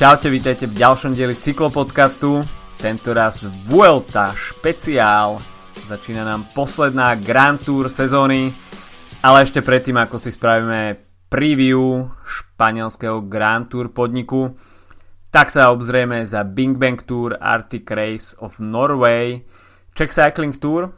Čaute, 0.00 0.32
vítajte 0.32 0.64
v 0.64 0.80
ďalšom 0.80 1.12
dieli 1.12 1.36
cyklopodcastu, 1.36 2.40
tento 2.80 3.12
raz 3.12 3.44
Vuelta 3.68 4.32
špeciál. 4.32 5.36
Začína 5.92 6.24
nám 6.24 6.48
posledná 6.56 7.20
Grand 7.20 7.60
Tour 7.60 7.92
sezóny, 7.92 8.48
ale 9.20 9.44
ešte 9.44 9.60
predtým, 9.60 10.00
ako 10.00 10.16
si 10.16 10.32
spravíme 10.32 10.96
preview 11.28 12.08
španielského 12.24 13.28
Grand 13.28 13.68
Tour 13.68 13.92
podniku, 13.92 14.56
tak 15.28 15.52
sa 15.52 15.68
obzrieme 15.68 16.24
za 16.24 16.48
Bing 16.48 16.80
Bang 16.80 16.96
Tour 17.04 17.36
Arctic 17.36 17.84
Race 17.92 18.32
of 18.40 18.56
Norway, 18.56 19.44
Czech 19.92 20.16
Cycling 20.16 20.56
Tour. 20.56 20.96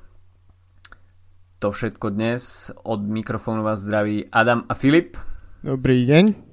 To 1.59 1.75
všetko 1.75 2.07
dnes 2.15 2.71
od 2.87 3.03
mikrofónu 3.03 3.67
vás 3.67 3.83
zdraví 3.83 4.31
Adam 4.31 4.63
a 4.71 4.79
Filip. 4.79 5.19
Dobrý 5.67 6.07
deň. 6.07 6.52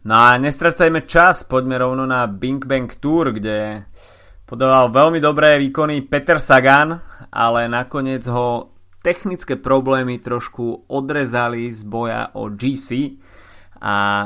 No 0.00 0.16
a 0.16 0.40
nestracajme 0.40 1.04
čas, 1.04 1.44
poďme 1.44 1.76
rovno 1.76 2.08
na 2.08 2.24
Bing 2.24 2.64
Bang 2.64 2.88
Tour, 2.88 3.36
kde 3.36 3.84
podával 4.48 4.88
veľmi 4.88 5.20
dobré 5.20 5.60
výkony 5.60 6.08
Peter 6.08 6.40
Sagan, 6.40 6.96
ale 7.28 7.68
nakoniec 7.68 8.24
ho 8.24 8.72
technické 9.04 9.60
problémy 9.60 10.16
trošku 10.16 10.88
odrezali 10.88 11.68
z 11.68 11.84
boja 11.84 12.32
o 12.32 12.48
GC 12.48 13.20
a 13.84 14.24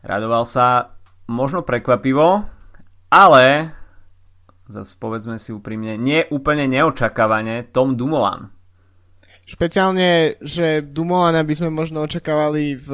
radoval 0.00 0.48
sa 0.48 0.96
možno 1.28 1.60
prekvapivo, 1.60 2.48
ale 3.12 3.68
zase 4.64 4.96
povedzme 4.96 5.36
si 5.36 5.52
úprimne, 5.52 6.00
nie 6.00 6.24
úplne 6.32 6.64
neočakávane 6.72 7.68
Tom 7.68 8.00
Dumoulin. 8.00 8.61
Špeciálne, 9.42 10.38
že 10.38 10.86
Dumolana 10.86 11.42
by 11.42 11.54
sme 11.58 11.70
možno 11.74 12.06
očakávali 12.06 12.78
v, 12.78 12.88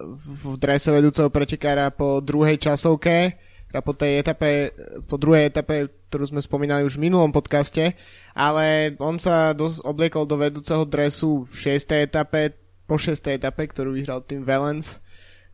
v, 0.00 0.24
v 0.24 0.44
drese 0.56 0.88
vedúceho 0.88 1.28
pretekára 1.28 1.92
po 1.92 2.24
druhej 2.24 2.56
časovke, 2.56 3.36
a 3.70 3.80
po 3.86 3.94
tej 3.94 4.18
etape, 4.18 4.74
po 5.06 5.14
druhej 5.14 5.46
etape, 5.46 5.86
ktorú 6.10 6.34
sme 6.34 6.42
spomínali 6.42 6.82
už 6.82 6.98
v 6.98 7.06
minulom 7.06 7.30
podcaste, 7.30 7.94
ale 8.34 8.98
on 8.98 9.22
sa 9.22 9.54
dosť 9.54 9.86
obliekol 9.86 10.26
do 10.26 10.34
vedúceho 10.42 10.82
dresu 10.82 11.46
v 11.46 11.78
6. 11.78 12.10
etape, 12.10 12.58
po 12.90 12.98
6. 12.98 13.14
etape, 13.30 13.62
ktorú 13.70 13.94
vyhral 13.94 14.26
tým 14.26 14.42
Valens, 14.42 14.98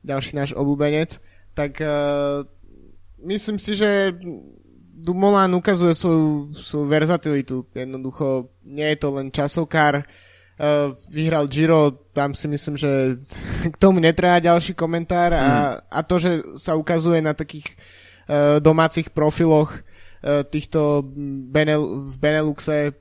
ďalší 0.01 0.33
náš 0.33 0.51
obľúbenec, 0.57 1.21
tak 1.53 1.77
uh, 1.85 2.49
myslím 3.21 3.61
si, 3.61 3.77
že 3.77 4.17
Dumoulin 4.97 5.53
ukazuje 5.53 5.93
svoju, 5.93 6.57
svoju 6.57 6.87
verzatilitu. 6.89 7.69
Jednoducho 7.77 8.49
nie 8.65 8.97
je 8.97 8.97
to 8.97 9.09
len 9.13 9.29
časovkár, 9.29 10.01
Uh, 10.01 10.26
vyhral 11.13 11.47
Giro, 11.53 12.09
tam 12.17 12.33
si 12.33 12.49
myslím, 12.49 12.77
že 12.81 13.21
k 13.73 13.77
tomu 13.77 14.01
netreba 14.01 14.41
ďalší 14.41 14.73
komentár 14.73 15.37
a, 15.37 15.45
hmm. 15.45 15.77
a 15.93 15.99
to, 16.03 16.17
že 16.17 16.31
sa 16.57 16.73
ukazuje 16.77 17.21
na 17.21 17.37
takých 17.37 17.77
uh, 18.29 18.57
domácich 18.59 19.13
profiloch 19.13 19.73
uh, 19.77 20.43
týchto 20.49 21.05
Benel, 21.53 22.09
v 22.09 22.15
Beneluxe, 22.17 22.97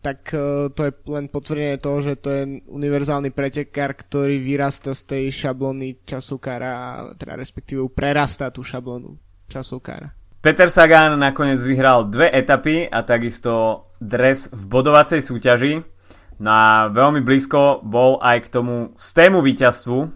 tak 0.00 0.32
to 0.72 0.80
je 0.80 0.92
len 1.12 1.28
potvrdenie 1.28 1.76
toho, 1.76 2.00
že 2.00 2.16
to 2.24 2.32
je 2.32 2.64
univerzálny 2.72 3.36
pretekár, 3.36 3.92
ktorý 3.92 4.40
vyrasta 4.40 4.96
z 4.96 5.02
tej 5.04 5.24
šablóny 5.28 6.08
časovkára 6.08 6.70
a 6.72 6.88
teda 7.20 7.36
respektíve 7.36 7.84
prerastá 7.92 8.48
tú 8.48 8.64
šablónu 8.64 9.20
časovkára. 9.44 10.08
Peter 10.40 10.72
Sagan 10.72 11.20
nakoniec 11.20 11.60
vyhral 11.60 12.08
dve 12.08 12.32
etapy 12.32 12.88
a 12.88 13.04
takisto 13.04 13.84
dres 14.00 14.48
v 14.48 14.62
bodovacej 14.72 15.20
súťaži 15.20 15.84
No 16.40 16.50
a 16.50 16.88
veľmi 16.88 17.20
blízko 17.20 17.84
bol 17.84 18.16
aj 18.24 18.48
k 18.48 18.52
tomu 18.56 18.96
stému 18.96 19.44
víťazstvu, 19.44 20.08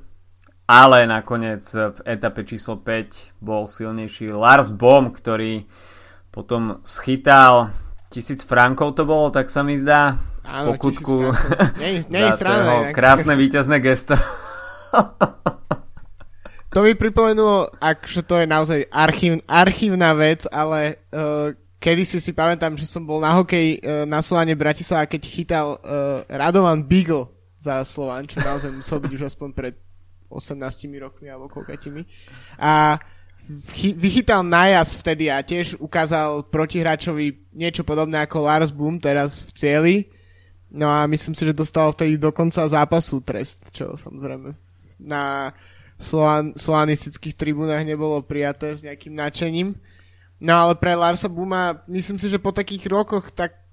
ale 0.64 1.04
nakoniec 1.04 1.60
v 1.68 1.98
etape 2.08 2.48
číslo 2.48 2.80
5 2.80 3.44
bol 3.44 3.68
silnejší 3.68 4.32
Lars 4.32 4.72
Bohm, 4.72 5.12
ktorý 5.12 5.68
potom 6.32 6.80
schytal. 6.80 7.68
Tisíc 8.08 8.40
frankov 8.40 8.96
to 8.96 9.04
bolo, 9.04 9.28
tak 9.28 9.52
sa 9.52 9.60
mi 9.60 9.76
zdá, 9.76 10.16
Áno, 10.44 10.72
pokutku 10.72 11.28
za 12.08 12.30
strana, 12.36 12.92
krásne 12.96 13.36
víťazné 13.36 13.84
gesto. 13.84 14.16
to 16.72 16.78
mi 16.84 16.96
pripomenulo, 16.96 17.68
že 18.08 18.24
to 18.24 18.40
je 18.40 18.46
naozaj 18.48 18.80
archív, 18.88 19.44
archívna 19.44 20.16
vec, 20.16 20.48
ale 20.48 21.04
uh, 21.12 21.52
kedy 21.84 22.08
si 22.08 22.16
si 22.16 22.32
pamätám, 22.32 22.80
že 22.80 22.88
som 22.88 23.04
bol 23.04 23.20
na 23.20 23.36
hokej 23.36 23.84
uh, 23.84 24.08
na 24.08 24.24
Slovane 24.24 24.56
Bratislava, 24.56 25.04
keď 25.04 25.22
chytal 25.28 25.66
uh, 25.76 26.24
Radovan 26.32 26.80
Beagle 26.88 27.28
za 27.60 27.84
Slovan, 27.84 28.24
čo 28.24 28.40
naozaj 28.40 28.72
musel 28.72 29.04
byť 29.04 29.12
už 29.12 29.22
aspoň 29.28 29.48
pred 29.52 29.74
18 30.32 30.56
rokmi 30.96 31.28
alebo 31.28 31.52
koľkatimi. 31.52 32.08
A 32.56 32.96
vychytal 33.76 34.40
najaz 34.40 34.96
vtedy 34.96 35.28
a 35.28 35.44
tiež 35.44 35.76
ukázal 35.76 36.48
protihráčovi 36.48 37.52
niečo 37.52 37.84
podobné 37.84 38.24
ako 38.24 38.40
Lars 38.40 38.72
Boom 38.72 38.96
teraz 38.96 39.44
v 39.44 39.50
cieli. 39.52 39.96
No 40.72 40.88
a 40.88 41.04
myslím 41.04 41.36
si, 41.36 41.44
že 41.44 41.52
dostal 41.52 41.92
vtedy 41.92 42.16
do 42.16 42.32
konca 42.32 42.64
zápasu 42.64 43.20
trest, 43.20 43.68
čo 43.70 43.94
samozrejme 43.94 44.56
na 44.98 45.52
slovan, 46.00 46.56
slovanistických 46.56 47.36
tribúnach 47.36 47.84
nebolo 47.84 48.24
prijaté 48.24 48.74
s 48.74 48.80
nejakým 48.80 49.14
nadšením. 49.14 49.76
No 50.42 50.52
ale 50.54 50.74
pre 50.74 50.98
Larsa 50.98 51.30
Buma, 51.30 51.82
myslím 51.86 52.18
si, 52.18 52.26
že 52.26 52.42
po 52.42 52.50
takých 52.50 52.90
rokoch 52.90 53.30
tak 53.30 53.64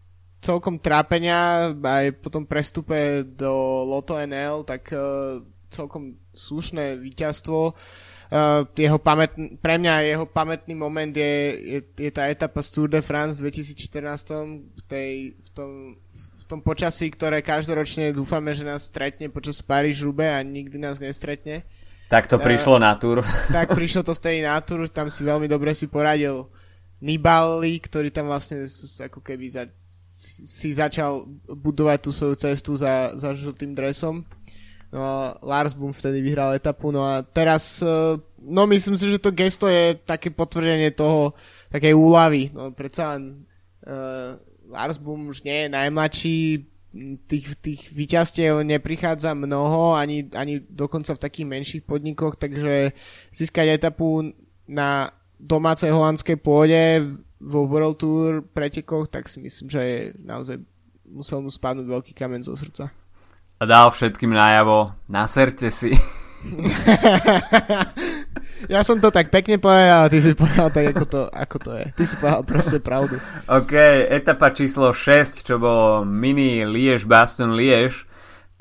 celkom 0.42 0.82
trápenia, 0.82 1.72
aj 1.78 2.18
po 2.18 2.30
tom 2.34 2.50
prestupe 2.50 3.22
do 3.26 3.86
Loto 3.86 4.18
NL, 4.18 4.66
tak 4.66 4.90
uh, 4.94 5.42
celkom 5.70 6.18
slušné 6.34 6.98
víťazstvo. 6.98 7.78
Uh, 8.32 8.64
jeho 8.80 8.96
pamätn- 8.96 9.60
pre 9.60 9.76
mňa 9.76 10.08
jeho 10.08 10.26
pamätný 10.26 10.74
moment 10.74 11.12
je, 11.12 11.36
je, 11.78 11.80
je 11.84 12.12
tá 12.12 12.32
etapa 12.32 12.64
z 12.64 12.70
Tour 12.72 12.88
de 12.88 13.04
France 13.04 13.44
v 13.44 13.52
2014 13.52 14.72
v, 14.72 14.82
tej, 14.88 15.36
v, 15.36 15.50
tom, 15.52 15.72
v 16.40 16.44
tom 16.48 16.60
počasí, 16.64 17.12
ktoré 17.12 17.44
každoročne 17.44 18.16
dúfame, 18.16 18.56
že 18.56 18.64
nás 18.64 18.88
stretne 18.88 19.28
počas 19.28 19.60
Paríž 19.60 20.02
Rube 20.02 20.26
a 20.26 20.40
nikdy 20.42 20.80
nás 20.80 21.04
nestretne. 21.04 21.68
Tak 22.12 22.28
to 22.28 22.36
prišlo 22.44 22.76
uh, 22.76 22.84
na 22.84 22.92
Tour. 23.00 23.24
Tak 23.56 23.72
prišlo 23.72 24.04
to 24.04 24.12
vtedy 24.12 24.44
na 24.44 24.60
Tour, 24.60 24.92
tam 24.92 25.08
si 25.08 25.24
veľmi 25.24 25.48
dobre 25.48 25.72
si 25.72 25.88
poradil 25.88 26.52
Nibali, 27.00 27.80
ktorý 27.80 28.12
tam 28.12 28.28
vlastne 28.28 28.68
ako 29.00 29.24
keby 29.24 29.48
za, 29.48 29.64
si 30.44 30.76
začal 30.76 31.24
budovať 31.48 31.98
tú 32.04 32.12
svoju 32.12 32.36
cestu 32.36 32.76
za, 32.76 33.16
za 33.16 33.32
žltým 33.32 33.72
dresom. 33.72 34.28
No 34.92 35.00
a 35.00 35.40
Lars 35.40 35.72
Boom 35.72 35.96
vtedy 35.96 36.20
vyhral 36.20 36.52
etapu, 36.52 36.92
no 36.92 37.08
a 37.08 37.24
teraz, 37.24 37.80
e, 37.80 38.20
no 38.44 38.68
myslím 38.68 39.00
si, 39.00 39.08
že 39.08 39.24
to 39.24 39.32
gesto 39.32 39.72
je 39.72 39.96
také 39.96 40.36
potvrdenie 40.36 40.92
toho, 40.92 41.32
takej 41.72 41.96
úlavy. 41.96 42.52
No 42.52 42.76
predsa 42.76 43.16
len 43.16 43.48
uh, 43.88 44.36
Lars 44.68 45.00
Boom 45.00 45.32
už 45.32 45.48
nie 45.48 45.64
je 45.64 45.70
najmladší, 45.72 46.40
tých, 47.28 47.56
tých 47.64 47.82
výťastiev 47.96 48.68
neprichádza 48.68 49.34
mnoho, 49.34 49.96
ani, 49.96 50.28
ani 50.36 50.60
dokonca 50.68 51.16
v 51.16 51.24
takých 51.24 51.48
menších 51.48 51.84
podnikoch, 51.88 52.36
takže 52.36 52.92
získať 53.32 53.80
etapu 53.80 54.36
na 54.68 55.10
domácej 55.40 55.90
holandskej 55.90 56.38
pôde 56.38 57.02
vo 57.42 57.66
World 57.66 57.98
Tour 57.98 58.46
pretekoch, 58.46 59.10
tak 59.10 59.32
si 59.32 59.42
myslím, 59.42 59.68
že 59.72 59.82
je 59.82 60.00
naozaj 60.22 60.62
musel 61.12 61.42
mu 61.42 61.52
spadnúť 61.52 61.88
veľký 61.88 62.14
kamen 62.16 62.44
zo 62.44 62.56
srdca. 62.56 62.92
A 63.62 63.66
dal 63.66 63.92
všetkým 63.92 64.32
najavo, 64.32 64.92
naserte 65.12 65.70
si. 65.70 65.92
ja 68.70 68.82
som 68.86 69.02
to 69.02 69.10
tak 69.10 69.34
pekne 69.34 69.58
povedal, 69.58 70.06
ale 70.06 70.10
ty 70.14 70.20
si 70.22 70.36
povedal 70.38 70.70
tak, 70.70 70.86
ako 70.94 71.06
to, 71.08 71.22
ako 71.32 71.58
to 71.58 71.72
je. 71.78 71.86
Ty 71.96 72.04
si 72.06 72.16
povedal 72.20 72.44
proste 72.46 72.78
pravdu. 72.78 73.16
OK, 73.50 73.74
etapa 74.12 74.52
číslo 74.54 74.94
6, 74.94 75.48
čo 75.48 75.56
bolo 75.58 76.06
mini 76.06 76.66
Liež, 76.68 77.10
Baston 77.10 77.58
Liež, 77.58 78.06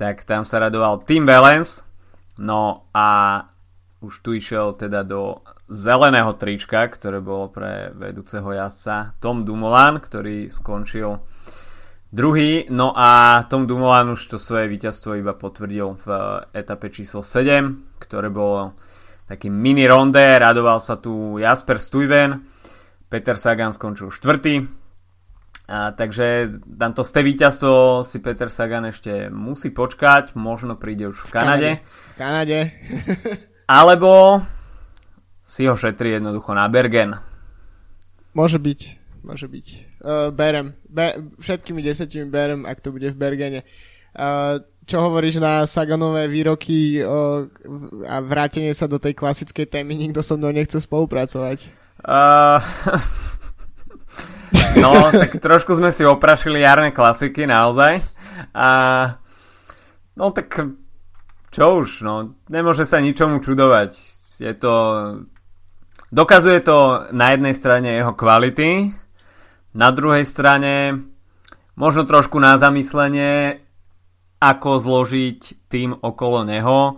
tak 0.00 0.24
tam 0.24 0.46
sa 0.46 0.62
radoval 0.62 1.04
Tim 1.04 1.28
Valens. 1.28 1.84
No 2.40 2.88
a 2.96 3.44
už 4.00 4.24
tu 4.24 4.32
išiel 4.32 4.72
teda 4.80 5.04
do 5.04 5.44
zeleného 5.68 6.32
trička, 6.40 6.88
ktoré 6.88 7.20
bolo 7.20 7.52
pre 7.52 7.92
vedúceho 7.92 8.48
jazdca 8.48 9.14
Tom 9.20 9.44
Dumoulin, 9.44 10.00
ktorý 10.00 10.48
skončil 10.48 11.20
druhý. 12.10 12.66
No 12.72 12.96
a 12.96 13.42
Tom 13.46 13.68
Dumoulin 13.68 14.16
už 14.16 14.34
to 14.34 14.36
svoje 14.40 14.66
víťazstvo 14.66 15.20
iba 15.20 15.36
potvrdil 15.36 16.00
v 16.00 16.06
etape 16.56 16.90
číslo 16.90 17.22
7, 17.22 18.00
ktoré 18.02 18.32
bolo 18.32 18.74
taký 19.30 19.46
mini 19.46 19.86
ronde, 19.86 20.18
radoval 20.18 20.82
sa 20.82 20.98
tu 20.98 21.38
Jasper 21.38 21.78
Stuyven, 21.78 22.42
Peter 23.06 23.38
Sagan 23.38 23.70
skončil 23.70 24.10
štvrtý, 24.10 24.66
a, 25.70 25.94
takže 25.94 26.50
tamto 26.66 27.06
ste 27.06 27.22
víťazstvo 27.22 28.02
si 28.02 28.18
Peter 28.18 28.50
Sagan 28.50 28.90
ešte 28.90 29.30
musí 29.30 29.70
počkať, 29.70 30.34
možno 30.34 30.74
príde 30.74 31.06
už 31.06 31.22
v 31.22 31.28
Kanade. 31.30 31.70
V 31.78 32.14
Kanade. 32.18 32.58
Alebo 33.78 34.42
si 35.46 35.70
ho 35.70 35.78
šetrí 35.78 36.18
jednoducho 36.18 36.58
na 36.58 36.66
Bergen. 36.66 37.22
Môže 38.34 38.58
byť, 38.58 38.80
môže 39.22 39.46
byť. 39.46 39.66
Uh, 40.02 40.34
berem. 40.34 40.74
Be- 40.90 41.22
všetkými 41.38 41.86
desetimi 41.86 42.26
berem, 42.26 42.66
ak 42.66 42.82
to 42.82 42.90
bude 42.90 43.06
v 43.06 43.18
Bergene. 43.18 43.62
Uh, 44.10 44.66
čo 44.90 44.98
hovoríš 44.98 45.38
na 45.38 45.62
Saganové 45.70 46.26
výroky 46.26 46.98
o, 47.06 47.46
a 48.10 48.18
vrátenie 48.18 48.74
sa 48.74 48.90
do 48.90 48.98
tej 48.98 49.14
klasickej 49.14 49.70
témy, 49.70 49.94
nikto 49.94 50.18
so 50.18 50.34
mnou 50.34 50.50
nechce 50.50 50.82
spolupracovať? 50.82 51.70
Uh, 52.02 52.58
no, 54.82 54.90
tak 55.14 55.38
trošku 55.38 55.78
sme 55.78 55.94
si 55.94 56.02
oprašili 56.02 56.66
jarné 56.66 56.90
klasiky, 56.90 57.46
naozaj. 57.46 58.02
A, 58.50 58.68
no 60.18 60.34
tak 60.34 60.58
čo 61.54 61.64
už, 61.78 62.02
no, 62.02 62.34
nemôže 62.50 62.82
sa 62.82 62.98
ničomu 62.98 63.38
čudovať. 63.38 63.94
Je 64.42 64.52
to... 64.58 64.74
Dokazuje 66.10 66.58
to 66.66 67.06
na 67.14 67.30
jednej 67.30 67.54
strane 67.54 67.94
jeho 67.94 68.10
kvality, 68.18 68.90
na 69.70 69.94
druhej 69.94 70.26
strane 70.26 70.98
možno 71.78 72.02
trošku 72.02 72.42
na 72.42 72.58
zamyslenie, 72.58 73.62
ako 74.40 74.70
zložiť 74.80 75.68
tým 75.68 75.92
okolo 76.00 76.48
neho. 76.48 76.96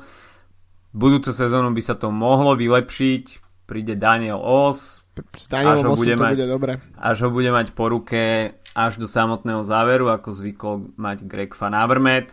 Budúcu 0.95 1.35
sezónu 1.35 1.75
by 1.75 1.83
sa 1.83 1.99
to 1.99 2.15
mohlo 2.15 2.55
vylepšiť, 2.55 3.25
príde 3.67 3.99
Daniel 3.99 4.39
Os, 4.39 5.03
až 5.51 5.83
ho, 5.85 5.93
bude 5.99 6.15
mať, 6.17 6.35
bude 6.39 6.49
dobre. 6.49 6.73
až 6.97 7.17
ho 7.27 7.29
bude 7.35 7.51
mať 7.51 7.75
po 7.77 7.91
ruke 7.91 8.55
až 8.73 8.97
do 8.97 9.09
samotného 9.11 9.65
záveru, 9.67 10.09
ako 10.09 10.29
zvykol 10.33 10.75
mať 10.97 11.25
Greg 11.29 11.53
Van 11.57 11.77
Avermaet, 11.77 12.33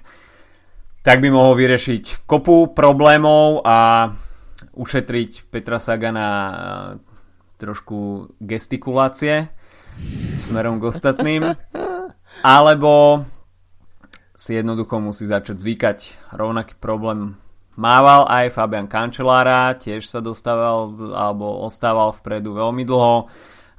tak 1.03 1.19
by 1.23 1.31
mohol 1.31 1.55
vyriešiť 1.55 2.27
kopu 2.27 2.71
problémov 2.75 3.63
a 3.63 4.11
ušetriť 4.75 5.51
Petra 5.51 5.79
Sagana 5.79 6.27
trošku 7.59 8.31
gestikulácie 8.39 9.51
smerom 10.39 10.79
k 10.79 10.87
ostatným. 10.87 11.41
Alebo 12.45 13.23
si 14.39 14.55
jednoducho 14.55 15.03
musí 15.03 15.27
začať 15.27 15.59
zvykať. 15.59 15.97
Rovnaký 16.31 16.79
problém 16.79 17.35
mával 17.75 18.23
aj 18.31 18.55
Fabian 18.55 18.87
Cancellara, 18.87 19.75
tiež 19.75 20.07
sa 20.07 20.23
dostával 20.23 20.95
alebo 21.11 21.67
ostával 21.67 22.15
vpredu 22.15 22.55
veľmi 22.55 22.87
dlho 22.87 23.27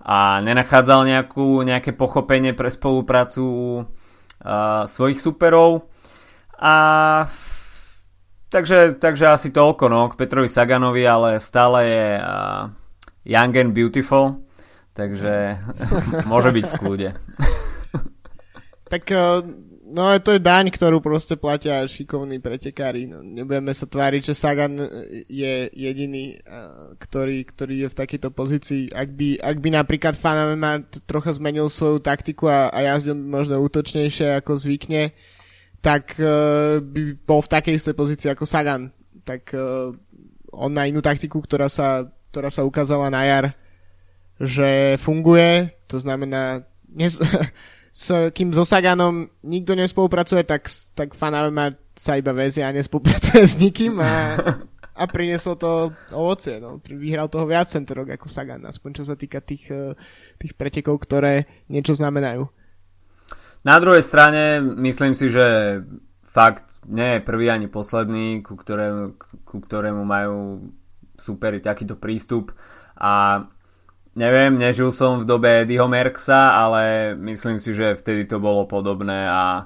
a 0.04 0.44
nenachádzal 0.44 1.08
nejakú, 1.08 1.64
nejaké 1.64 1.96
pochopenie 1.96 2.52
pre 2.52 2.68
spoluprácu 2.68 3.44
uh, 3.44 4.84
svojich 4.84 5.16
superov. 5.16 5.88
A 6.60 7.24
takže, 8.52 9.00
takže 9.00 9.32
asi 9.32 9.48
toľko 9.48 9.84
no, 9.88 10.12
k 10.12 10.18
Petrovi 10.20 10.48
Saganovi, 10.52 11.08
ale 11.08 11.40
stále 11.40 11.78
je 11.88 12.06
uh, 12.20 12.68
young 13.24 13.56
and 13.56 13.72
beautiful, 13.72 14.44
takže 14.92 15.56
môže 16.30 16.52
byť 16.52 16.64
v 16.68 16.74
kľude. 16.76 17.08
tak 18.92 19.04
uh, 19.12 19.40
No 19.90 20.14
to 20.22 20.38
je 20.38 20.40
daň, 20.40 20.70
ktorú 20.70 21.02
proste 21.02 21.34
platia 21.34 21.82
šikovní 21.82 22.38
pretekári. 22.38 23.10
No, 23.10 23.26
nebudeme 23.26 23.74
sa 23.74 23.90
tváriť, 23.90 24.30
že 24.30 24.38
Sagan 24.38 24.78
je 25.26 25.66
jediný, 25.74 26.38
ktorý, 27.02 27.42
ktorý 27.42 27.74
je 27.84 27.88
v 27.90 27.98
takejto 27.98 28.30
pozícii. 28.30 28.94
Ak 28.94 29.10
by, 29.10 29.42
ak 29.42 29.58
by 29.58 29.68
napríklad 29.74 30.14
Fanamema 30.14 30.86
trocha 31.10 31.34
zmenil 31.34 31.66
svoju 31.66 31.98
taktiku 31.98 32.46
a, 32.46 32.70
a 32.70 32.86
jazdil 32.86 33.18
možno 33.18 33.58
útočnejšie 33.58 34.38
ako 34.38 34.62
zvykne, 34.62 35.10
tak 35.82 36.14
uh, 36.22 36.78
by 36.78 37.18
bol 37.26 37.42
v 37.42 37.50
takej 37.50 37.74
istej 37.74 37.94
pozícii 37.98 38.28
ako 38.30 38.46
Sagan. 38.46 38.94
Tak 39.26 39.50
uh, 39.56 39.90
on 40.54 40.70
má 40.70 40.86
inú 40.86 41.02
taktiku, 41.02 41.42
ktorá 41.42 41.66
sa, 41.66 42.06
ktorá 42.30 42.52
sa 42.54 42.62
ukázala 42.62 43.10
na 43.10 43.26
jar, 43.26 43.46
že 44.38 44.94
funguje. 45.02 45.74
To 45.90 45.98
znamená, 45.98 46.62
nes- 47.00 47.18
s, 47.90 48.30
kým 48.30 48.54
so 48.54 48.62
Saganom 48.62 49.26
nikto 49.42 49.74
nespolupracuje, 49.74 50.46
tak, 50.46 50.70
tak 50.94 51.18
Fanavema 51.18 51.74
sa 51.98 52.14
iba 52.14 52.30
vezie 52.30 52.62
a 52.62 52.70
nespolupracuje 52.70 53.42
s 53.42 53.58
nikým 53.58 53.98
a, 53.98 54.38
a 54.94 55.02
prinieslo 55.10 55.58
to 55.58 55.90
ovocie. 56.14 56.62
No. 56.62 56.78
Vyhral 56.80 57.26
toho 57.26 57.50
viac 57.50 57.66
tento 57.66 57.92
rok 57.92 58.14
ako 58.14 58.30
Sagan, 58.30 58.62
aspoň 58.62 59.02
čo 59.02 59.04
sa 59.04 59.18
týka 59.18 59.42
tých, 59.42 59.66
eh, 59.74 59.92
tých 60.38 60.54
pretekov, 60.54 61.02
ktoré 61.02 61.50
niečo 61.66 61.98
znamenajú. 61.98 62.46
Na 63.60 63.76
druhej 63.76 64.00
strane 64.00 64.62
myslím 64.62 65.12
si, 65.12 65.28
že 65.28 65.78
fakt 66.24 66.80
nie 66.88 67.18
je 67.18 67.26
prvý 67.26 67.52
ani 67.52 67.68
posledný, 67.68 68.40
ku 68.40 68.56
ktorému, 68.56 69.18
ku 69.44 69.58
ktorému 69.60 70.00
majú 70.06 70.64
superi 71.20 71.60
takýto 71.60 72.00
prístup 72.00 72.56
a 72.96 73.44
Neviem, 74.20 74.60
nežil 74.60 74.92
som 74.92 75.16
v 75.16 75.24
dobe 75.24 75.64
Eddieho 75.64 75.88
Merksa, 75.88 76.52
ale 76.52 77.16
myslím 77.16 77.56
si, 77.56 77.72
že 77.72 77.96
vtedy 77.96 78.28
to 78.28 78.36
bolo 78.36 78.68
podobné 78.68 79.24
a 79.24 79.64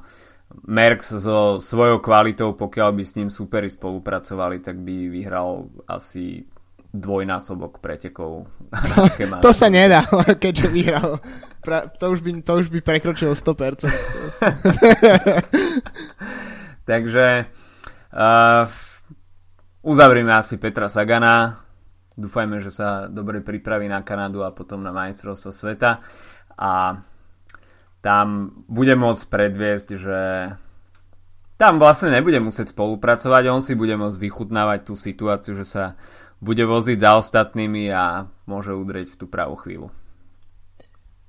Merks 0.71 1.11
so 1.19 1.59
svojou 1.59 1.99
kvalitou, 1.99 2.55
pokiaľ 2.55 2.95
by 2.95 3.03
s 3.03 3.19
ním 3.19 3.35
superi 3.35 3.67
spolupracovali, 3.67 4.63
tak 4.63 4.79
by 4.79 5.11
vyhral 5.11 5.67
asi 5.91 6.47
dvojnásobok 6.95 7.83
pretekov. 7.83 8.47
to 9.43 9.51
sa 9.51 9.67
nedá, 9.67 10.07
keďže 10.43 10.71
vyhral. 10.71 11.19
Pra, 11.59 11.91
to, 11.91 12.15
už 12.15 12.23
by, 12.23 12.39
to 12.47 12.53
už 12.55 12.71
by 12.71 12.79
prekročilo 12.79 13.35
100%. 13.35 13.91
Takže 16.91 17.27
uh, 18.15 18.71
uzavrieme 19.83 20.31
asi 20.31 20.63
Petra 20.63 20.87
Sagana 20.87 21.64
Dúfajme, 22.15 22.63
že 22.63 22.71
sa 22.71 23.11
dobre 23.11 23.43
pripraví 23.43 23.91
na 23.91 24.07
Kanadu 24.07 24.47
a 24.47 24.55
potom 24.55 24.87
na 24.87 24.95
majstrovstvo 24.95 25.51
sveta 25.51 25.99
a 26.55 27.03
tam 27.99 28.27
bude 28.71 28.95
môcť 28.95 29.25
predviesť, 29.27 29.89
že 29.99 30.21
tam 31.59 31.83
vlastne 31.83 32.15
nebude 32.15 32.39
musieť 32.39 32.71
spolupracovať, 32.71 33.43
on 33.51 33.63
si 33.65 33.75
bude 33.75 33.99
môcť 33.99 34.19
vychutnávať 34.21 34.79
tú 34.87 34.95
situáciu, 34.95 35.59
že 35.59 35.67
sa 35.67 35.85
bude 36.39 36.63
voziť 36.63 36.99
za 37.01 37.19
ostatnými 37.19 37.91
a 37.91 38.29
môže 38.45 38.77
udrieť 38.77 39.15
v 39.15 39.19
tú 39.19 39.27
pravú 39.27 39.59
chvíľu. 39.59 39.89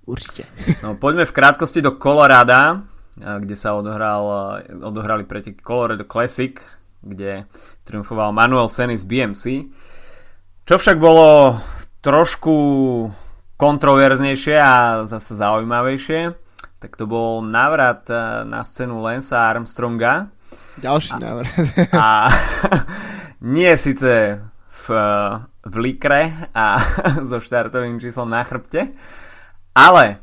Určite. 0.05 0.45
No, 0.85 0.93
poďme 1.01 1.25
v 1.25 1.33
krátkosti 1.33 1.81
do 1.81 1.97
Colorada, 1.97 2.85
kde 3.17 3.55
sa 3.57 3.73
odohral, 3.73 4.21
odohrali 4.69 5.25
preteky 5.25 5.63
Colorado 5.65 6.05
Classic, 6.05 6.61
kde 7.01 7.49
triumfoval 7.87 8.29
Manuel 8.35 8.69
Senis 8.69 9.01
BMC. 9.01 9.71
Čo 10.65 10.81
však 10.81 10.97
bolo 10.97 11.61
trošku 12.01 12.57
kontroverznejšie 13.53 14.57
a 14.57 15.05
zase 15.05 15.37
zaujímavejšie, 15.37 16.33
tak 16.81 16.97
to 16.97 17.05
bol 17.05 17.45
návrat 17.45 18.09
eh, 18.09 18.41
na 18.49 18.65
scénu 18.65 18.97
Lensa 18.97 19.45
Armstronga. 19.45 20.33
Ďalší 20.81 21.21
návrat. 21.21 21.53
A 21.93 22.25
nie 23.45 23.69
síce 23.77 24.41
v, 24.65 24.85
v 25.69 25.75
likre 25.77 26.33
a 26.49 26.81
so 27.29 27.37
štartovým 27.37 28.01
číslom 28.01 28.25
na 28.25 28.41
chrbte, 28.41 28.89
ale 29.77 30.17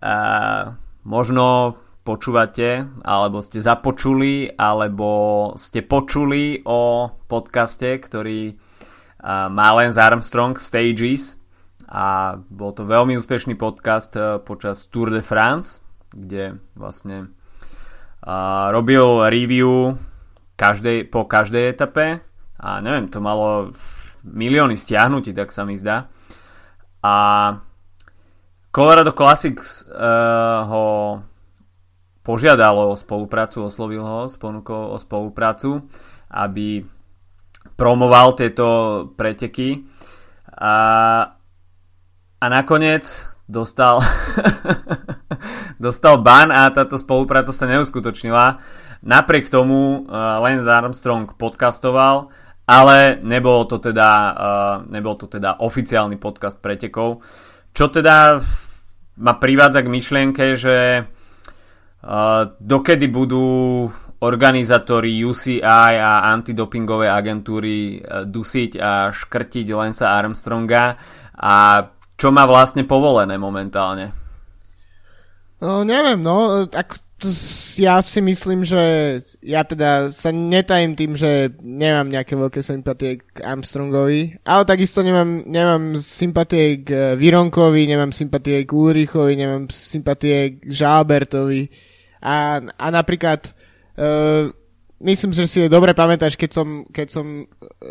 a, 0.00 0.08
eh, 0.08 0.64
možno 1.04 1.76
počúvate, 2.08 2.88
alebo 3.04 3.44
ste 3.44 3.60
započuli, 3.60 4.48
alebo 4.56 5.52
ste 5.60 5.84
počuli 5.84 6.64
o 6.64 7.12
podcaste, 7.28 8.00
ktorý 8.00 8.72
má 9.24 9.72
Lance 9.72 9.96
Armstrong 9.96 10.56
Stages 10.60 11.40
a 11.88 12.36
bol 12.36 12.76
to 12.76 12.84
veľmi 12.84 13.16
úspešný 13.16 13.56
podcast 13.56 14.12
e, 14.16 14.40
počas 14.40 14.88
Tour 14.88 15.08
de 15.12 15.24
France, 15.24 15.80
kde 16.12 16.60
vlastne 16.76 17.32
robil 18.72 19.28
review 19.28 20.00
každej, 20.56 21.12
po 21.12 21.28
každej 21.28 21.76
etape 21.76 22.24
a 22.56 22.80
neviem, 22.80 23.12
to 23.12 23.20
malo 23.20 23.76
milióny 24.24 24.80
stiahnutí, 24.80 25.36
tak 25.36 25.52
sa 25.52 25.68
mi 25.68 25.76
zdá. 25.76 26.08
A 27.04 27.14
Colorado 28.72 29.12
Classics 29.12 29.84
uh, 29.84 30.64
ho 30.64 30.84
požiadalo 32.24 32.96
o 32.96 32.98
spoluprácu, 32.98 33.68
oslovil 33.68 34.00
ho 34.00 34.24
s 34.24 34.40
ponukou 34.40 34.96
o 34.96 34.96
spoluprácu, 34.96 35.84
aby 36.32 36.80
promoval 37.74 38.36
tieto 38.38 38.66
preteky 39.18 39.82
a, 40.54 40.74
a 42.38 42.46
nakoniec 42.46 43.34
dostal 43.44 44.00
dostal 45.84 46.22
ban 46.22 46.48
a 46.48 46.70
táto 46.70 46.96
spolupráca 46.96 47.52
sa 47.52 47.68
neuskutočnila. 47.68 48.62
Napriek 49.04 49.52
tomu 49.52 50.06
uh, 50.06 50.40
Lance 50.40 50.64
Armstrong 50.64 51.28
podcastoval, 51.36 52.32
ale 52.64 53.20
nebol 53.20 53.68
to 53.68 53.76
teda, 53.76 54.10
uh, 54.32 54.76
nebol 54.88 55.12
to 55.20 55.28
teda 55.28 55.60
oficiálny 55.60 56.16
podcast 56.16 56.56
pretekov. 56.56 57.20
Čo 57.76 57.92
teda 57.92 58.40
ma 59.20 59.34
privádza 59.36 59.84
k 59.84 59.92
myšlienke, 59.92 60.44
že 60.56 61.04
uh, 61.04 62.42
dokedy 62.56 63.12
budú 63.12 63.90
organizátori 64.22 65.18
UCI 65.24 65.64
a 65.98 66.30
antidopingové 66.30 67.10
agentúry 67.10 67.98
e, 67.98 68.24
dusiť 68.28 68.70
a 68.78 69.10
škrtiť 69.10 69.66
Lensa 69.74 70.14
Armstronga 70.14 70.84
a 71.34 71.54
čo 72.14 72.30
má 72.30 72.46
vlastne 72.46 72.86
povolené 72.86 73.34
momentálne? 73.34 74.14
No, 75.58 75.82
neviem, 75.82 76.20
no, 76.22 76.68
ak 76.70 77.02
ja 77.80 78.04
si 78.04 78.20
myslím, 78.20 78.66
že 78.68 78.82
ja 79.40 79.64
teda 79.64 80.12
sa 80.12 80.28
netajím 80.28 80.92
tým, 80.92 81.12
že 81.16 81.56
nemám 81.62 82.12
nejaké 82.12 82.36
veľké 82.36 82.60
sympatie 82.60 83.22
k 83.24 83.40
Armstrongovi, 83.40 84.44
ale 84.44 84.62
takisto 84.68 85.00
nemám, 85.00 85.46
nemám 85.46 85.96
sympatie 85.96 86.84
k 86.84 87.16
Vironkovi, 87.16 87.88
nemám 87.88 88.12
sympatie 88.12 88.68
k 88.68 88.70
Ulrichovi, 88.70 89.40
nemám 89.40 89.72
sympatie 89.72 90.60
k 90.60 90.68
Žalbertovi 90.68 91.70
a, 92.20 92.60
a 92.60 92.86
napríklad 92.92 93.53
uh, 93.98 94.50
myslím, 95.02 95.32
že 95.32 95.44
si 95.46 95.58
je 95.64 95.72
dobre 95.72 95.92
pamätáš, 95.92 96.38
keď 96.38 96.50
som, 96.50 96.68
keď 96.88 97.08
som 97.10 97.26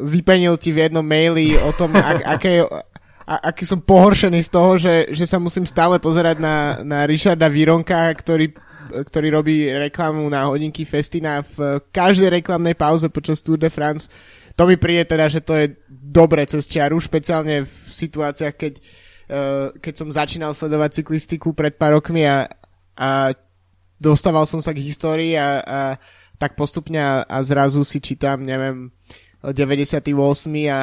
vypenil 0.02 0.58
ti 0.58 0.74
v 0.74 0.90
jednom 0.90 1.06
maili 1.06 1.54
o 1.58 1.72
tom, 1.76 1.94
ak, 2.00 2.24
aké, 2.26 2.64
a, 3.24 3.36
aký 3.54 3.64
som 3.64 3.80
pohoršený 3.84 4.40
z 4.44 4.50
toho, 4.50 4.72
že, 4.80 5.14
že 5.14 5.26
sa 5.30 5.38
musím 5.38 5.68
stále 5.68 6.02
pozerať 6.02 6.42
na, 6.42 6.82
na 6.82 7.06
Richarda 7.06 7.48
Vironka, 7.48 8.10
ktorý 8.16 8.52
ktorý 8.84 9.28
robí 9.34 9.66
reklamu 9.72 10.28
na 10.30 10.46
hodinky 10.46 10.86
Festina 10.86 11.42
v 11.42 11.82
každej 11.90 12.30
reklamnej 12.44 12.78
pauze 12.78 13.10
počas 13.10 13.42
Tour 13.42 13.58
de 13.58 13.72
France. 13.72 14.12
To 14.54 14.70
mi 14.70 14.78
príde 14.78 15.10
teda, 15.10 15.26
že 15.32 15.42
to 15.42 15.58
je 15.58 15.74
dobre 15.90 16.46
cez 16.46 16.70
čiaru, 16.70 17.02
špeciálne 17.02 17.66
v 17.66 17.74
situáciách, 17.90 18.54
keď, 18.54 18.74
keď 19.82 19.94
som 19.98 20.14
začínal 20.14 20.54
sledovať 20.54 21.02
cyklistiku 21.02 21.58
pred 21.58 21.74
pár 21.74 21.98
rokmi 21.98 22.22
a, 22.28 22.46
a 22.94 23.34
dostával 24.04 24.44
som 24.44 24.60
sa 24.60 24.76
k 24.76 24.84
histórii 24.84 25.40
a, 25.40 25.64
a 25.64 25.80
tak 26.36 26.60
postupne 26.60 27.00
a, 27.00 27.24
a 27.24 27.40
zrazu 27.40 27.88
si 27.88 28.04
čítam, 28.04 28.44
neviem, 28.44 28.92
98. 29.40 30.12
a, 30.68 30.72
a 30.72 30.80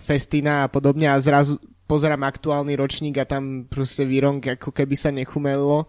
Festina 0.00 0.64
a 0.64 0.70
podobne 0.72 1.08
a 1.08 1.20
zrazu 1.20 1.60
pozerám 1.88 2.24
aktuálny 2.24 2.72
ročník 2.76 3.20
a 3.20 3.28
tam 3.28 3.68
proste 3.68 4.08
výronk 4.08 4.56
ako 4.56 4.72
keby 4.72 4.96
sa 4.96 5.12
nechumelilo. 5.12 5.88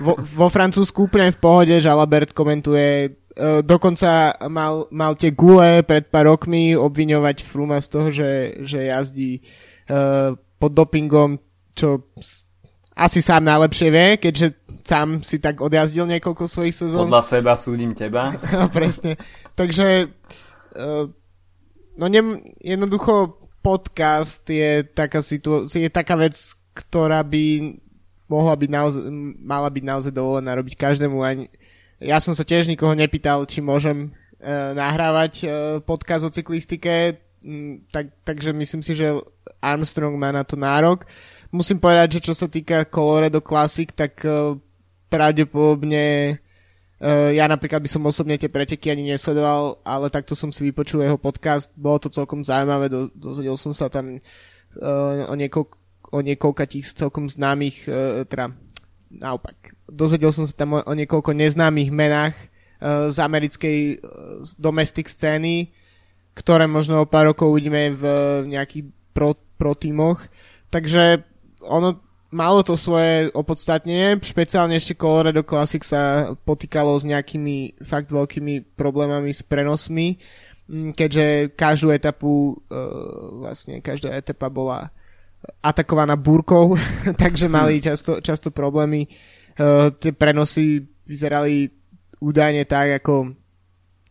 Vo, 0.00 0.16
vo 0.16 0.48
Francúzsku 0.48 1.12
úplne 1.12 1.28
v 1.28 1.40
pohode, 1.40 1.76
Žalabert 1.76 2.32
komentuje 2.32 3.12
uh, 3.12 3.60
dokonca 3.60 4.32
mal, 4.48 4.88
mal 4.88 5.12
tie 5.16 5.32
gule 5.32 5.84
pred 5.84 6.08
pár 6.08 6.32
rokmi 6.32 6.72
obviňovať 6.72 7.44
Fruma 7.44 7.84
z 7.84 7.88
toho, 7.88 8.08
že, 8.08 8.30
že 8.64 8.88
jazdí 8.88 9.44
uh, 9.92 10.36
pod 10.56 10.72
dopingom, 10.72 11.36
čo 11.76 12.08
asi 12.92 13.24
sám 13.24 13.44
najlepšie 13.48 13.88
vie, 13.88 14.08
keďže 14.20 14.61
sám 14.84 15.22
si 15.22 15.38
tak 15.38 15.62
odjazdil 15.62 16.06
niekoľko 16.06 16.44
svojich 16.46 16.74
sezón. 16.74 17.08
Podľa 17.08 17.24
seba 17.24 17.52
súdim 17.56 17.94
teba. 17.94 18.34
no, 18.54 18.68
presne. 18.68 19.16
Takže 19.54 20.10
uh, 20.76 21.06
no 21.96 22.04
ne, 22.08 22.20
jednoducho 22.58 23.38
podcast 23.62 24.42
je 24.44 24.82
taká, 24.82 25.22
situ- 25.22 25.70
je 25.70 25.86
taká 25.86 26.18
vec, 26.18 26.34
ktorá 26.74 27.22
by 27.22 27.78
mohla 28.26 28.54
byť 28.56 28.70
naozaj, 28.72 29.02
mala 29.38 29.68
byť 29.70 29.84
naozaj 29.86 30.12
dovolená 30.12 30.56
robiť 30.56 30.74
každému. 30.74 31.20
Ani, 31.22 31.46
ja 32.02 32.18
som 32.18 32.34
sa 32.34 32.42
tiež 32.42 32.66
nikoho 32.66 32.96
nepýtal, 32.96 33.44
či 33.46 33.62
môžem 33.62 34.10
uh, 34.10 34.74
nahrávať 34.74 35.32
uh, 35.44 35.50
podcast 35.84 36.26
o 36.26 36.34
cyklistike, 36.34 37.22
m, 37.44 37.84
tak, 37.92 38.10
takže 38.26 38.50
myslím 38.50 38.82
si, 38.82 38.98
že 38.98 39.14
Armstrong 39.62 40.18
má 40.18 40.34
na 40.34 40.42
to 40.42 40.58
nárok. 40.58 41.06
Musím 41.52 41.78
povedať, 41.78 42.18
že 42.18 42.32
čo 42.32 42.34
sa 42.34 42.48
týka 42.48 42.88
Colorado 42.88 43.44
Classic, 43.44 43.86
tak 43.92 44.18
uh, 44.24 44.56
pravdepodobne 45.12 46.40
Uh, 47.02 47.34
ja 47.34 47.50
napríklad 47.50 47.82
by 47.82 47.90
som 47.90 48.06
osobne 48.06 48.38
tie 48.38 48.46
preteky 48.46 48.86
ani 48.94 49.10
nesledoval, 49.10 49.82
ale 49.82 50.06
takto 50.06 50.38
som 50.38 50.54
si 50.54 50.62
vypočul 50.62 51.02
jeho 51.02 51.18
podcast, 51.18 51.66
bolo 51.74 51.98
to 51.98 52.06
celkom 52.06 52.46
zaujímavé, 52.46 52.86
do, 52.86 53.10
dozvedel 53.10 53.58
som 53.58 53.74
sa 53.74 53.90
tam 53.90 54.22
uh, 54.22 55.26
o, 55.26 55.34
niekoľko, 55.34 55.74
o 56.14 56.18
niekoľka 56.22 56.62
tých 56.70 56.94
celkom 56.94 57.26
známych, 57.26 57.90
uh, 57.90 58.22
teda 58.22 58.54
naopak, 59.10 59.74
dozvedel 59.90 60.30
som 60.30 60.46
sa 60.46 60.54
tam 60.54 60.78
o, 60.78 60.86
o 60.86 60.94
niekoľko 60.94 61.34
neznámych 61.34 61.90
menách 61.90 62.38
uh, 62.38 63.10
z 63.10 63.18
americkej 63.18 63.78
uh, 63.98 64.46
domestic 64.54 65.10
scény, 65.10 65.74
ktoré 66.38 66.70
možno 66.70 67.02
o 67.02 67.10
pár 67.10 67.34
rokov 67.34 67.50
uvidíme 67.50 67.98
v, 67.98 68.02
v 68.46 68.54
nejakých 68.54 68.94
pro, 69.10 69.34
pro 69.58 69.74
tímoch. 69.74 70.22
Takže 70.70 71.26
ono 71.66 71.98
malo 72.32 72.64
to 72.64 72.74
svoje 72.80 73.28
opodstatnenie, 73.36 74.16
špeciálne 74.24 74.74
ešte 74.80 74.96
Colorado 74.96 75.44
Classic 75.44 75.84
sa 75.84 76.32
potýkalo 76.32 76.96
s 76.96 77.04
nejakými 77.04 77.84
fakt 77.84 78.08
veľkými 78.08 78.74
problémami 78.74 79.30
s 79.30 79.44
prenosmi, 79.44 80.16
mm, 80.66 80.96
keďže 80.96 81.54
každú 81.54 81.92
etapu, 81.92 82.56
e, 82.72 82.78
vlastne 83.44 83.84
každá 83.84 84.16
etapa 84.16 84.48
bola 84.48 84.88
atakovaná 85.60 86.16
búrkou, 86.16 86.74
takže 87.22 87.52
mali 87.52 87.78
hm. 87.78 87.82
často, 87.84 88.12
často 88.24 88.48
problémy. 88.48 89.04
E, 89.04 89.08
tie 90.00 90.16
prenosy 90.16 90.80
vyzerali 91.04 91.68
údajne 92.18 92.64
tak, 92.64 93.04
ako 93.04 93.36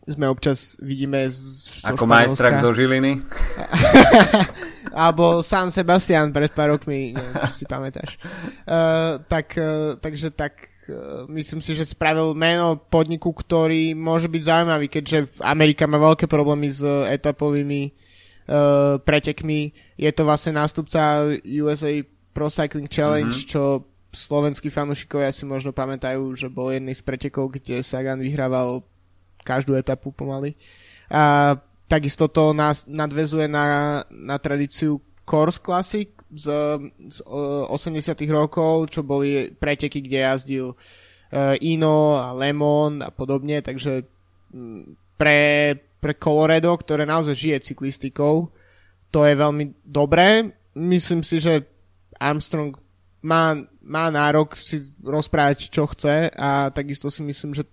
sme 0.02 0.26
občas 0.26 0.74
vidíme 0.82 1.30
z, 1.30 1.70
Ako 1.86 2.10
majstrak 2.10 2.58
zo 2.58 2.74
Žiliny? 2.74 3.22
Alebo 4.92 5.40
San 5.40 5.72
Sebastian 5.72 6.30
pred 6.30 6.52
pár 6.52 6.76
rokmi, 6.76 7.16
neviem, 7.16 7.34
či 7.48 7.64
si 7.64 7.66
pamätáš. 7.66 8.20
Uh, 8.68 9.18
tak, 9.32 9.56
uh, 9.56 9.96
takže 9.96 10.28
tak 10.36 10.68
uh, 10.88 11.24
myslím 11.32 11.64
si, 11.64 11.72
že 11.72 11.88
spravil 11.88 12.36
meno 12.36 12.76
podniku, 12.76 13.32
ktorý 13.32 13.96
môže 13.96 14.28
byť 14.28 14.42
zaujímavý, 14.44 14.86
keďže 14.92 15.40
Amerika 15.40 15.88
má 15.88 15.96
veľké 15.96 16.28
problémy 16.28 16.68
s 16.68 16.84
etapovými 16.84 17.88
uh, 17.88 19.00
pretekmi. 19.00 19.72
Je 19.96 20.10
to 20.12 20.28
vlastne 20.28 20.60
nástupca 20.60 21.32
USA 21.40 22.04
Pro 22.36 22.52
Cycling 22.52 22.88
Challenge, 22.92 23.32
mm-hmm. 23.32 23.50
čo 23.50 23.88
slovenskí 24.12 24.68
fanúšikovia 24.68 25.32
si 25.32 25.48
možno 25.48 25.72
pamätajú, 25.72 26.36
že 26.36 26.52
bol 26.52 26.68
jedný 26.68 26.92
z 26.92 27.00
pretekov, 27.00 27.56
kde 27.56 27.80
Sagan 27.80 28.20
vyhrával 28.20 28.84
každú 29.40 29.74
etapu 29.74 30.12
pomaly. 30.12 30.54
A 31.08 31.56
takisto 31.92 32.24
to 32.32 32.56
nás 32.56 32.88
nadvezuje 32.88 33.44
na, 33.52 34.00
na 34.08 34.40
tradíciu 34.40 34.96
Course 35.28 35.60
Classic 35.60 36.08
z, 36.32 36.48
z 37.04 37.18
80 37.28 38.16
rokov, 38.32 38.88
čo 38.88 39.04
boli 39.04 39.52
preteky, 39.52 40.00
kde 40.00 40.24
jazdil 40.24 40.72
uh, 40.72 41.54
Ino 41.60 42.16
a 42.16 42.32
Lemon 42.32 43.04
a 43.04 43.12
podobne, 43.12 43.60
takže 43.60 44.08
pre, 45.20 45.40
pre 46.00 46.12
Colorado, 46.16 46.72
ktoré 46.72 47.04
naozaj 47.04 47.36
žije 47.36 47.66
cyklistikou, 47.68 48.48
to 49.12 49.28
je 49.28 49.36
veľmi 49.36 49.84
dobré. 49.84 50.48
Myslím 50.72 51.20
si, 51.20 51.44
že 51.44 51.68
Armstrong 52.16 52.72
má, 53.20 53.52
má 53.84 54.08
nárok 54.08 54.56
si 54.56 54.80
rozprávať, 55.04 55.68
čo 55.68 55.84
chce 55.92 56.32
a 56.32 56.72
takisto 56.72 57.12
si 57.12 57.20
myslím, 57.20 57.52
že 57.52 57.68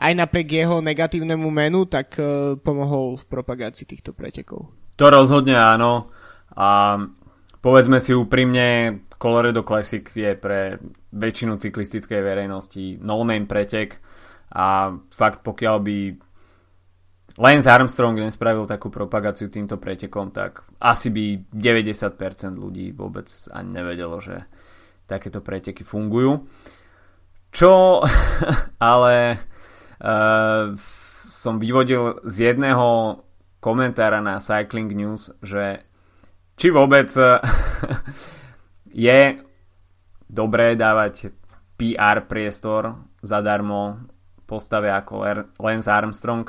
aj 0.00 0.12
napriek 0.16 0.64
jeho 0.64 0.80
negatívnemu 0.80 1.48
menu, 1.52 1.84
tak 1.84 2.16
uh, 2.16 2.56
pomohol 2.56 3.20
v 3.20 3.24
propagácii 3.28 3.84
týchto 3.84 4.16
pretekov. 4.16 4.72
To 4.96 5.04
rozhodne 5.12 5.60
áno. 5.60 6.08
A 6.56 6.96
povedzme 7.60 8.00
si 8.00 8.16
úprimne, 8.16 9.00
Colorado 9.20 9.60
Classic 9.60 10.08
je 10.16 10.32
pre 10.32 10.80
väčšinu 11.12 11.60
cyklistickej 11.60 12.20
verejnosti 12.24 12.96
no-name 13.04 13.44
pretek 13.44 14.00
a 14.56 14.96
fakt 15.12 15.44
pokiaľ 15.44 15.76
by 15.84 15.98
Lance 17.38 17.68
Armstrong 17.70 18.18
nespravil 18.18 18.66
takú 18.66 18.90
propagáciu 18.90 19.46
týmto 19.52 19.78
pretekom, 19.78 20.34
tak 20.34 20.66
asi 20.82 21.12
by 21.14 21.24
90% 21.52 22.58
ľudí 22.58 22.90
vôbec 22.90 23.30
ani 23.54 23.70
nevedelo, 23.70 24.18
že 24.18 24.48
takéto 25.06 25.38
preteky 25.38 25.86
fungujú. 25.86 26.48
Čo 27.54 28.02
ale 28.92 29.14
som 31.30 31.60
vyvodil 31.60 32.24
z 32.24 32.52
jedného 32.52 33.20
komentára 33.60 34.24
na 34.24 34.40
Cycling 34.40 34.88
News, 34.96 35.30
že 35.44 35.84
či 36.56 36.72
vôbec 36.72 37.08
je 39.08 39.20
dobré 40.28 40.76
dávať 40.76 41.32
PR 41.80 42.28
priestor 42.28 42.96
zadarmo 43.24 44.04
postave 44.44 44.92
ako 44.92 45.24
Lance 45.56 45.88
Armstrong. 45.88 46.44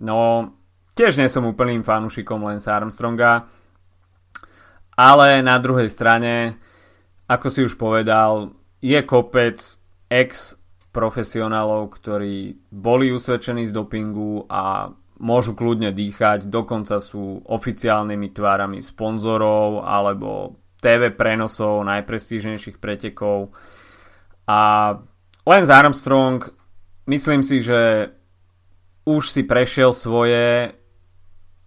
No, 0.00 0.52
tiež 0.92 1.16
nie 1.16 1.32
som 1.32 1.48
úplným 1.48 1.80
fanúšikom 1.80 2.44
Lance 2.44 2.68
Armstronga, 2.68 3.48
ale 5.00 5.40
na 5.40 5.56
druhej 5.56 5.88
strane, 5.88 6.60
ako 7.24 7.46
si 7.48 7.60
už 7.64 7.80
povedal, 7.80 8.52
je 8.84 9.00
kopec 9.00 9.56
ex 10.12 10.59
profesionálov, 10.90 11.90
ktorí 11.94 12.58
boli 12.70 13.14
usvedčení 13.14 13.62
z 13.66 13.72
dopingu 13.74 14.46
a 14.50 14.90
môžu 15.20 15.54
kľudne 15.54 15.94
dýchať, 15.94 16.48
dokonca 16.48 16.98
sú 16.98 17.44
oficiálnymi 17.46 18.28
tvárami 18.34 18.80
sponzorov 18.82 19.86
alebo 19.86 20.58
TV 20.80 21.12
prenosov 21.12 21.84
najprestížnejších 21.84 22.80
pretekov. 22.80 23.52
A 24.48 24.92
Lance 25.44 25.72
Armstrong, 25.72 26.40
myslím 27.06 27.44
si, 27.44 27.60
že 27.60 28.10
už 29.04 29.28
si 29.28 29.44
prešiel 29.44 29.92
svoje 29.92 30.74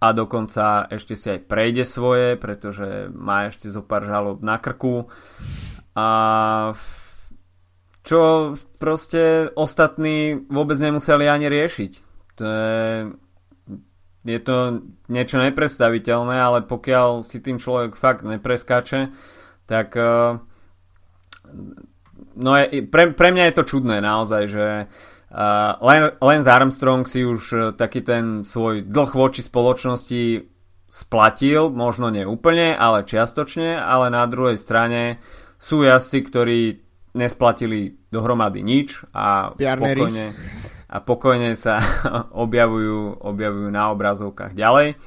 a 0.03 0.08
dokonca 0.12 0.92
ešte 0.92 1.15
si 1.15 1.32
aj 1.32 1.48
prejde 1.48 1.88
svoje, 1.88 2.36
pretože 2.36 3.08
má 3.15 3.48
ešte 3.48 3.72
zo 3.72 3.86
pár 3.86 4.03
žalob 4.03 4.44
na 4.44 4.60
krku. 4.60 5.08
A 5.96 6.08
čo 8.03 8.53
proste 8.77 9.48
ostatní 9.55 10.43
vôbec 10.51 10.75
nemuseli 10.75 11.25
ani 11.25 11.48
riešiť. 11.48 11.91
To 12.36 12.43
je, 12.43 12.83
je 14.27 14.39
to 14.43 14.83
niečo 15.07 15.39
nepredstaviteľné, 15.39 16.36
ale 16.36 16.60
pokiaľ 16.67 17.24
si 17.24 17.39
tým 17.39 17.63
človek 17.63 17.95
fakt 17.95 18.27
nepreskáče, 18.27 19.15
tak 19.63 19.95
uh, 19.95 20.43
no 22.36 22.51
je, 22.60 22.83
pre, 22.83 23.15
pre 23.15 23.29
mňa 23.31 23.50
je 23.50 23.55
to 23.55 23.63
čudné 23.63 24.03
naozaj, 24.03 24.43
že 24.51 24.67
uh, 24.91 25.72
Len, 25.79 26.12
Lance 26.19 26.51
Armstrong 26.51 27.07
si 27.07 27.24
už 27.24 27.41
uh, 27.55 27.62
taký 27.72 28.03
ten 28.03 28.43
svoj 28.43 28.83
dlh 28.83 29.12
voči 29.15 29.39
spoločnosti 29.39 30.51
splatil, 30.91 31.72
možno 31.72 32.12
nie 32.12 32.27
úplne, 32.27 32.75
ale 32.75 33.07
čiastočne, 33.07 33.79
ale 33.79 34.12
na 34.12 34.27
druhej 34.27 34.60
strane 34.60 35.24
sú 35.55 35.81
jazdci, 35.88 36.19
ktorí 36.27 36.62
nesplatili 37.13 37.98
dohromady 38.10 38.65
nič 38.65 39.05
a 39.13 39.53
pokojne, 39.53 40.34
a 40.89 40.98
pokojne 41.01 41.51
sa 41.53 41.77
objavujú, 42.46 43.22
objavujú 43.22 43.70
na 43.70 43.93
obrazovkách 43.93 44.53
ďalej. 44.58 44.98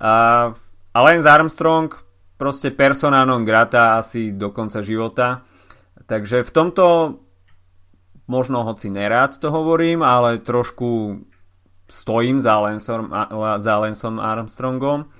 A, 0.00 0.12
a 0.90 0.98
Lance 0.98 1.28
Armstrong 1.28 1.92
proste 2.34 2.74
persona 2.74 3.22
non 3.22 3.46
grata 3.46 4.00
asi 4.00 4.34
do 4.34 4.50
konca 4.50 4.82
života. 4.82 5.46
Takže 6.04 6.44
v 6.44 6.50
tomto 6.50 6.84
možno 8.28 8.64
hoci 8.64 8.88
nerád 8.88 9.36
to 9.40 9.52
hovorím, 9.52 10.00
ale 10.04 10.40
trošku 10.40 11.20
stojím 11.88 12.40
za 12.40 12.60
Lanceom, 12.60 13.12
za 13.60 13.74
Lanceom 13.78 14.16
Armstrongom. 14.20 15.12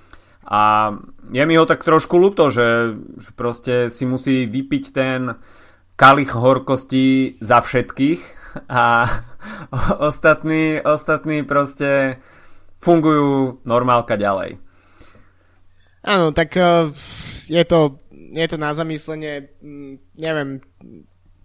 A 0.44 0.92
je 1.32 1.44
mi 1.48 1.56
ho 1.56 1.64
tak 1.64 1.80
trošku 1.80 2.20
ľúto, 2.20 2.52
že, 2.52 3.00
že 3.16 3.30
proste 3.32 3.88
si 3.88 4.04
musí 4.04 4.44
vypiť 4.44 4.84
ten 4.92 5.40
kalich 5.94 6.34
horkosti 6.34 7.38
za 7.38 7.62
všetkých 7.62 8.20
a 8.68 9.06
ostatní, 10.10 10.82
ostatní 10.82 11.46
proste 11.46 12.18
fungujú 12.82 13.62
normálka 13.64 14.18
ďalej. 14.18 14.58
Áno, 16.04 16.36
tak 16.36 16.52
uh, 16.60 16.92
je, 17.48 17.64
to, 17.64 18.04
je 18.12 18.44
to 18.44 18.56
na 18.60 18.76
zamyslenie, 18.76 19.56
neviem, 20.20 20.60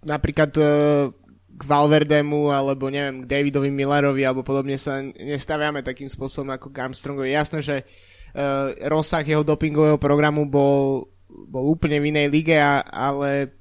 napríklad 0.04 0.52
uh, 0.60 1.08
k 1.48 1.62
Valverdemu 1.64 2.52
alebo 2.52 2.92
neviem, 2.92 3.24
k 3.24 3.30
Davidovi 3.30 3.72
Millerovi 3.72 4.20
alebo 4.20 4.44
podobne 4.44 4.76
sa 4.76 5.00
nestaviame 5.00 5.80
takým 5.80 6.12
spôsobom 6.12 6.52
ako 6.52 6.68
k 6.72 6.80
Armstrongovi. 6.84 7.32
Jasné, 7.32 7.64
že 7.64 7.76
uh, 7.84 8.76
rozsah 8.84 9.24
jeho 9.24 9.40
dopingového 9.40 9.96
programu 9.96 10.44
bol, 10.44 11.08
bol 11.48 11.64
úplne 11.72 11.96
v 11.96 12.12
inej 12.12 12.26
lige, 12.28 12.60
ale 12.60 13.59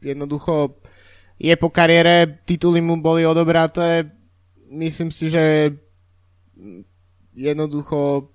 jednoducho 0.00 0.80
je 1.36 1.52
po 1.56 1.68
kariére, 1.68 2.40
tituly 2.48 2.80
mu 2.80 2.96
boli 2.96 3.28
odobraté, 3.28 4.08
myslím 4.72 5.12
si, 5.12 5.28
že 5.28 5.74
jednoducho 7.36 8.32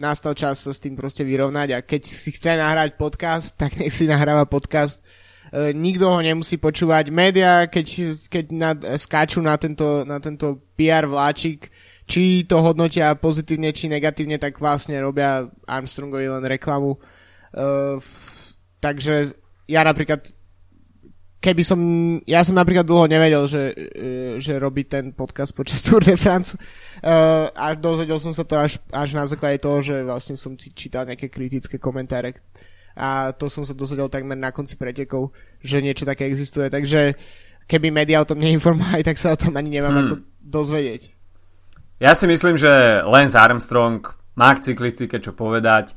nastal 0.00 0.32
čas 0.32 0.64
sa 0.64 0.72
s 0.72 0.80
tým 0.80 0.96
proste 0.96 1.22
vyrovnať 1.22 1.68
a 1.76 1.78
keď 1.84 2.02
si 2.08 2.32
chce 2.32 2.56
nahrať 2.56 2.96
podcast, 2.96 3.52
tak 3.60 3.76
nech 3.76 3.92
si 3.92 4.08
nahráva 4.08 4.48
podcast. 4.48 5.04
E, 5.52 5.76
nikto 5.76 6.08
ho 6.08 6.18
nemusí 6.24 6.56
počúvať. 6.56 7.12
Média, 7.12 7.68
keď, 7.68 7.86
keď 8.32 8.44
na, 8.50 8.70
skáču 8.96 9.44
na 9.44 9.60
tento, 9.60 10.02
na 10.08 10.16
tento 10.16 10.72
PR 10.74 11.04
vláčik, 11.04 11.68
či 12.08 12.48
to 12.48 12.58
hodnotia 12.58 13.14
pozitívne, 13.14 13.70
či 13.70 13.86
negatívne, 13.86 14.40
tak 14.40 14.58
vlastne 14.58 14.98
robia 14.98 15.46
Armstrongovi 15.68 16.26
len 16.26 16.44
reklamu. 16.48 16.96
E, 16.96 17.00
takže 18.80 19.41
ja 19.72 19.80
napríklad 19.80 20.28
keby 21.42 21.62
som, 21.66 21.80
ja 22.22 22.46
som 22.46 22.54
napríklad 22.54 22.86
dlho 22.86 23.10
nevedel, 23.10 23.50
že, 23.50 23.74
e, 23.74 24.06
že 24.38 24.62
robí 24.62 24.86
ten 24.86 25.10
podcast 25.10 25.50
počas 25.50 25.82
Tour 25.86 26.06
de 26.06 26.14
France 26.14 26.54
uh, 26.54 27.50
a 27.50 27.74
dozvedel 27.74 28.22
som 28.22 28.30
sa 28.30 28.46
to 28.46 28.54
až, 28.54 28.78
až 28.94 29.18
na 29.18 29.26
základe 29.26 29.58
toho, 29.58 29.82
že 29.82 30.06
vlastne 30.06 30.38
som 30.38 30.54
si 30.54 30.70
čítal 30.70 31.02
nejaké 31.02 31.26
kritické 31.26 31.82
komentáre 31.82 32.38
a 32.94 33.34
to 33.34 33.50
som 33.50 33.66
sa 33.66 33.74
dozvedel 33.74 34.06
takmer 34.06 34.38
na 34.38 34.54
konci 34.54 34.78
pretekov, 34.78 35.34
že 35.58 35.82
niečo 35.82 36.06
také 36.06 36.30
existuje, 36.30 36.70
takže 36.70 37.18
keby 37.66 37.90
médiá 37.90 38.22
o 38.22 38.28
tom 38.28 38.38
neinformovali, 38.38 39.02
tak 39.08 39.18
sa 39.18 39.34
o 39.34 39.40
tom 39.40 39.58
ani 39.58 39.82
nemám 39.82 39.92
hmm. 39.92 40.02
ako 40.06 40.14
dozvedieť. 40.46 41.10
Ja 41.98 42.14
si 42.14 42.30
myslím, 42.30 42.54
že 42.54 43.02
Lance 43.02 43.34
Armstrong 43.34 44.02
má 44.38 44.54
k 44.54 44.72
cyklistike 44.72 45.18
čo 45.18 45.34
povedať, 45.34 45.94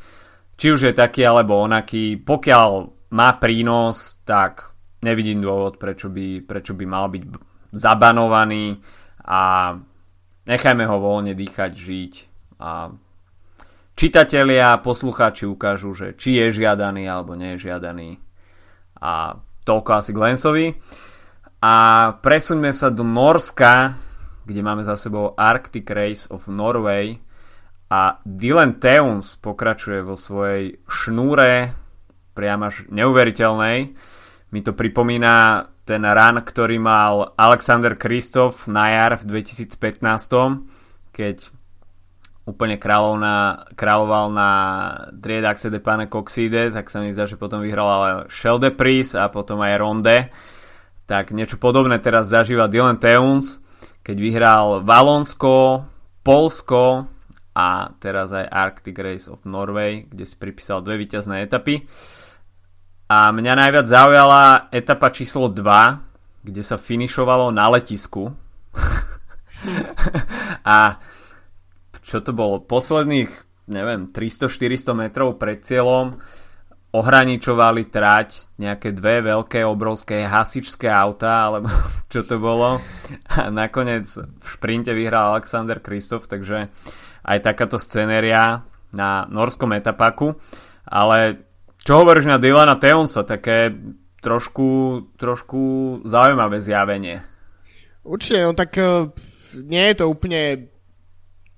či 0.56 0.72
už 0.72 0.90
je 0.90 0.94
taký 0.96 1.26
alebo 1.28 1.60
onaký, 1.60 2.16
pokiaľ 2.22 2.95
má 3.16 3.40
prínos, 3.40 4.20
tak 4.28 4.76
nevidím 5.00 5.40
dôvod, 5.40 5.80
prečo 5.80 6.12
by, 6.12 6.44
prečo 6.44 6.76
by 6.76 6.84
mal 6.84 7.08
byť 7.08 7.24
zabanovaný 7.72 8.84
a 9.24 9.74
nechajme 10.44 10.84
ho 10.84 10.98
voľne 11.00 11.32
dýchať, 11.32 11.72
žiť. 11.72 12.14
A 12.60 12.92
čitatelia, 13.96 14.76
poslucháči 14.84 15.48
ukážu, 15.48 15.96
že 15.96 16.20
či 16.20 16.36
je 16.44 16.60
žiadaný 16.60 17.08
alebo 17.08 17.40
nie 17.40 17.56
je 17.56 17.72
žiadaný. 17.72 18.20
A 19.00 19.40
toľko 19.64 19.90
asi 19.96 20.12
k 20.12 20.22
Lensovi. 20.22 20.66
A 21.64 21.74
presuňme 22.20 22.70
sa 22.76 22.92
do 22.92 23.02
Norska 23.02 24.06
kde 24.46 24.62
máme 24.62 24.86
za 24.86 24.94
sebou 24.96 25.34
Arctic 25.34 25.90
Race 25.90 26.30
of 26.30 26.46
Norway. 26.48 27.18
A 27.90 28.22
Dylan 28.26 28.78
Teuns 28.78 29.38
pokračuje 29.42 30.06
vo 30.06 30.18
svojej 30.18 30.82
šnúre 30.86 31.74
priam 32.36 32.68
až 32.68 32.84
neuveriteľnej 32.92 33.96
mi 34.56 34.64
to 34.64 34.72
pripomína 34.72 35.68
ten 35.84 36.02
run, 36.06 36.40
ktorý 36.40 36.80
mal 36.80 37.36
Alexander 37.36 38.00
Kristof 38.00 38.72
na 38.72 38.88
jar 38.88 39.20
v 39.20 39.44
2015, 39.44 39.76
keď 41.12 41.38
úplne 42.46 42.78
kráľovna, 42.78 43.68
kráľoval 43.74 44.26
na 44.32 44.50
Driedaxe 45.12 45.74
de 45.74 45.82
Pane 45.82 46.08
Coxide, 46.08 46.72
tak 46.72 46.88
sa 46.94 47.02
mi 47.02 47.10
zdá, 47.12 47.26
že 47.26 47.42
potom 47.42 47.60
vyhral 47.66 47.90
ale 47.90 48.10
Shelde 48.30 48.70
Pris 48.72 49.18
a 49.18 49.28
potom 49.34 49.60
aj 49.60 49.82
Ronde. 49.82 50.18
Tak 51.10 51.34
niečo 51.34 51.58
podobné 51.58 52.00
teraz 52.02 52.30
zažíva 52.30 52.70
Dylan 52.70 53.02
Teuns, 53.02 53.62
keď 54.06 54.18
vyhral 54.18 54.68
Valonsko, 54.86 55.86
Polsko 56.22 57.10
a 57.58 57.94
teraz 57.98 58.34
aj 58.34 58.46
Arctic 58.46 58.98
Race 58.98 59.28
of 59.30 59.46
Norway, 59.46 60.06
kde 60.06 60.26
si 60.26 60.38
pripísal 60.38 60.82
dve 60.86 61.02
víťazné 61.02 61.46
etapy. 61.46 61.86
A 63.06 63.30
mňa 63.30 63.54
najviac 63.54 63.86
zaujala 63.86 64.74
etapa 64.74 65.14
číslo 65.14 65.46
2, 65.46 65.62
kde 66.42 66.62
sa 66.66 66.82
finišovalo 66.82 67.54
na 67.54 67.70
letisku. 67.70 68.34
a 70.66 70.98
čo 72.02 72.26
to 72.26 72.34
bolo? 72.34 72.66
Posledných, 72.66 73.30
neviem, 73.70 74.10
300-400 74.10 74.98
metrov 74.98 75.38
pred 75.38 75.62
cieľom 75.62 76.18
ohraničovali 76.96 77.92
trať 77.92 78.58
nejaké 78.58 78.96
dve 78.96 79.22
veľké, 79.22 79.62
obrovské 79.68 80.26
hasičské 80.26 80.90
auta, 80.90 81.52
alebo 81.52 81.70
čo 82.12 82.26
to 82.26 82.42
bolo. 82.42 82.82
A 83.38 83.54
nakoniec 83.54 84.10
v 84.18 84.46
šprinte 84.50 84.90
vyhral 84.98 85.38
Alexander 85.38 85.78
Kristof, 85.78 86.26
takže 86.26 86.74
aj 87.22 87.38
takáto 87.46 87.78
scenéria 87.78 88.66
na 88.90 89.30
norskom 89.30 89.78
etapaku. 89.78 90.34
Ale 90.86 91.45
čo 91.86 92.02
hovoríš 92.02 92.26
na 92.26 92.42
Dylana 92.42 92.82
Teonsa? 92.82 93.22
Také 93.22 93.70
trošku, 94.26 95.00
trošku 95.22 95.62
zaujímavé 96.02 96.58
zjavenie. 96.58 97.22
Určite, 98.02 98.42
no 98.42 98.58
tak 98.58 98.74
uh, 98.82 99.14
nie 99.54 99.94
je 99.94 99.96
to 100.02 100.10
úplne 100.10 100.74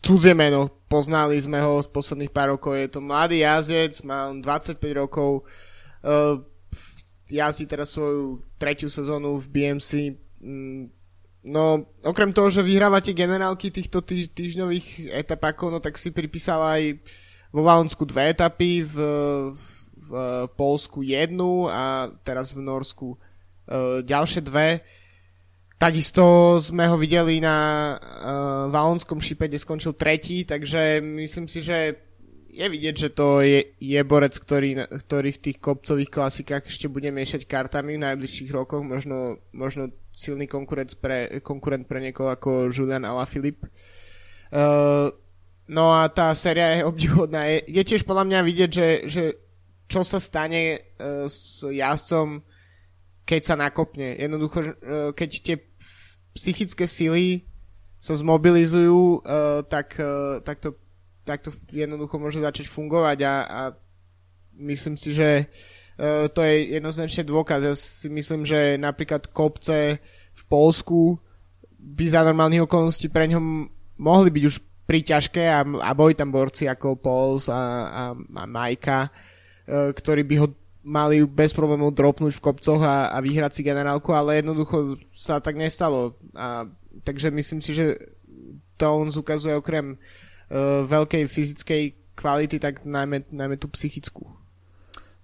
cudzie 0.04 0.36
meno. 0.36 0.68
Poznali 0.92 1.40
sme 1.40 1.64
ho 1.64 1.80
z 1.80 1.88
posledných 1.88 2.36
pár 2.36 2.60
rokov. 2.60 2.76
Je 2.76 2.92
to 2.92 3.00
mladý 3.00 3.44
jazdec, 3.44 4.04
má 4.04 4.32
25 4.36 4.80
rokov. 5.00 5.48
Uh, 6.04 6.44
jazdí 7.32 7.68
teraz 7.68 7.96
svoju 7.96 8.44
tretiu 8.60 8.92
sezónu 8.92 9.40
v 9.40 9.48
BMC. 9.48 10.16
Mm, 10.44 10.92
no, 11.48 11.88
okrem 12.04 12.32
toho, 12.36 12.52
že 12.52 12.68
vyhrávate 12.68 13.16
generálky 13.16 13.72
týchto 13.72 14.04
týž- 14.04 14.32
týždňových 14.32 15.12
etapákov, 15.12 15.72
no 15.72 15.80
tak 15.80 16.00
si 16.00 16.12
pripísal 16.12 16.64
aj 16.64 16.84
vo 17.52 17.64
Valonsku 17.64 18.04
dve 18.08 18.32
etapy, 18.32 18.84
v, 18.84 18.96
v 19.56 19.77
v 20.08 20.14
Polsku 20.56 21.04
jednu 21.04 21.68
a 21.68 22.08
teraz 22.24 22.56
v 22.56 22.64
Norsku 22.64 23.14
e, 23.14 23.18
ďalšie 24.08 24.42
dve. 24.48 24.82
Takisto 25.78 26.58
sme 26.58 26.90
ho 26.90 26.98
videli 26.98 27.38
na 27.38 27.94
uh, 27.94 28.66
Valonskom 28.74 29.22
šipe, 29.22 29.46
kde 29.46 29.62
skončil 29.62 29.94
tretí, 29.94 30.42
takže 30.42 31.06
myslím 31.06 31.46
si, 31.46 31.62
že 31.62 32.02
je 32.50 32.66
vidieť, 32.66 32.96
že 32.98 33.10
to 33.14 33.46
je, 33.46 33.78
je 33.78 34.02
borec, 34.02 34.34
ktorý, 34.34 34.90
ktorý 34.90 35.30
v 35.38 35.44
tých 35.46 35.62
kopcových 35.62 36.10
klasikách 36.10 36.66
ešte 36.66 36.90
bude 36.90 37.14
miešať 37.14 37.46
kartami 37.46 37.94
v 37.94 38.04
najbližších 38.10 38.50
rokoch, 38.50 38.82
možno, 38.82 39.38
možno 39.54 39.94
silný 40.10 40.50
konkurent 40.50 40.98
pre, 40.98 41.46
konkurent 41.46 41.86
pre 41.86 42.02
niekoho 42.02 42.34
ako 42.34 42.74
Julian 42.74 43.06
Alaphilippe. 43.06 43.70
Uh, 44.50 45.14
no 45.70 45.94
a 45.94 46.10
tá 46.10 46.34
séria 46.34 46.82
je 46.82 46.90
obdivodná. 46.90 47.46
Je, 47.46 47.70
je 47.70 47.84
tiež 47.86 48.02
podľa 48.02 48.26
mňa 48.26 48.40
vidieť, 48.42 48.72
že, 48.74 48.90
že 49.06 49.24
čo 49.88 50.04
sa 50.04 50.20
stane 50.20 50.80
uh, 51.00 51.26
s 51.28 51.64
jazdcom 51.64 52.44
keď 53.28 53.42
sa 53.44 53.56
nakopne. 53.60 54.16
Jednoducho, 54.16 54.60
uh, 54.64 54.72
keď 55.12 55.30
tie 55.44 55.56
psychické 56.32 56.88
sily 56.88 57.44
sa 58.00 58.16
zmobilizujú, 58.16 59.20
uh, 59.20 59.68
tak, 59.68 60.00
tak, 60.48 60.64
to, 60.64 60.80
tak 61.28 61.44
to 61.44 61.52
jednoducho 61.74 62.16
môže 62.16 62.40
začať 62.40 62.72
fungovať 62.72 63.18
a, 63.28 63.36
a 63.44 63.62
myslím 64.56 64.96
si, 64.96 65.12
že 65.12 65.50
to 66.38 66.46
je 66.46 66.78
jednoznačne 66.78 67.26
dôkaz. 67.26 67.60
Ja 67.66 67.74
si 67.74 68.06
myslím, 68.06 68.46
že 68.46 68.78
napríklad 68.78 69.34
kopce 69.34 69.98
v 70.30 70.44
Polsku 70.46 71.18
by 71.74 72.06
za 72.06 72.22
normálnych 72.22 72.70
okolností 72.70 73.10
pre 73.10 73.26
ňom 73.26 73.66
mohli 73.98 74.30
byť 74.30 74.44
už 74.46 74.56
príťažké 74.88 75.44
a, 75.50 75.66
a 75.66 75.92
boli 75.98 76.14
tam 76.16 76.32
borci 76.32 76.70
ako 76.70 77.02
Pauls 77.02 77.50
a, 77.50 77.58
a, 77.58 78.04
a 78.14 78.44
Majka, 78.48 79.12
ktorí 79.68 80.24
by 80.24 80.36
ho 80.40 80.48
mali 80.88 81.28
bez 81.28 81.52
problémov 81.52 81.92
dropnúť 81.92 82.40
v 82.40 82.44
kopcoch 82.44 82.80
a, 82.80 83.12
a 83.12 83.20
vyhrať 83.20 83.60
si 83.60 83.62
generálku, 83.68 84.16
ale 84.16 84.40
jednoducho 84.40 84.96
sa 85.12 85.44
tak 85.44 85.60
nestalo. 85.60 86.16
A, 86.32 86.64
takže 87.04 87.28
myslím 87.28 87.60
si, 87.60 87.76
že 87.76 88.00
Towns 88.80 89.20
ukazuje 89.20 89.58
okrem 89.58 90.00
uh, 90.00 90.88
veľkej 90.88 91.28
fyzickej 91.28 91.84
kvality, 92.16 92.58
tak 92.62 92.88
najmä, 92.88 93.28
najmä 93.34 93.60
tú 93.60 93.68
psychickú. 93.68 94.32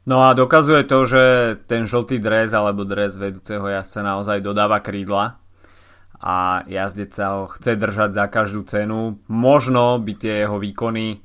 No 0.03 0.19
a 0.27 0.35
dokazuje 0.35 0.83
to, 0.83 1.07
že 1.07 1.23
ten 1.63 1.87
žltý 1.87 2.19
dres 2.19 2.51
alebo 2.51 2.83
dres 2.83 3.15
vedúceho 3.15 3.63
jazdca 3.63 4.03
naozaj 4.03 4.43
dodáva 4.43 4.83
krídla 4.83 5.39
a 6.19 6.67
jazdec 6.67 7.15
sa 7.15 7.39
ho 7.39 7.47
chce 7.47 7.79
držať 7.79 8.11
za 8.11 8.25
každú 8.27 8.67
cenu. 8.67 9.15
Možno 9.31 10.03
by 10.03 10.13
tie 10.19 10.43
jeho 10.43 10.59
výkony 10.59 11.23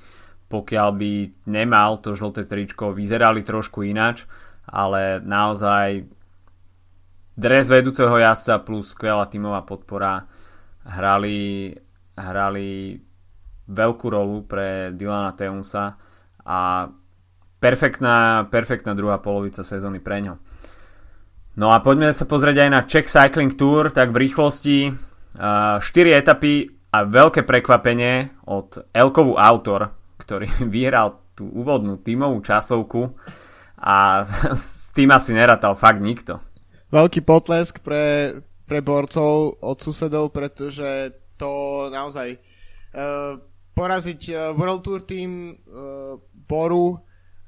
pokiaľ 0.49 0.89
by 0.97 1.13
nemal 1.49 2.01
to 2.01 2.17
žlté 2.17 2.49
tričko, 2.49 2.97
vyzerali 2.97 3.45
trošku 3.45 3.85
inač, 3.85 4.25
ale 4.65 5.21
naozaj 5.21 6.09
dres 7.37 7.69
vedúceho 7.69 8.17
jazdca 8.17 8.65
plus 8.65 8.97
skvelá 8.97 9.29
tímová 9.29 9.63
podpora 9.63 10.25
hrali, 10.89 11.71
hrali 12.17 12.99
veľkú 13.69 14.07
rolu 14.09 14.49
pre 14.49 14.91
Dylana 14.97 15.37
Teunsa 15.37 16.01
a 16.43 16.89
perfektná, 17.61 18.49
perfektná 18.49 18.97
druhá 18.97 19.21
polovica 19.21 19.61
sezóny 19.61 20.01
pre 20.01 20.25
ňo. 20.25 20.35
No 21.59 21.75
a 21.75 21.83
poďme 21.83 22.15
sa 22.15 22.25
pozrieť 22.25 22.65
aj 22.65 22.71
na 22.71 22.81
Czech 22.87 23.07
Cycling 23.11 23.53
Tour, 23.59 23.91
tak 23.91 24.15
v 24.15 24.25
rýchlosti 24.25 24.95
4 25.37 25.83
etapy 25.93 26.71
a 26.95 27.05
veľké 27.05 27.45
prekvapenie 27.45 28.47
od 28.49 28.89
Elkovu 28.95 29.37
Autor, 29.37 29.98
ktorý 30.29 30.45
vyhral 30.77 31.17
tú 31.33 31.49
úvodnú 31.49 32.05
tímovú 32.05 32.45
časovku 32.45 33.17
a 33.81 34.29
s 34.53 34.93
tým 34.93 35.09
asi 35.09 35.33
neratal 35.33 35.73
fakt 35.73 36.05
nikto. 36.05 36.45
Veľký 36.93 37.25
potlesk 37.25 37.81
pre, 37.81 38.37
pre 38.69 38.85
borcov 38.85 39.57
od 39.65 39.77
susedov, 39.81 40.33
pretože 40.33 41.17
to 41.41 41.87
naozaj 41.89 42.37
uh, 42.37 43.37
poraziť 43.73 44.21
uh, 44.33 44.39
World 44.57 44.83
Tour 44.85 45.01
tým 45.05 45.53
uh, 45.53 46.17
Boru, 46.33 46.97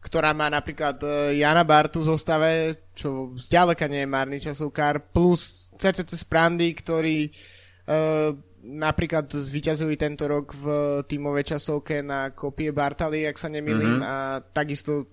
ktorá 0.05 0.37
má 0.37 0.53
napríklad 0.53 0.97
uh, 1.01 1.11
Jana 1.33 1.65
Bartu 1.65 2.05
v 2.05 2.13
zostave, 2.13 2.51
čo 2.93 3.33
zďaleka 3.33 3.89
nie 3.89 4.05
je 4.05 4.13
márny 4.13 4.39
časovkár, 4.45 5.09
plus 5.09 5.73
CCC 5.81 6.21
Sprandy, 6.21 6.77
ktorý 6.77 7.33
uh, 7.33 8.37
napríklad 8.61 9.33
zvíťazili 9.33 9.97
tento 9.97 10.29
rok 10.29 10.53
v 10.53 10.67
tímovej 11.09 11.57
časovke 11.57 12.05
na 12.05 12.33
kopie 12.37 12.71
Bartali, 12.71 13.25
ak 13.25 13.41
sa 13.41 13.49
nemýlim, 13.49 14.01
mm-hmm. 14.01 14.05
a 14.05 14.15
takisto 14.53 15.09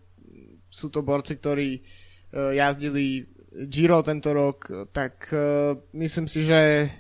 sú 0.67 0.91
to 0.91 0.99
borci, 0.99 1.39
ktorí 1.39 1.79
uh, 1.79 2.51
jazdili 2.51 3.23
Giro 3.71 4.03
tento 4.03 4.36
rok, 4.36 4.91
tak 4.91 5.31
uh, 5.31 5.79
myslím 5.95 6.27
si, 6.27 6.43
že, 6.43 6.91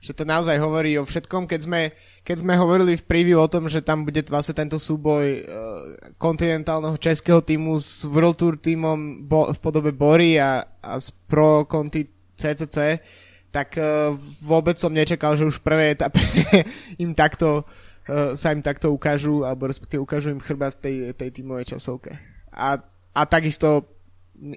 že 0.00 0.14
to 0.14 0.22
naozaj 0.22 0.56
hovorí 0.62 0.96
o 0.96 1.04
všetkom. 1.04 1.50
Keď 1.50 1.60
sme, 1.66 1.90
keď 2.22 2.36
sme 2.46 2.54
hovorili 2.54 2.94
v 2.96 3.04
preview 3.04 3.42
o 3.42 3.50
tom, 3.50 3.66
že 3.66 3.82
tam 3.82 4.06
bude 4.06 4.22
vlastne 4.30 4.54
tento 4.54 4.78
súboj 4.78 5.24
uh, 5.26 5.42
kontinentálneho 6.16 6.96
českého 7.02 7.42
týmu 7.42 7.76
s 7.82 8.06
World 8.06 8.38
Tour 8.38 8.54
týmom 8.56 9.26
bo, 9.26 9.50
v 9.50 9.58
podobe 9.58 9.90
Bory 9.90 10.38
a, 10.38 10.62
a 10.80 11.02
s 11.02 11.10
Pro 11.10 11.66
Conti 11.66 12.06
CCC, 12.38 13.02
tak 13.50 13.78
uh, 13.78 14.14
vôbec 14.42 14.76
som 14.76 14.92
nečakal, 14.92 15.34
že 15.38 15.48
už 15.48 15.60
v 15.60 15.66
prvej 15.66 15.88
etape 15.96 16.20
im 17.04 17.12
takto, 17.16 17.64
uh, 18.08 18.36
sa 18.36 18.52
im 18.52 18.60
takto 18.60 18.92
ukážu, 18.92 19.46
alebo 19.46 19.66
respektíve 19.66 20.02
ukážu 20.02 20.32
im 20.32 20.42
chrbát 20.42 20.76
tej, 20.76 21.14
tej 21.14 21.30
tímovej 21.40 21.76
časovke. 21.76 22.16
A, 22.52 22.80
a 23.12 23.22
takisto 23.24 23.96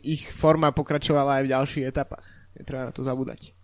ich 0.03 0.27
forma 0.27 0.75
pokračovala 0.75 1.39
aj 1.39 1.43
v 1.47 1.51
ďalších 1.55 1.85
etapách. 1.87 2.25
Netreba 2.55 2.89
na 2.89 2.93
to 2.95 3.03
zabúdať. 3.03 3.55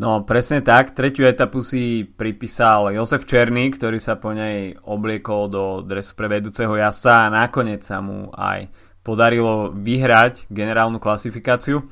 No, 0.00 0.24
presne 0.24 0.64
tak. 0.64 0.96
Tretiu 0.96 1.28
etapu 1.28 1.60
si 1.60 2.08
pripísal 2.08 2.96
Josef 2.96 3.28
Černý, 3.28 3.68
ktorý 3.68 4.00
sa 4.00 4.16
po 4.16 4.32
nej 4.32 4.72
obliekol 4.80 5.52
do 5.52 5.64
dresu 5.84 6.16
pre 6.16 6.24
vedúceho 6.24 6.72
jazdca 6.72 7.28
a 7.28 7.32
nakoniec 7.32 7.84
sa 7.84 8.00
mu 8.00 8.32
aj 8.32 8.72
podarilo 9.04 9.76
vyhrať 9.76 10.48
generálnu 10.48 10.96
klasifikáciu. 10.96 11.84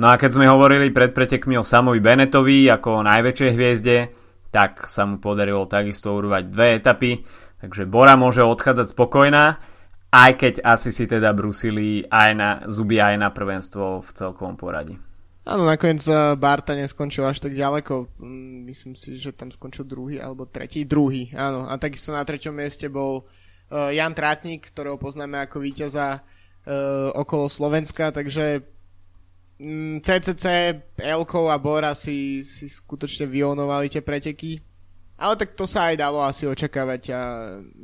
No 0.00 0.08
a 0.08 0.16
keď 0.16 0.40
sme 0.40 0.48
hovorili 0.48 0.88
pred 0.88 1.12
pretekmi 1.12 1.60
o 1.60 1.64
Samovi 1.64 2.00
Benetovi 2.00 2.72
ako 2.72 3.04
o 3.04 3.06
najväčšej 3.06 3.50
hviezde, 3.52 4.08
tak 4.48 4.88
sa 4.88 5.04
mu 5.04 5.20
podarilo 5.20 5.68
takisto 5.68 6.16
urvať 6.16 6.48
dve 6.48 6.80
etapy, 6.80 7.20
takže 7.60 7.84
Bora 7.84 8.16
môže 8.16 8.40
odchádzať 8.40 8.96
spokojná, 8.96 9.60
aj 10.08 10.30
keď 10.40 10.54
asi 10.64 10.88
si 10.88 11.04
teda 11.04 11.36
brusili 11.36 12.08
aj 12.08 12.30
na 12.32 12.50
zuby 12.72 12.96
aj 12.96 13.14
na 13.20 13.28
prvenstvo 13.28 14.00
v 14.00 14.08
celkovom 14.16 14.56
poradí. 14.56 14.96
Áno, 15.44 15.68
nakoniec 15.68 16.00
eh, 16.08 16.32
Barta 16.32 16.72
neskončil 16.72 17.28
až 17.28 17.44
tak 17.44 17.52
ďaleko. 17.52 18.16
Mm, 18.24 18.72
myslím 18.72 18.96
si, 18.96 19.20
že 19.20 19.36
tam 19.36 19.52
skončil 19.52 19.84
druhý 19.84 20.16
alebo 20.16 20.48
tretí. 20.48 20.88
Druhý, 20.88 21.28
áno. 21.36 21.68
A 21.68 21.76
takisto 21.76 22.16
na 22.16 22.24
treťom 22.24 22.56
mieste 22.56 22.88
bol 22.88 23.28
uh, 23.28 23.92
Jan 23.92 24.16
Trátnik, 24.16 24.72
ktorého 24.72 24.96
poznáme 24.96 25.44
ako 25.44 25.60
víťaza 25.60 26.20
uh, 26.20 27.12
okolo 27.12 27.52
Slovenska, 27.52 28.16
takže 28.16 28.64
CCC, 30.00 30.44
mm, 30.72 31.04
Elko 31.04 31.52
a 31.52 31.60
Bora 31.60 31.92
si, 31.92 32.40
si 32.48 32.64
skutočne 32.64 33.28
vyonovali 33.28 33.92
tie 33.92 34.00
preteky. 34.00 34.64
Ale 35.20 35.36
tak 35.36 35.52
to 35.52 35.68
sa 35.68 35.92
aj 35.92 36.00
dalo 36.00 36.24
asi 36.24 36.48
očakávať 36.48 37.12
a 37.12 37.20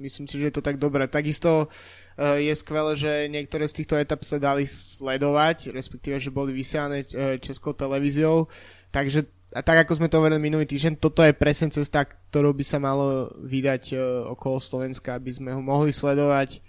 myslím 0.01 0.25
si, 0.25 0.41
že 0.41 0.49
je 0.49 0.55
to 0.57 0.65
tak 0.65 0.81
dobré. 0.81 1.05
Takisto 1.05 1.69
uh, 1.69 2.41
je 2.41 2.49
skvelé, 2.57 2.97
že 2.97 3.29
niektoré 3.29 3.69
z 3.69 3.85
týchto 3.85 4.01
etap 4.01 4.25
sa 4.25 4.41
dali 4.41 4.65
sledovať, 4.65 5.69
respektíve, 5.69 6.17
že 6.17 6.33
boli 6.33 6.57
vysielané 6.57 7.05
uh, 7.13 7.37
českou 7.37 7.77
televíziou. 7.77 8.49
Takže 8.89 9.29
a 9.53 9.61
tak 9.61 9.85
ako 9.85 10.01
sme 10.01 10.09
to 10.09 10.17
hovorili 10.17 10.41
minulý 10.41 10.65
týždeň, 10.65 10.97
toto 10.97 11.21
je 11.21 11.37
presne 11.37 11.69
cesta, 11.69 12.09
ktorou 12.09 12.57
by 12.57 12.65
sa 12.65 12.81
malo 12.81 13.29
vydať 13.45 13.83
uh, 13.93 14.01
okolo 14.33 14.57
Slovenska, 14.57 15.13
aby 15.13 15.29
sme 15.29 15.53
ho 15.53 15.61
mohli 15.61 15.93
sledovať, 15.93 16.65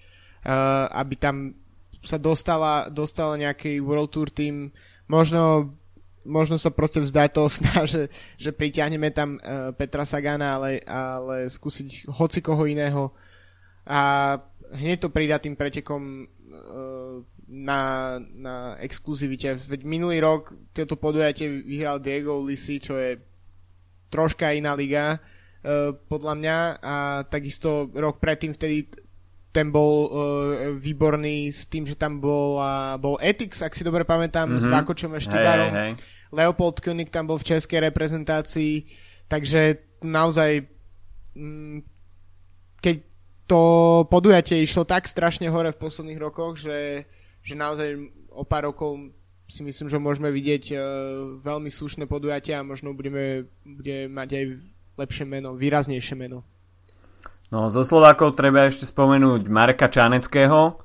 aby 0.96 1.16
tam 1.20 1.52
sa 2.08 2.16
dostala, 2.16 2.88
dostala 2.88 3.36
nejaký 3.36 3.84
World 3.84 4.16
Tour 4.16 4.32
team 4.32 4.72
možno, 5.08 5.74
možno 6.28 6.60
sa 6.60 6.70
proste 6.70 7.00
vzdať 7.00 7.30
toho 7.32 7.50
sna, 7.50 7.84
že, 7.92 8.12
že 8.36 8.52
priťahneme 8.52 9.10
tam 9.12 9.40
uh, 9.40 9.72
Petra 9.74 10.04
Sagana, 10.04 10.60
ale, 10.60 10.84
ale 10.86 11.48
skúsiť 11.48 12.12
hoci 12.12 12.40
koho 12.44 12.68
iného 12.68 13.12
a 13.88 14.36
hneď 14.76 15.08
to 15.08 15.10
pridať 15.10 15.48
tým 15.48 15.56
pretekom 15.56 16.28
uh, 16.28 17.24
na, 17.48 17.82
na 18.20 18.76
exkluzivite. 18.84 19.56
Veď 19.56 19.88
minulý 19.88 20.20
rok 20.20 20.52
toto 20.76 21.00
podujatie 21.00 21.64
vyhral 21.64 22.04
Diego 22.04 22.44
Lisi, 22.44 22.84
čo 22.84 23.00
je 23.00 23.16
troška 24.12 24.52
iná 24.52 24.76
liga, 24.76 25.16
uh, 25.16 25.96
podľa 25.96 26.34
mňa 26.36 26.58
a 26.84 26.96
takisto 27.32 27.88
rok 27.96 28.20
predtým 28.20 28.52
vtedy 28.52 28.92
ten 29.58 29.74
bol 29.74 30.06
uh, 30.06 30.10
výborný 30.78 31.50
s 31.50 31.66
tým, 31.66 31.90
že 31.90 31.98
tam 31.98 32.22
bol, 32.22 32.62
uh, 32.62 32.94
bol 33.02 33.18
Etix, 33.18 33.66
ak 33.66 33.74
si 33.74 33.82
dobre 33.82 34.06
pamätám, 34.06 34.46
mm-hmm. 34.46 34.62
s 34.62 34.66
mhm. 34.70 34.74
Vakočom 34.78 35.12
a 35.18 35.20
Štibarom. 35.20 35.72
Hey, 35.74 35.82
hey, 35.82 35.94
hey. 35.98 36.16
Leopold 36.30 36.78
König 36.86 37.10
tam 37.10 37.26
bol 37.26 37.42
v 37.42 37.58
českej 37.58 37.90
reprezentácii, 37.90 38.86
takže 39.26 39.82
naozaj 40.06 40.70
mm, 41.34 41.82
keď 42.84 42.96
to 43.48 43.62
podujatie 44.12 44.62
išlo 44.62 44.84
tak 44.84 45.08
strašne 45.08 45.48
hore 45.48 45.72
v 45.72 45.82
posledných 45.82 46.20
rokoch, 46.20 46.60
že, 46.60 47.08
že 47.42 47.56
naozaj 47.56 47.96
o 48.30 48.44
pár 48.44 48.70
rokov 48.70 49.10
si 49.48 49.64
myslím, 49.64 49.88
že 49.88 49.98
môžeme 49.98 50.28
vidieť 50.28 50.64
uh, 50.76 50.80
veľmi 51.42 51.72
slušné 51.72 52.06
podujatia 52.06 52.60
a 52.60 52.68
možno 52.68 52.92
budeme, 52.92 53.48
budeme 53.64 54.12
mať 54.12 54.30
aj 54.36 54.46
lepšie 55.00 55.26
meno, 55.26 55.56
výraznejšie 55.56 56.20
meno. 56.20 56.44
No, 57.48 57.72
zo 57.72 57.80
Slovákov 57.80 58.36
treba 58.36 58.68
ešte 58.68 58.84
spomenúť 58.84 59.48
Marka 59.48 59.88
Čaneckého, 59.88 60.84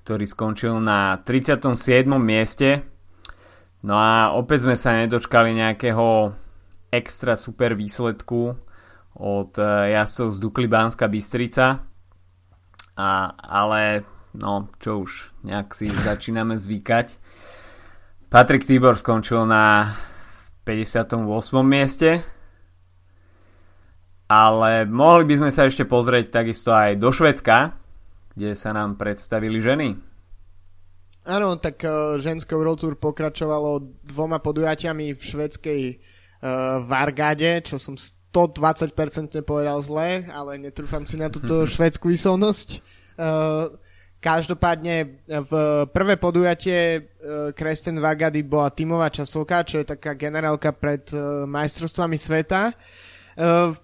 ktorý 0.00 0.24
skončil 0.24 0.80
na 0.80 1.20
37. 1.20 1.76
mieste. 2.16 2.88
No 3.84 4.00
a 4.00 4.32
opäť 4.32 4.64
sme 4.64 4.80
sa 4.80 4.96
nedočkali 4.96 5.52
nejakého 5.52 6.32
extra 6.88 7.36
super 7.36 7.76
výsledku 7.76 8.56
od 9.20 9.52
eh, 9.60 9.92
jazdcov 9.92 10.28
z 10.32 10.38
Dukly 10.40 10.68
Bánska 10.72 11.04
Bystrica. 11.04 11.84
A, 12.96 13.10
ale 13.36 14.00
no 14.40 14.72
čo 14.80 15.04
už, 15.04 15.36
nejak 15.44 15.76
si 15.76 15.92
začíname 15.92 16.56
zvykať. 16.56 17.16
Patrick 18.32 18.64
Tibor 18.64 18.96
skončil 18.96 19.44
na 19.44 19.92
58. 20.64 21.28
mieste. 21.60 22.39
Ale 24.30 24.86
mohli 24.86 25.26
by 25.26 25.34
sme 25.42 25.50
sa 25.50 25.66
ešte 25.66 25.82
pozrieť 25.82 26.30
takisto 26.30 26.70
aj 26.70 27.02
do 27.02 27.10
Švedska, 27.10 27.74
kde 28.38 28.54
sa 28.54 28.70
nám 28.70 28.94
predstavili 28.94 29.58
ženy. 29.58 29.98
Áno, 31.26 31.58
tak 31.58 31.82
uh, 31.82 32.16
ženské 32.22 32.54
World 32.54 32.78
Tour 32.78 32.94
pokračovalo 32.94 33.82
dvoma 34.06 34.38
podujatiami 34.38 35.18
v 35.18 35.22
švedskej 35.22 35.82
uh, 35.92 36.80
Vargade, 36.86 37.60
čo 37.66 37.76
som 37.76 37.98
120% 37.98 38.94
povedal 39.42 39.82
zle, 39.82 40.24
ale 40.30 40.62
netrúfam 40.62 41.02
si 41.04 41.18
na 41.18 41.26
túto 41.26 41.66
švedskú 41.74 42.14
výslovnosť. 42.14 42.68
Uh, 43.18 43.66
každopádne 44.22 45.26
v 45.26 45.52
prvé 45.90 46.14
podujatie 46.16 46.78
uh, 47.02 47.50
Kresten 47.50 47.98
Vargady 47.98 48.46
bola 48.46 48.70
tímová 48.72 49.10
časovka, 49.10 49.66
čo 49.66 49.82
je 49.82 49.90
taká 49.90 50.14
generálka 50.14 50.70
pred 50.70 51.04
uh, 51.12 51.44
majstrovstvami 51.50 52.16
sveta. 52.16 52.72
Uh, 53.34 53.76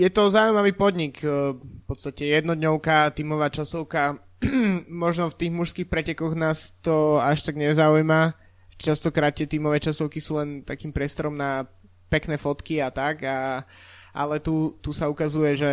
je 0.00 0.08
to 0.08 0.32
zaujímavý 0.32 0.72
podnik, 0.72 1.20
v 1.20 1.82
podstate 1.84 2.24
jednodňovka, 2.24 3.12
tímová 3.12 3.52
časovka, 3.52 4.16
možno 4.88 5.28
v 5.28 5.36
tých 5.36 5.52
mužských 5.52 5.88
pretekoch 5.92 6.32
nás 6.32 6.72
to 6.80 7.20
až 7.20 7.44
tak 7.44 7.60
nezaujíma. 7.60 8.32
Častokrát 8.80 9.36
tie 9.36 9.44
tímové 9.44 9.76
časovky 9.76 10.16
sú 10.24 10.40
len 10.40 10.64
takým 10.64 10.88
priestorom 10.88 11.36
na 11.36 11.68
pekné 12.08 12.40
fotky 12.40 12.80
a 12.80 12.88
tak, 12.88 13.28
a, 13.28 13.68
ale 14.16 14.40
tu, 14.40 14.80
tu 14.80 14.96
sa 14.96 15.12
ukazuje, 15.12 15.60
že 15.60 15.70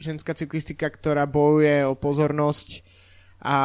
ženská 0.00 0.32
cyklistika, 0.32 0.88
ktorá 0.88 1.28
bojuje 1.28 1.84
o 1.84 1.92
pozornosť 1.92 2.80
a 3.44 3.56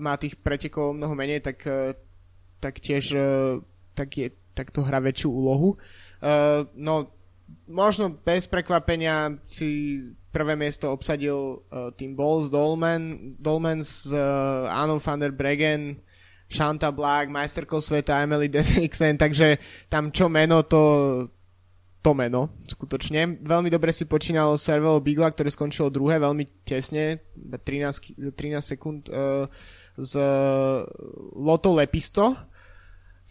má 0.00 0.16
tých 0.16 0.40
pretekov 0.40 0.96
mnoho 0.96 1.12
menej, 1.12 1.44
tak, 1.44 1.68
tak 2.56 2.80
tiež 2.80 3.20
tak, 3.92 4.08
je, 4.16 4.32
tak 4.56 4.72
to 4.72 4.80
hrá 4.80 4.96
väčšiu 5.04 5.28
úlohu. 5.28 5.76
Uh, 6.22 6.64
no, 6.72 7.12
možno 7.68 8.12
bez 8.12 8.46
prekvapenia 8.46 9.38
si 9.46 10.00
prvé 10.32 10.56
miesto 10.56 10.88
obsadil 10.88 11.60
uh, 11.68 11.92
tým 11.92 12.16
Balls 12.16 12.48
Dolman, 12.48 13.36
Dolman 13.36 13.84
s 13.84 14.08
uh, 14.08 14.68
Anom 14.72 14.98
van 14.98 15.20
der 15.20 15.30
Bregen, 15.30 16.00
Shanta 16.48 16.92
Black, 16.92 17.28
majsterkou 17.28 17.80
sveta 17.80 18.24
Emily 18.24 18.48
Dexten, 18.48 19.20
takže 19.20 19.60
tam 19.92 20.08
čo 20.12 20.28
meno, 20.32 20.64
to, 20.64 20.82
to 22.00 22.12
meno, 22.16 22.60
skutočne. 22.68 23.44
Veľmi 23.44 23.68
dobre 23.68 23.92
si 23.92 24.08
počínalo 24.08 24.56
Servelo 24.56 25.00
Bigla, 25.00 25.32
ktoré 25.32 25.52
skončilo 25.52 25.92
druhé, 25.92 26.16
veľmi 26.20 26.64
tesne, 26.64 27.20
13, 27.36 28.36
13 28.36 28.60
sekúnd 28.60 29.08
uh, 29.12 29.48
z 29.96 30.12
Loto 31.36 31.76
Lepisto, 31.76 32.36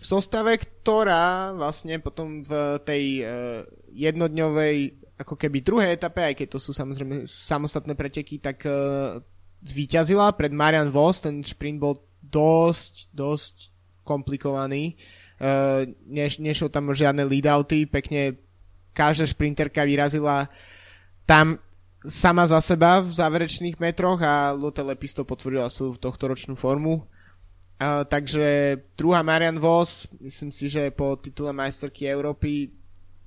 v 0.02 0.06
zostave, 0.06 0.58
ktorá 0.58 1.54
vlastne 1.54 2.02
potom 2.02 2.42
v 2.42 2.82
tej 2.82 3.22
uh, 3.22 3.62
jednodňovej 3.94 5.02
ako 5.22 5.38
keby 5.38 5.62
druhej 5.62 5.94
etape, 5.94 6.22
aj 6.26 6.36
keď 6.42 6.48
to 6.58 6.60
sú 6.60 6.74
samozrejme 6.74 7.30
samostatné 7.30 7.94
preteky, 7.94 8.42
tak 8.42 8.66
uh, 8.66 9.22
zvíťazila 9.62 10.34
pred 10.34 10.50
Marian 10.50 10.90
Vos, 10.90 11.22
ten 11.22 11.46
šprint 11.46 11.78
bol 11.78 12.02
dosť, 12.26 13.14
dosť 13.14 13.56
komplikovaný. 14.02 14.98
Uh, 15.38 15.86
neš, 16.10 16.42
nešiel 16.42 16.74
tam 16.74 16.90
žiadne 16.90 17.22
lead-outy, 17.22 17.86
pekne 17.86 18.42
každá 18.98 19.30
šprinterka 19.30 19.86
vyrazila 19.86 20.50
tam 21.30 21.62
sama 22.02 22.50
za 22.50 22.58
seba 22.60 23.00
v 23.00 23.14
záverečných 23.14 23.78
metroch 23.78 24.20
a 24.26 24.58
Lotte 24.58 24.82
Lepisto 24.82 25.22
potvrdila 25.22 25.70
svoju 25.70 26.02
tohtoročnú 26.02 26.58
formu. 26.58 27.06
Uh, 27.82 28.06
takže 28.06 28.78
druhá 28.98 29.22
Marian 29.22 29.58
Vos, 29.58 30.10
myslím 30.22 30.50
si, 30.50 30.70
že 30.70 30.90
po 30.94 31.18
titule 31.18 31.54
majsterky 31.54 32.10
Európy 32.10 32.81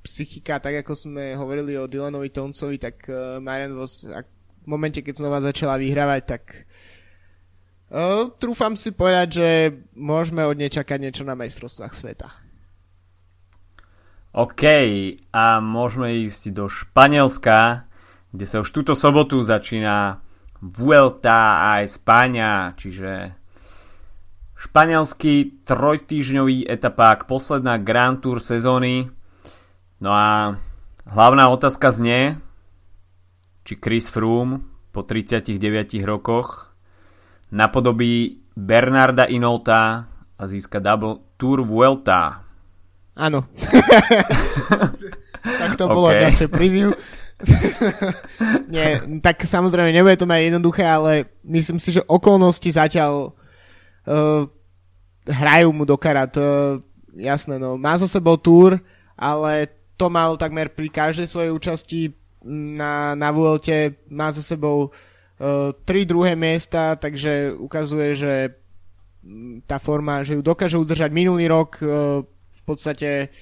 psychika, 0.05 0.61
tak 0.61 0.85
ako 0.85 0.93
sme 0.93 1.33
hovorili 1.33 1.81
o 1.81 1.89
Dylanovi 1.89 2.29
Toncovi, 2.29 2.77
tak 2.77 3.09
uh, 3.09 3.41
Marian 3.41 3.73
Vos 3.73 4.05
ak, 4.05 4.29
v 4.65 4.67
momente, 4.69 5.01
keď 5.01 5.17
znova 5.17 5.41
začala 5.41 5.81
vyhrávať, 5.81 6.23
tak 6.29 6.69
uh, 7.89 8.29
trúfam 8.37 8.77
si 8.77 8.93
povedať, 8.93 9.29
že 9.33 9.49
môžeme 9.97 10.45
od 10.45 10.61
nej 10.61 10.69
čakať 10.69 10.99
niečo 11.01 11.25
na 11.25 11.33
majstrovstvách 11.33 11.95
sveta. 11.97 12.29
OK, 14.35 14.63
a 15.31 15.63
môžeme 15.63 16.27
ísť 16.27 16.51
do 16.51 16.67
Španielska, 16.67 17.87
kde 18.35 18.47
sa 18.51 18.61
už 18.61 18.69
túto 18.75 18.99
sobotu 18.99 19.39
začína 19.47 20.21
Vuelta 20.59 21.71
a 21.71 21.87
Espáňa, 21.87 22.75
čiže 22.75 23.31
Španielský 24.59 25.63
trojtýžňový 25.69 26.67
etapák, 26.67 27.29
posledná 27.29 27.79
Grand 27.79 28.19
Tour 28.19 28.41
sezóny. 28.41 29.13
No 30.03 30.11
a 30.11 30.59
hlavná 31.07 31.49
otázka 31.49 31.95
znie, 31.95 32.43
či 33.65 33.81
Chris 33.81 34.11
Froome 34.11 34.61
po 34.93 35.03
39 35.03 35.59
rokoch 36.05 36.75
napodobí 37.51 38.45
Bernarda 38.55 39.27
Inolta 39.27 40.07
a 40.39 40.43
získa 40.47 40.79
double 40.79 41.23
Tour 41.39 41.63
Vuelta. 41.63 42.43
Áno. 43.15 43.47
tak 45.63 45.79
to 45.79 45.87
okay. 45.87 45.95
bolo 45.95 46.09
naše 46.11 46.47
preview. 46.51 46.91
Nie, 48.75 49.03
tak 49.23 49.47
samozrejme 49.47 49.91
nebude 49.91 50.19
to 50.19 50.27
mať 50.27 50.51
jednoduché, 50.51 50.85
ale 50.87 51.31
myslím 51.47 51.79
si, 51.79 51.95
že 51.95 52.07
okolnosti 52.07 52.67
zatiaľ 52.67 53.31
uh, 53.31 54.43
hrajú 55.27 55.69
mu 55.71 55.87
do 55.87 55.95
karát. 55.95 56.31
Uh, 56.35 56.83
jasné, 57.15 57.59
no. 57.59 57.79
Má 57.79 57.95
za 57.99 58.11
sebou 58.11 58.35
túr, 58.35 58.83
ale 59.15 59.71
to 59.95 60.07
mal 60.11 60.35
takmer 60.35 60.75
pri 60.75 60.91
každej 60.91 61.27
svojej 61.31 61.51
účasti 61.55 62.01
na, 62.47 63.15
na 63.15 63.31
Vuelte. 63.31 64.05
Má 64.11 64.35
za 64.35 64.43
sebou 64.43 64.91
uh, 64.91 65.71
tri 65.87 66.05
druhé 66.05 66.35
miesta, 66.35 66.99
takže 66.99 67.55
ukazuje, 67.55 68.09
že 68.19 68.33
tá 69.65 69.81
forma, 69.81 70.21
že 70.21 70.37
ju 70.37 70.43
dokáže 70.45 70.77
udržať 70.77 71.11
minulý 71.15 71.49
rok. 71.49 71.79
Uh, 71.81 72.27
v 72.51 72.63
podstate 72.67 73.33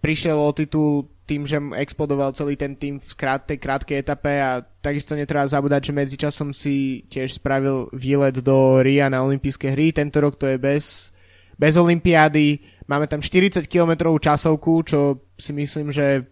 prišiel 0.00 0.36
o 0.38 0.52
titul 0.52 1.10
tým, 1.26 1.42
že 1.42 1.58
explodoval 1.74 2.30
celý 2.38 2.54
ten 2.54 2.78
tým 2.78 3.02
v 3.02 3.14
krát, 3.18 3.42
tej 3.42 3.58
krátkej 3.58 3.98
etape 3.98 4.38
a 4.38 4.62
takisto 4.62 5.18
netreba 5.18 5.50
zabúdať, 5.50 5.90
že 5.90 5.96
medzičasom 5.96 6.54
si 6.54 7.02
tiež 7.10 7.42
spravil 7.42 7.90
výlet 7.90 8.38
do 8.38 8.78
Ria 8.78 9.10
na 9.10 9.26
olympijské 9.26 9.74
hry. 9.74 9.90
Tento 9.90 10.22
rok 10.22 10.38
to 10.38 10.46
je 10.46 10.54
bez, 10.54 11.10
bez 11.58 11.74
olympiády. 11.74 12.75
Máme 12.86 13.10
tam 13.10 13.18
40 13.18 13.66
km 13.66 14.14
časovku, 14.18 14.86
čo 14.86 14.98
si 15.34 15.50
myslím, 15.50 15.90
že 15.90 16.26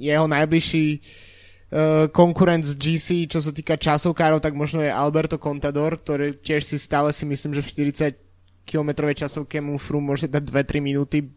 jeho 0.00 0.24
najbližší 0.24 0.86
uh, 0.96 2.08
konkurent 2.08 2.64
z 2.64 2.72
GC, 2.74 3.08
čo 3.28 3.44
sa 3.44 3.52
týka 3.52 3.76
časovkárov, 3.76 4.40
tak 4.40 4.56
možno 4.56 4.80
je 4.80 4.90
Alberto 4.90 5.36
Contador, 5.36 6.00
ktorý 6.00 6.40
tiež 6.40 6.64
si 6.64 6.80
stále 6.80 7.12
si 7.12 7.28
myslím, 7.28 7.52
že 7.54 7.62
v 7.62 7.70
40 7.92 8.16
km 8.64 9.12
časovke 9.12 9.60
mu 9.60 9.76
Fru 9.76 10.00
môže 10.00 10.26
dať 10.26 10.42
2-3 10.48 10.80
minúty 10.80 11.28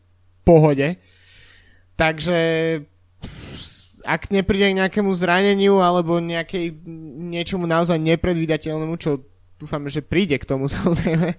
pohode. 0.48 0.96
Takže 2.00 2.40
ak 4.08 4.32
nepríde 4.32 4.72
k 4.72 4.80
nejakému 4.80 5.12
zraneniu 5.12 5.84
alebo 5.84 6.24
nejakej, 6.24 6.80
niečomu 7.28 7.68
naozaj 7.68 8.00
nepredvídateľnému, 8.00 8.96
čo 8.96 9.28
dúfame, 9.58 9.90
že 9.90 10.06
príde 10.06 10.38
k 10.38 10.48
tomu 10.48 10.70
samozrejme, 10.74 11.36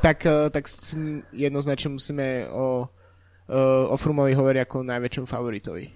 tak, 0.00 0.24
eh, 0.24 0.48
tak 0.50 0.64
jednoznačne 1.34 1.98
musíme 1.98 2.46
o, 2.50 2.86
eh, 3.50 3.84
o 3.90 3.94
Frumovi 3.98 4.32
hovoriť 4.32 4.60
ako 4.64 4.76
najväčšom 4.86 5.26
favoritovi. 5.26 5.86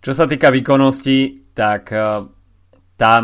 Čo 0.00 0.12
sa 0.16 0.24
týka 0.26 0.50
výkonnosti, 0.50 1.50
tak 1.54 1.94
eh, 1.94 2.26
tam 2.98 3.22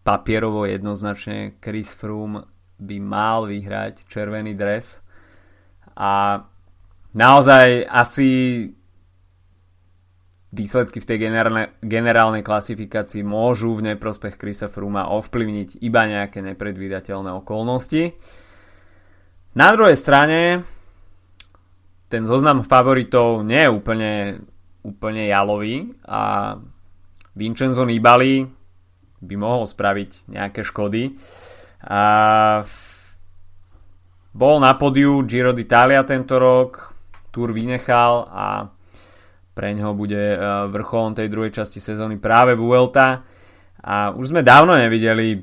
papierovo 0.00 0.66
jednoznačne 0.66 1.60
Chris 1.62 1.94
Froome 1.94 2.44
by 2.80 2.96
mal 2.98 3.44
vyhrať 3.44 4.08
červený 4.08 4.56
dres 4.56 5.04
a 5.92 6.40
naozaj 7.12 7.84
asi 7.84 8.28
výsledky 10.50 10.98
v 10.98 11.08
tej 11.08 11.18
generálnej, 11.30 11.66
generálnej 11.78 12.42
klasifikácii 12.42 13.22
môžu 13.22 13.78
v 13.78 13.94
neprospech 13.94 14.34
Chrisa 14.34 14.66
Fruma 14.66 15.06
ovplyvniť 15.14 15.78
iba 15.82 16.02
nejaké 16.10 16.42
nepredvídateľné 16.42 17.30
okolnosti. 17.38 18.18
Na 19.54 19.70
druhej 19.74 19.94
strane 19.98 20.66
ten 22.10 22.26
zoznam 22.26 22.66
favoritov 22.66 23.46
nie 23.46 23.62
je 23.62 23.70
úplne, 23.70 24.12
úplne 24.82 25.30
jalový 25.30 25.94
a 26.02 26.54
Vincenzo 27.38 27.86
Nibali 27.86 28.42
by 29.22 29.34
mohol 29.38 29.70
spraviť 29.70 30.26
nejaké 30.26 30.66
škody. 30.66 31.14
A 31.86 32.02
bol 34.34 34.58
na 34.58 34.74
podiu 34.74 35.22
Giro 35.22 35.54
d'Italia 35.54 36.02
tento 36.02 36.38
rok, 36.38 36.94
Tour 37.30 37.54
vynechal 37.54 38.26
a 38.26 38.66
pre 39.60 39.76
ňoho 39.76 39.92
bude 39.92 40.16
e, 40.16 40.36
vrcholom 40.72 41.12
tej 41.12 41.28
druhej 41.28 41.52
časti 41.52 41.84
sezóny 41.84 42.16
práve 42.16 42.56
Vuelta 42.56 43.20
a 43.76 44.08
už 44.08 44.32
sme 44.32 44.40
dávno 44.40 44.72
nevideli 44.72 45.36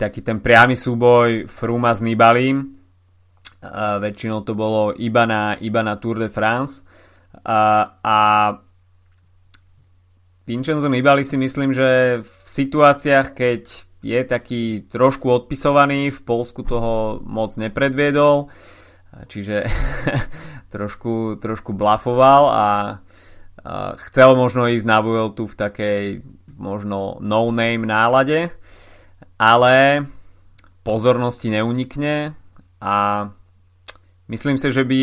taký 0.00 0.24
ten 0.24 0.40
priamy 0.40 0.72
súboj 0.72 1.44
Fruma 1.44 1.92
s 1.92 2.00
Nibalim 2.00 2.80
A 3.60 4.00
väčšinou 4.00 4.40
to 4.48 4.56
bolo 4.56 4.96
iba 4.96 5.28
na, 5.28 5.52
iba 5.60 5.84
na 5.84 6.00
Tour 6.00 6.16
de 6.16 6.32
France. 6.32 6.80
A, 7.44 7.92
a 8.00 8.18
Vincenzo 10.48 10.88
Nibali 10.88 11.26
si 11.26 11.36
myslím, 11.36 11.76
že 11.76 12.22
v 12.24 12.34
situáciách, 12.48 13.36
keď 13.36 13.62
je 14.00 14.20
taký 14.24 14.62
trošku 14.88 15.28
odpisovaný, 15.28 16.08
v 16.08 16.20
Polsku 16.24 16.64
toho 16.64 17.20
moc 17.20 17.52
nepredviedol, 17.58 18.48
čiže 19.26 19.66
trošku, 20.72 21.42
trošku 21.42 21.74
blafoval 21.74 22.42
a 22.48 22.66
chcel 24.08 24.36
možno 24.38 24.70
ísť 24.70 24.86
na 24.86 24.98
Vueltu 25.02 25.46
v 25.46 25.58
takej 25.58 26.04
možno 26.58 27.22
no-name 27.22 27.86
nálade, 27.86 28.50
ale 29.38 30.06
pozornosti 30.82 31.52
neunikne 31.54 32.34
a 32.82 33.28
myslím 34.26 34.58
si, 34.58 34.68
že 34.74 34.82
by 34.82 35.00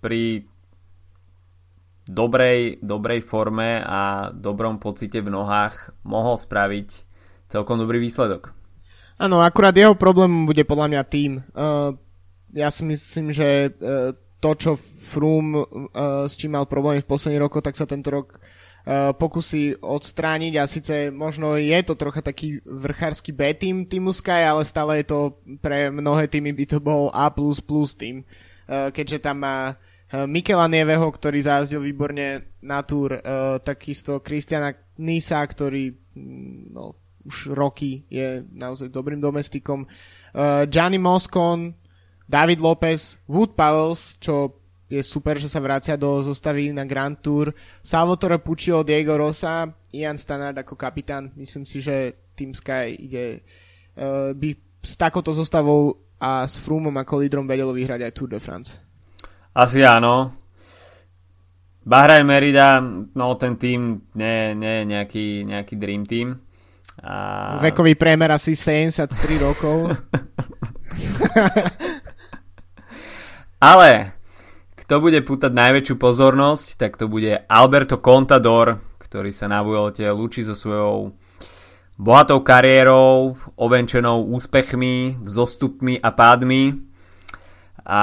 pri 0.00 0.48
dobrej, 2.06 2.80
dobrej 2.80 3.20
forme 3.26 3.82
a 3.82 4.30
dobrom 4.32 4.78
pocite 4.78 5.20
v 5.20 5.34
nohách 5.34 5.92
mohol 6.06 6.38
spraviť 6.38 6.88
celkom 7.50 7.82
dobrý 7.82 7.98
výsledok. 7.98 8.54
Áno, 9.16 9.40
akurát 9.40 9.72
jeho 9.72 9.96
problém 9.96 10.44
bude 10.44 10.62
podľa 10.62 10.86
mňa 10.92 11.02
tým. 11.08 11.32
Uh, 11.56 11.96
ja 12.52 12.68
si 12.68 12.84
myslím, 12.84 13.32
že 13.32 13.72
uh, 13.72 14.12
to, 14.40 14.50
čo 14.54 14.70
Froome 15.06 15.54
uh, 15.54 16.26
s 16.26 16.34
čím 16.34 16.58
mal 16.58 16.66
problémy 16.66 17.00
v 17.02 17.10
posledných 17.10 17.42
rokoch, 17.46 17.62
tak 17.62 17.78
sa 17.78 17.86
tento 17.86 18.10
rok 18.10 18.42
Eh, 18.86 19.10
pokusy 19.18 19.82
odstrániť. 19.82 20.62
A 20.62 20.70
síce 20.70 21.10
možno 21.10 21.58
je 21.58 21.74
to 21.82 21.98
trocha 21.98 22.22
taký 22.22 22.62
vrchársky 22.62 23.34
B 23.34 23.50
tým 23.50 23.82
týmu 23.82 24.14
Sky, 24.14 24.46
ale 24.46 24.62
stále 24.62 25.02
je 25.02 25.10
to 25.10 25.42
pre 25.58 25.90
mnohé 25.90 26.30
týmy 26.30 26.54
by 26.54 26.64
to 26.70 26.78
bol 26.78 27.10
A++ 27.10 27.26
tým, 27.98 28.22
eh, 28.22 28.94
keďže 28.94 29.26
tam 29.26 29.42
má 29.42 29.74
eh, 29.74 30.22
Mikela 30.30 30.70
Nieveho, 30.70 31.02
ktorý 31.02 31.42
zájazdil 31.42 31.82
výborne 31.82 32.46
na 32.62 32.86
túr, 32.86 33.18
takisto 33.66 34.22
Kristiana 34.22 34.70
Nisa, 35.02 35.42
ktorý 35.42 35.90
mm, 35.90 36.70
no, 36.70 36.94
už 37.26 37.58
roky 37.58 38.06
je 38.06 38.46
naozaj 38.54 38.94
dobrým 38.94 39.18
domestikom, 39.18 39.82
Gianni 40.70 41.02
Moscon, 41.02 41.74
David 42.26 42.58
Lopez, 42.58 43.22
Wood 43.30 43.54
Powells, 43.54 44.18
čo 44.18 44.58
je 44.86 45.02
super, 45.02 45.38
že 45.38 45.50
sa 45.50 45.58
vracia 45.58 45.98
do 45.98 46.22
zostavy 46.22 46.70
na 46.70 46.86
Grand 46.86 47.18
Tour. 47.18 47.50
Salvatore 47.82 48.38
Puccio, 48.38 48.86
Diego 48.86 49.18
Rosa, 49.18 49.66
Ian 49.90 50.18
Stannard 50.18 50.58
ako 50.58 50.78
kapitán. 50.78 51.34
Myslím 51.34 51.66
si, 51.66 51.82
že 51.82 52.30
Team 52.38 52.54
Sky 52.54 52.94
ide 52.94 53.42
uh, 53.98 54.30
by 54.34 54.50
s 54.82 54.94
takouto 54.94 55.34
zostavou 55.34 55.98
a 56.22 56.46
s 56.46 56.62
Froomom 56.62 56.94
ako 56.94 57.26
lídrom 57.26 57.46
vedelo 57.46 57.74
vyhrať 57.74 58.06
aj 58.06 58.14
Tour 58.14 58.30
de 58.30 58.40
France. 58.40 58.78
Asi 59.56 59.82
áno. 59.82 60.46
Bahrain 61.86 62.26
Merida, 62.26 62.82
no 63.14 63.38
ten 63.38 63.54
tým 63.54 64.10
nie, 64.18 64.58
nie 64.58 64.82
je 64.82 64.84
nejaký, 64.90 65.26
nejaký 65.46 65.74
dream 65.78 66.02
team. 66.02 66.42
A... 67.02 67.58
Vekový 67.62 67.94
priemer 67.94 68.34
asi 68.34 68.58
73 68.58 69.14
rokov. 69.38 69.94
Ale 73.56 74.12
kto 74.86 75.02
bude 75.02 75.18
pútať 75.24 75.50
najväčšiu 75.50 75.96
pozornosť, 75.98 76.66
tak 76.78 77.00
to 77.00 77.10
bude 77.10 77.42
Alberto 77.50 77.98
Contador, 77.98 78.78
ktorý 79.02 79.34
sa 79.34 79.50
na 79.50 79.64
Vuelte 79.64 80.06
lúči 80.12 80.46
so 80.46 80.54
svojou 80.54 81.16
bohatou 81.96 82.44
kariérou, 82.44 83.34
ovenčenou 83.56 84.28
úspechmi, 84.28 85.18
zostupmi 85.24 85.96
a 85.98 86.12
pádmi. 86.12 86.76
A 87.82 88.02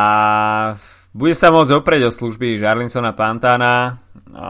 bude 1.14 1.38
sa 1.38 1.54
môcť 1.54 1.72
oprieť 1.78 2.10
o 2.10 2.12
služby 2.12 2.58
Žarlinsona 2.58 3.14
Pantana, 3.14 4.02
a 4.34 4.48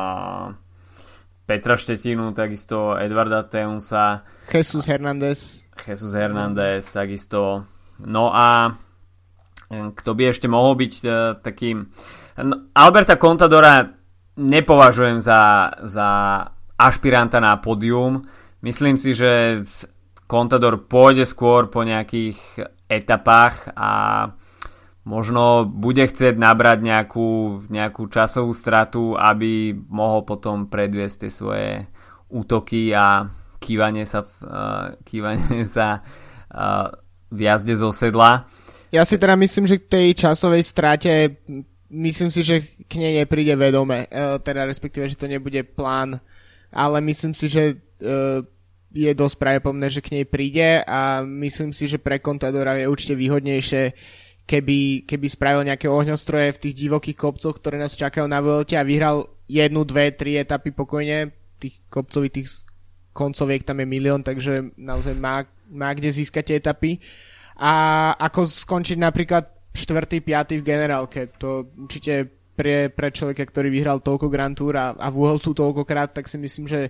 Petra 1.43 1.75
Štetinu, 1.75 2.31
takisto 2.31 2.95
Edvarda 2.95 3.43
Teunsa. 3.43 4.23
Jesus 4.47 4.87
Hernández. 4.87 5.67
Jesus 5.75 6.15
Hernández, 6.15 6.87
takisto. 6.87 7.67
No 7.99 8.31
a 8.31 8.79
kto 9.71 10.09
by 10.15 10.23
ešte 10.31 10.47
mohol 10.51 10.75
byť 10.79 10.93
uh, 11.03 11.37
takým 11.39 11.91
No, 12.41 12.73
Alberta 12.73 13.17
Contadora 13.21 13.85
nepovažujem 14.37 15.21
za, 15.21 15.69
za 15.85 16.09
ašpiranta 16.77 17.37
na 17.37 17.61
podium. 17.61 18.25
Myslím 18.65 18.97
si, 18.97 19.13
že 19.13 19.61
Contador 20.25 20.89
pôjde 20.89 21.29
skôr 21.29 21.69
po 21.69 21.85
nejakých 21.85 22.65
etapách 22.89 23.69
a 23.77 23.91
možno 25.05 25.69
bude 25.69 26.09
chcieť 26.09 26.33
nabrať 26.41 26.79
nejakú, 26.81 27.29
nejakú 27.69 28.09
časovú 28.09 28.49
stratu, 28.49 29.13
aby 29.13 29.77
mohol 29.93 30.25
potom 30.25 30.65
predviesť 30.73 31.27
tie 31.27 31.31
svoje 31.31 31.69
útoky 32.33 32.89
a 32.97 33.29
kývanie 33.61 34.09
sa, 34.09 34.25
uh, 34.25 34.97
kývanie 35.05 35.69
sa 35.69 36.01
uh, 36.01 36.89
v 37.29 37.39
jazde 37.45 37.77
zo 37.77 37.93
sedla. 37.93 38.49
Ja 38.93 39.01
si 39.09 39.17
teda 39.17 39.33
myslím, 39.33 39.65
že 39.65 39.81
k 39.81 39.89
tej 39.89 40.07
časovej 40.13 40.61
strate 40.61 41.41
myslím 41.89 42.29
si, 42.29 42.45
že 42.45 42.61
k 42.61 42.93
nej 43.01 43.25
nepríde 43.25 43.57
vedome, 43.57 44.05
e, 44.05 44.07
teda 44.45 44.69
respektíve, 44.69 45.09
že 45.09 45.17
to 45.17 45.25
nebude 45.25 45.65
plán, 45.65 46.21
ale 46.69 47.01
myslím 47.01 47.33
si, 47.33 47.49
že 47.49 47.73
e, 47.73 47.75
je 48.93 49.09
dosť 49.17 49.35
pravdepodobné, 49.41 49.89
že 49.89 50.05
k 50.05 50.13
nej 50.21 50.25
príde 50.29 50.85
a 50.85 51.25
myslím 51.25 51.73
si, 51.73 51.89
že 51.89 51.97
pre 51.97 52.21
Contadora 52.21 52.77
je 52.77 52.85
určite 52.85 53.17
výhodnejšie, 53.17 53.83
keby, 54.45 55.09
keby 55.09 55.25
spravil 55.25 55.65
nejaké 55.65 55.89
ohňostroje 55.89 56.53
v 56.53 56.61
tých 56.61 56.75
divokých 56.85 57.17
kopcoch, 57.17 57.57
ktoré 57.57 57.81
nás 57.81 57.97
čakajú 57.97 58.29
na 58.29 58.45
Vuelte 58.45 58.77
a 58.77 58.85
vyhral 58.85 59.25
jednu, 59.49 59.81
dve, 59.89 60.13
tri 60.13 60.37
etapy 60.37 60.69
pokojne. 60.69 61.33
Tých 61.57 61.81
kopcových 61.89 62.45
koncoviek 63.09 63.65
tam 63.65 63.81
je 63.81 63.87
milión, 63.89 64.21
takže 64.21 64.73
naozaj 64.77 65.17
má, 65.17 65.49
má 65.73 65.89
kde 65.97 66.13
získať 66.13 66.61
etapy. 66.61 67.01
A 67.59 67.71
ako 68.17 68.49
skončiť 68.49 68.97
napríklad 68.97 69.73
štvrtý, 69.73 70.21
piatý 70.21 70.61
v 70.61 70.67
generálke. 70.67 71.33
To 71.41 71.65
určite 71.77 72.29
pre, 72.53 72.93
pre 72.93 73.09
človeka, 73.09 73.49
ktorý 73.49 73.73
vyhral 73.73 73.99
toľko 73.99 74.29
Grand 74.29 74.53
Tour 74.53 74.77
a, 74.77 74.93
a 74.93 75.09
v 75.09 75.37
tu 75.41 75.57
toľkokrát, 75.57 76.13
tak 76.13 76.29
si 76.29 76.37
myslím, 76.37 76.69
že 76.69 76.79
e, 76.87 76.89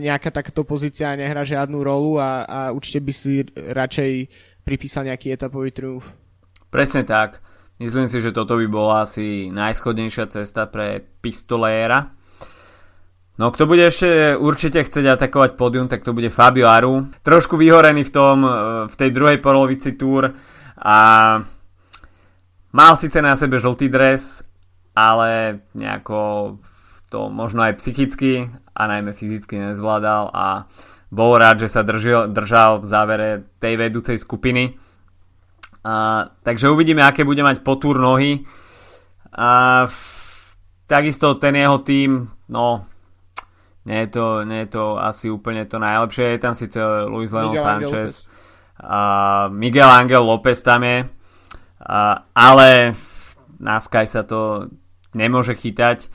nejaká 0.00 0.28
takáto 0.28 0.62
pozícia 0.68 1.16
nehrá 1.16 1.40
žiadnu 1.40 1.80
rolu 1.80 2.20
a, 2.20 2.44
a 2.44 2.58
určite 2.72 3.00
by 3.00 3.12
si 3.12 3.48
radšej 3.56 4.10
pripísal 4.64 5.08
nejaký 5.08 5.32
etapový 5.32 5.72
triumf. 5.72 6.04
Presne 6.68 7.04
tak. 7.04 7.40
Myslím 7.80 8.06
si, 8.06 8.22
že 8.22 8.30
toto 8.30 8.54
by 8.54 8.66
bola 8.70 9.02
asi 9.02 9.50
najschodnejšia 9.50 10.30
cesta 10.30 10.70
pre 10.70 11.02
pistoléra. 11.20 12.14
No 13.34 13.50
kto 13.50 13.66
bude 13.66 13.82
ešte 13.82 14.38
určite 14.38 14.86
chcieť 14.86 15.18
atakovať 15.18 15.58
pódium, 15.58 15.90
tak 15.90 16.06
to 16.06 16.14
bude 16.14 16.30
Fabio 16.30 16.70
Aru. 16.70 17.10
Trošku 17.26 17.58
vyhorený 17.58 18.06
v 18.06 18.14
tom, 18.14 18.36
e, 18.46 18.50
v 18.86 18.94
tej 18.94 19.10
druhej 19.10 19.42
polovici 19.42 19.98
túr 19.98 20.30
a 20.78 20.96
Mal 22.74 22.98
síce 22.98 23.22
na 23.22 23.38
sebe 23.38 23.62
žltý 23.62 23.86
dres, 23.86 24.42
ale 24.98 25.62
nejako 25.78 26.18
to 27.06 27.30
možno 27.30 27.62
aj 27.62 27.78
psychicky 27.78 28.50
a 28.74 28.90
najmä 28.90 29.14
fyzicky 29.14 29.62
nezvládal 29.62 30.34
a 30.34 30.66
bol 31.06 31.38
rád, 31.38 31.62
že 31.62 31.70
sa 31.70 31.86
držil, 31.86 32.34
držal 32.34 32.82
v 32.82 32.86
závere 32.90 33.30
tej 33.62 33.78
vedúcej 33.78 34.18
skupiny. 34.18 34.74
A, 35.86 36.26
takže 36.42 36.66
uvidíme, 36.66 37.06
aké 37.06 37.22
bude 37.22 37.46
mať 37.46 37.62
potúr 37.62 37.94
nohy. 37.94 38.42
A, 39.30 39.86
takisto 40.90 41.38
ten 41.38 41.54
jeho 41.54 41.78
tým, 41.78 42.26
no 42.50 42.90
nie 43.84 43.98
je, 44.04 44.08
to, 44.08 44.48
nie 44.48 44.64
je 44.64 44.68
to 44.72 44.96
asi 44.96 45.28
úplne 45.28 45.68
to 45.68 45.76
najlepšie. 45.76 46.36
Je 46.36 46.40
tam 46.40 46.56
síce 46.56 46.80
Luis 47.08 47.28
Leon 47.28 47.56
Sanchez, 47.56 48.32
a 48.74 49.46
Miguel 49.52 49.86
Angel 49.86 50.24
López 50.24 50.58
tam 50.64 50.82
je 50.82 51.06
ale 52.34 52.96
na 53.60 53.76
Sky 53.80 54.08
sa 54.08 54.24
to 54.24 54.72
nemôže 55.14 55.54
chytať. 55.54 56.08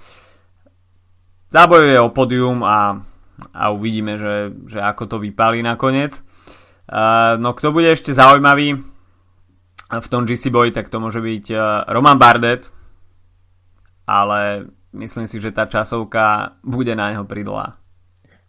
Zabojuje 1.49 1.97
o 1.97 2.13
podium 2.13 2.61
a, 2.61 3.01
a 3.53 3.63
uvidíme, 3.73 4.17
že, 4.17 4.53
že 4.69 4.79
ako 4.81 5.03
to 5.09 5.17
vypálí 5.17 5.65
nakoniec. 5.65 6.17
no 7.37 7.49
kto 7.53 7.73
bude 7.73 7.89
ešte 7.89 8.13
zaujímavý 8.13 8.77
v 9.89 10.07
tom 10.09 10.29
GC 10.29 10.53
boji, 10.53 10.69
tak 10.69 10.93
to 10.93 11.01
môže 11.01 11.17
byť 11.17 11.45
Roman 11.89 12.21
Bardet, 12.21 12.69
ale 14.05 14.69
myslím 14.93 15.25
si, 15.29 15.37
že 15.37 15.53
tá 15.53 15.69
časovka 15.69 16.57
bude 16.65 16.93
na 16.97 17.13
neho 17.13 17.25
pridlá. 17.25 17.77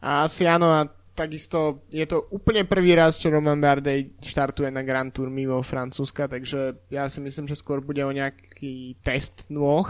Asi 0.01 0.49
áno, 0.49 0.72
a 0.72 0.88
takisto 1.12 1.84
je 1.93 2.09
to 2.09 2.24
úplne 2.32 2.64
prvý 2.64 2.97
raz, 2.97 3.20
čo 3.20 3.28
Roman 3.28 3.61
Bardet 3.61 4.16
štartuje 4.24 4.72
na 4.72 4.80
Grand 4.80 5.12
Tour 5.12 5.28
mimo 5.28 5.61
Francúzska, 5.61 6.24
takže 6.24 6.88
ja 6.88 7.05
si 7.12 7.20
myslím, 7.20 7.45
že 7.45 7.61
skôr 7.61 7.84
bude 7.84 8.01
o 8.01 8.14
nejaký 8.14 8.97
test 9.05 9.53
nôh. 9.53 9.84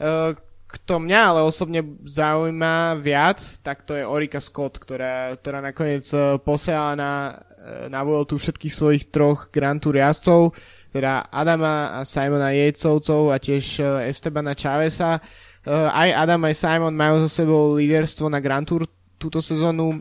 Uh, 0.00 0.32
kto 0.68 1.00
mňa 1.00 1.20
ale 1.32 1.40
osobne 1.48 1.80
zaujíma 2.04 3.00
viac, 3.00 3.40
tak 3.64 3.88
to 3.88 3.96
je 3.96 4.04
Orika 4.04 4.36
Scott, 4.36 4.76
ktorá, 4.76 5.32
ktorá 5.40 5.64
nakoniec 5.64 6.04
e, 6.12 6.36
posiela 6.44 6.92
na, 6.92 7.40
e, 7.56 7.88
na 7.88 8.04
Vueltu 8.04 8.36
všetkých 8.36 8.76
svojich 8.76 9.04
troch 9.08 9.48
Grand 9.48 9.80
Tour 9.80 9.96
jazdcov. 9.96 10.52
teda 10.92 11.32
Adama 11.32 11.96
a 11.96 12.04
Simona 12.04 12.52
Jejcovcov 12.52 13.32
a 13.32 13.40
tiež 13.40 13.80
Estebana 14.12 14.52
Chavesa. 14.52 15.24
Aj 15.68 16.08
Adam 16.16 16.48
aj 16.48 16.56
Simon 16.56 16.96
majú 16.96 17.20
za 17.28 17.44
sebou 17.44 17.76
líderstvo 17.76 18.32
na 18.32 18.40
Grand 18.40 18.64
Tour 18.64 18.88
túto 19.20 19.44
sezónu. 19.44 20.00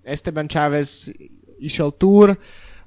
Esteban 0.00 0.48
Chavez 0.48 1.12
išiel 1.60 1.92
Tour, 1.92 2.32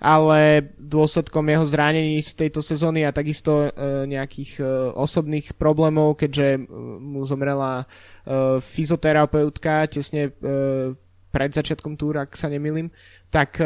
ale 0.02 0.74
dôsledkom 0.82 1.46
jeho 1.46 1.66
zranení 1.70 2.18
z 2.26 2.34
tejto 2.34 2.66
sezóny 2.66 3.06
a 3.06 3.14
takisto 3.14 3.70
nejakých 4.10 4.62
osobných 4.98 5.54
problémov, 5.58 6.18
keďže 6.18 6.66
mu 6.98 7.22
zomrela 7.26 7.86
fyzoterapeutka 8.66 9.86
tesne 9.86 10.34
pred 11.30 11.52
začiatkom 11.54 11.94
túra, 11.94 12.26
ak 12.26 12.34
sa 12.34 12.50
nemýlim, 12.50 12.90
tak, 13.30 13.62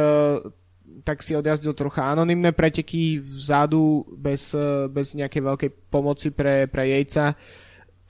tak 1.08 1.18
si 1.24 1.39
odjazdil 1.39 1.72
trocha 1.72 2.12
anonymné 2.12 2.52
preteky 2.52 3.22
vzadu 3.22 4.04
bez, 4.12 4.52
bez 4.91 5.16
nejakej 5.16 5.39
veľkej 5.39 5.70
pomoci 5.88 6.36
pre, 6.36 6.68
pre 6.68 6.91
jejca. 6.91 7.39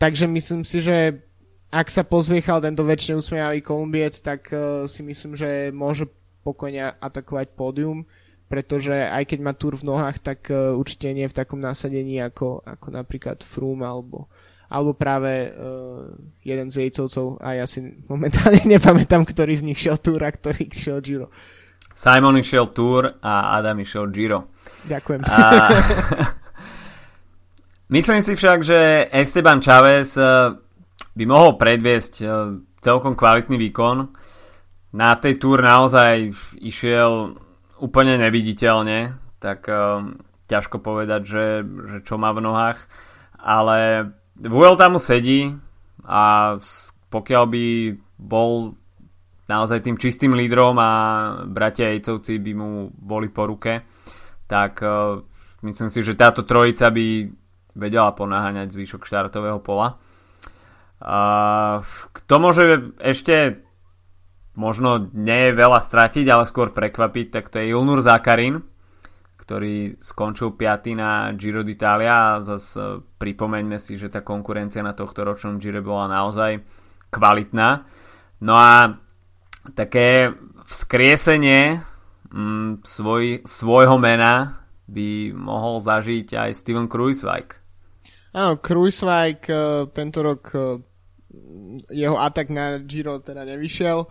Takže 0.02 0.26
myslím 0.26 0.66
si, 0.66 0.82
že 0.82 1.22
ak 1.70 1.94
sa 1.94 2.02
pozviechal 2.02 2.58
tento 2.58 2.82
väčšine 2.82 3.22
usmievavý 3.22 3.62
Kolumbiec, 3.62 4.18
tak 4.26 4.50
uh, 4.50 4.90
si 4.90 5.06
myslím, 5.06 5.38
že 5.38 5.70
môže 5.70 6.10
pokojne 6.42 6.98
atakovať 6.98 7.54
pódium, 7.54 8.10
pretože 8.50 8.92
aj 8.92 9.30
keď 9.30 9.40
má 9.46 9.54
túr 9.54 9.78
v 9.78 9.86
nohách, 9.86 10.18
tak 10.18 10.50
uh, 10.50 10.74
určite 10.74 11.14
nie 11.14 11.30
v 11.30 11.38
takom 11.38 11.62
nasadení 11.62 12.18
ako, 12.18 12.66
ako 12.66 12.88
napríklad 12.90 13.46
Froome 13.46 13.86
alebo, 13.86 14.26
alebo 14.74 14.98
práve 14.98 15.54
uh, 15.54 16.10
jeden 16.42 16.74
z 16.74 16.90
jejcovcov 16.90 17.38
a 17.38 17.62
ja 17.62 17.70
si 17.70 17.86
momentálne 18.10 18.66
nepamätám, 18.74 19.22
ktorý 19.22 19.54
z 19.54 19.64
nich 19.70 19.78
šiel 19.78 20.02
Tour 20.02 20.26
a 20.26 20.34
ktorý 20.34 20.66
šiel 20.66 20.98
Giro. 21.06 21.30
Simon 21.94 22.42
išiel 22.42 22.74
Tour 22.74 23.22
a 23.22 23.54
Adam 23.54 23.78
išiel 23.78 24.10
Giro. 24.10 24.50
Ďakujem. 24.90 25.22
A... 25.30 25.38
Myslím 27.92 28.24
si 28.24 28.40
však, 28.40 28.64
že 28.64 29.12
Esteban 29.12 29.60
Chávez 29.60 30.16
eh, 30.16 30.56
by 31.12 31.24
mohol 31.28 31.60
predviesť 31.60 32.14
eh, 32.24 32.30
celkom 32.80 33.20
kvalitný 33.20 33.60
výkon. 33.60 34.08
Na 34.96 35.20
tej 35.20 35.36
Tour 35.36 35.60
naozaj 35.60 36.32
išiel 36.64 37.36
úplne 37.80 38.20
neviditeľne, 38.20 39.16
tak 39.40 39.64
ťažko 40.52 40.84
povedať, 40.84 41.22
že, 41.24 41.46
že 41.64 41.98
čo 42.04 42.20
má 42.20 42.36
v 42.36 42.44
nohách, 42.44 42.76
ale 43.40 44.12
Vuelta 44.36 44.92
mu 44.92 45.00
sedí 45.00 45.48
a 46.04 46.56
pokiaľ 47.08 47.44
by 47.48 47.66
bol 48.20 48.76
naozaj 49.48 49.80
tým 49.80 49.96
čistým 49.96 50.36
lídrom 50.36 50.76
a 50.76 50.92
bratia 51.48 51.96
Ejcovci 51.96 52.44
by 52.44 52.52
mu 52.52 52.92
boli 52.92 53.32
po 53.32 53.48
ruke, 53.48 53.88
tak 54.44 54.84
myslím 55.64 55.88
si, 55.88 56.04
že 56.04 56.20
táto 56.20 56.44
trojica 56.44 56.92
by 56.92 57.32
vedela 57.74 58.12
ponáhaňať 58.12 58.74
zvýšok 58.74 59.08
štartového 59.08 59.60
pola. 59.64 60.00
Uh, 61.02 61.82
kto 62.14 62.36
môže 62.38 62.94
ešte 63.02 63.66
možno 64.54 65.10
nie 65.16 65.50
je 65.50 65.58
veľa 65.58 65.80
stratiť, 65.82 66.26
ale 66.30 66.46
skôr 66.46 66.76
prekvapiť, 66.76 67.26
tak 67.32 67.50
to 67.50 67.58
je 67.58 67.72
Ilnur 67.72 68.04
Zakarin, 68.04 68.62
ktorý 69.40 69.98
skončil 69.98 70.54
5. 70.54 70.94
na 70.94 71.34
Giro 71.34 71.66
d'Italia 71.66 72.38
a 72.38 72.44
zase 72.46 73.02
pripomeňme 73.18 73.82
si, 73.82 73.98
že 73.98 74.14
tá 74.14 74.22
konkurencia 74.22 74.86
na 74.86 74.94
tohto 74.94 75.26
ročnom 75.26 75.58
Gire 75.58 75.82
bola 75.82 76.12
naozaj 76.12 76.62
kvalitná. 77.10 77.84
No 78.46 78.54
a 78.58 78.94
také 79.74 80.34
vzkriesenie 80.66 81.82
mm, 82.32 82.86
svoj, 82.86 83.46
svojho 83.46 83.98
mena 83.98 84.64
by 84.92 85.32
mohol 85.32 85.80
zažiť 85.80 86.36
aj 86.36 86.50
Steven 86.58 86.88
Kruiswijk. 86.92 87.61
Áno, 88.32 88.64
Kruiswijk 88.64 89.42
e, 89.52 89.56
tento 89.92 90.20
rok 90.24 90.44
e, 90.56 90.60
jeho 91.92 92.16
atak 92.16 92.48
na 92.52 92.80
Giro 92.80 93.20
teda 93.20 93.44
nevyšiel. 93.44 94.08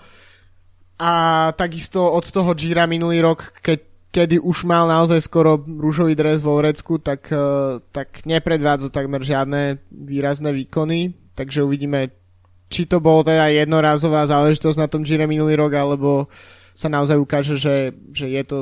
A 1.00 1.12
takisto 1.56 2.04
od 2.04 2.28
toho 2.28 2.52
Gira 2.52 2.84
minulý 2.84 3.24
rok, 3.24 3.56
keď 3.64 3.90
kedy 4.10 4.42
už 4.42 4.66
mal 4.66 4.90
naozaj 4.90 5.22
skoro 5.22 5.56
rúžový 5.56 6.18
dres 6.18 6.42
vo 6.42 6.58
Vrecku, 6.58 6.98
tak, 6.98 7.30
eh, 7.30 7.78
tak 7.94 8.26
nepredvádza 8.26 8.90
takmer 8.90 9.22
žiadne 9.22 9.78
výrazné 9.88 10.50
výkony, 10.50 11.14
takže 11.38 11.62
uvidíme, 11.62 12.10
či 12.70 12.86
to 12.90 12.98
bolo 12.98 13.22
teda 13.22 13.50
jednorázová 13.50 14.26
záležitosť 14.26 14.78
na 14.78 14.90
tom 14.90 15.06
Gire 15.06 15.30
minulý 15.30 15.54
rok, 15.58 15.72
alebo 15.78 16.26
sa 16.74 16.90
naozaj 16.90 17.18
ukáže, 17.18 17.54
že, 17.58 17.94
že 18.14 18.26
je 18.30 18.42
to 18.46 18.58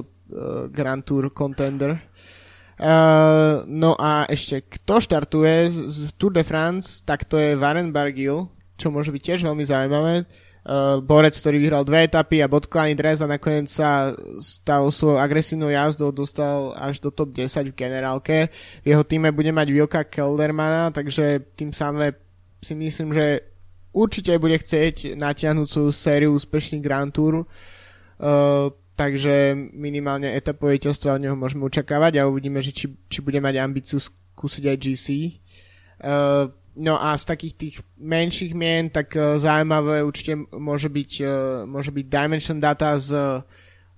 Grand 0.68 1.00
Tour 1.00 1.32
contender. 1.32 1.96
Uh, 2.78 3.66
no 3.66 3.98
a 3.98 4.30
ešte 4.30 4.62
kto 4.62 5.02
štartuje 5.02 5.66
z 5.66 6.14
Tour 6.14 6.30
de 6.30 6.46
France, 6.46 7.02
tak 7.02 7.26
to 7.26 7.34
je 7.34 7.58
Warren 7.58 7.90
Bargill, 7.90 8.46
čo 8.78 8.94
môže 8.94 9.10
byť 9.10 9.22
tiež 9.22 9.40
veľmi 9.42 9.66
zaujímavé 9.66 10.22
uh, 10.22 11.02
borec, 11.02 11.34
ktorý 11.34 11.56
vyhral 11.58 11.82
dve 11.82 12.06
etapy 12.06 12.38
a 12.44 12.46
bodkovaný 12.46 12.94
dres 12.94 13.24
a 13.24 13.26
nakoniec 13.26 13.66
sa 13.72 14.12
stal 14.38 14.92
svojou 14.92 15.18
agresívnou 15.18 15.72
jazdou 15.72 16.12
dostal 16.12 16.76
až 16.76 17.00
do 17.00 17.10
top 17.10 17.32
10 17.32 17.72
v 17.72 17.78
generálke. 17.78 18.52
V 18.84 18.86
jeho 18.94 19.02
týme 19.02 19.32
bude 19.32 19.50
mať 19.50 19.66
Vilka 19.72 20.02
Keldermana, 20.04 20.92
takže 20.92 21.40
tým 21.56 21.72
samé 21.72 22.14
si 22.60 22.78
myslím, 22.78 23.14
že 23.14 23.42
určite 23.90 24.36
bude 24.36 24.58
chcieť 24.58 25.16
natiahnuť 25.16 25.66
svoju 25.66 25.90
sériu 25.90 26.30
úspešných 26.36 26.84
Grand 26.84 27.10
Tour. 27.10 27.42
Uh, 28.18 28.70
takže 28.98 29.54
minimálne 29.70 30.34
etapové 30.34 30.74
víťazstvo 30.82 31.14
od 31.14 31.22
neho 31.22 31.38
môžeme 31.38 31.62
očakávať 31.62 32.18
a 32.18 32.26
uvidíme, 32.26 32.58
že 32.58 32.74
či, 32.74 32.90
či 33.06 33.22
bude 33.22 33.38
mať 33.38 33.62
ambíciu 33.62 34.02
skúsiť 34.02 34.64
aj 34.66 34.76
GC. 34.82 35.06
Uh, 36.02 36.50
No 36.78 36.94
a 36.94 37.18
z 37.18 37.26
takých 37.26 37.54
tých 37.58 37.76
menších 37.98 38.54
mien, 38.54 38.86
tak 38.86 39.10
uh, 39.18 39.34
zaujímavé 39.34 40.06
určite 40.06 40.38
môže 40.54 40.86
byť, 40.86 41.12
uh, 41.26 41.30
môže 41.66 41.90
byť 41.90 42.06
Dimension 42.06 42.62
Data 42.62 42.94
s 42.94 43.10
uh, 43.10 43.42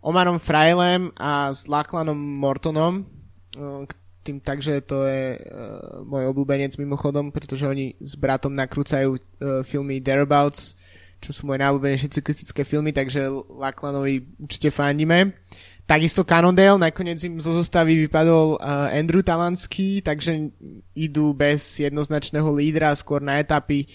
Omarom 0.00 0.40
Frailem 0.40 1.12
a 1.20 1.52
s 1.52 1.68
Laclanom 1.68 2.16
Mortonom. 2.16 3.04
Uh, 3.52 3.84
tým 4.24 4.40
takže 4.40 4.80
to 4.88 5.04
je 5.04 5.36
uh, 5.36 6.00
môj 6.08 6.32
obľúbenec 6.32 6.72
mimochodom, 6.80 7.28
pretože 7.28 7.68
oni 7.68 8.00
s 8.00 8.16
bratom 8.16 8.56
nakrúcajú 8.56 9.12
uh, 9.12 9.20
filmy 9.60 10.00
Thereabouts, 10.00 10.72
čo 11.20 11.30
sú 11.36 11.44
moje 11.44 11.60
najobľúbenejšie 11.60 12.16
cyklistické 12.16 12.64
filmy, 12.64 12.96
takže 12.96 13.28
Laclanovi 13.52 14.24
určite 14.40 14.72
fandíme. 14.72 15.36
Takisto 15.84 16.22
Cannondale, 16.22 16.78
nakoniec 16.78 17.18
im 17.26 17.42
zo 17.42 17.50
zostavy 17.50 17.98
vypadol 18.06 18.56
uh, 18.56 18.94
Andrew 18.94 19.26
Talanský, 19.26 20.00
takže 20.00 20.54
idú 20.94 21.34
bez 21.34 21.82
jednoznačného 21.82 22.46
lídra 22.54 22.94
skôr 22.94 23.18
na 23.18 23.42
etapy, 23.42 23.90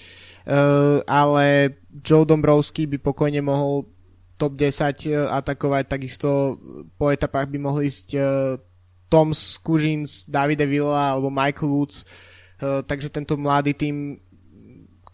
uh, 0.45 0.99
ale 1.07 1.79
Joe 2.03 2.27
Dombrovský 2.27 2.85
by 2.91 2.99
pokojne 2.99 3.39
mohol 3.39 3.87
top 4.35 4.59
10 4.59 4.75
uh, 5.07 5.39
atakovať, 5.39 5.83
takisto 5.87 6.59
po 6.99 7.15
etapách 7.15 7.47
by 7.47 7.57
mohli 7.63 7.87
ísť 7.87 8.07
uh, 8.19 8.59
Tom 9.07 9.31
Skujins, 9.31 10.27
Davide 10.27 10.67
Villa 10.67 11.15
alebo 11.15 11.31
Michael 11.31 11.71
Woods, 11.71 12.03
uh, 12.03 12.83
takže 12.83 13.07
tento 13.07 13.39
mladý 13.39 13.71
tým, 13.71 14.19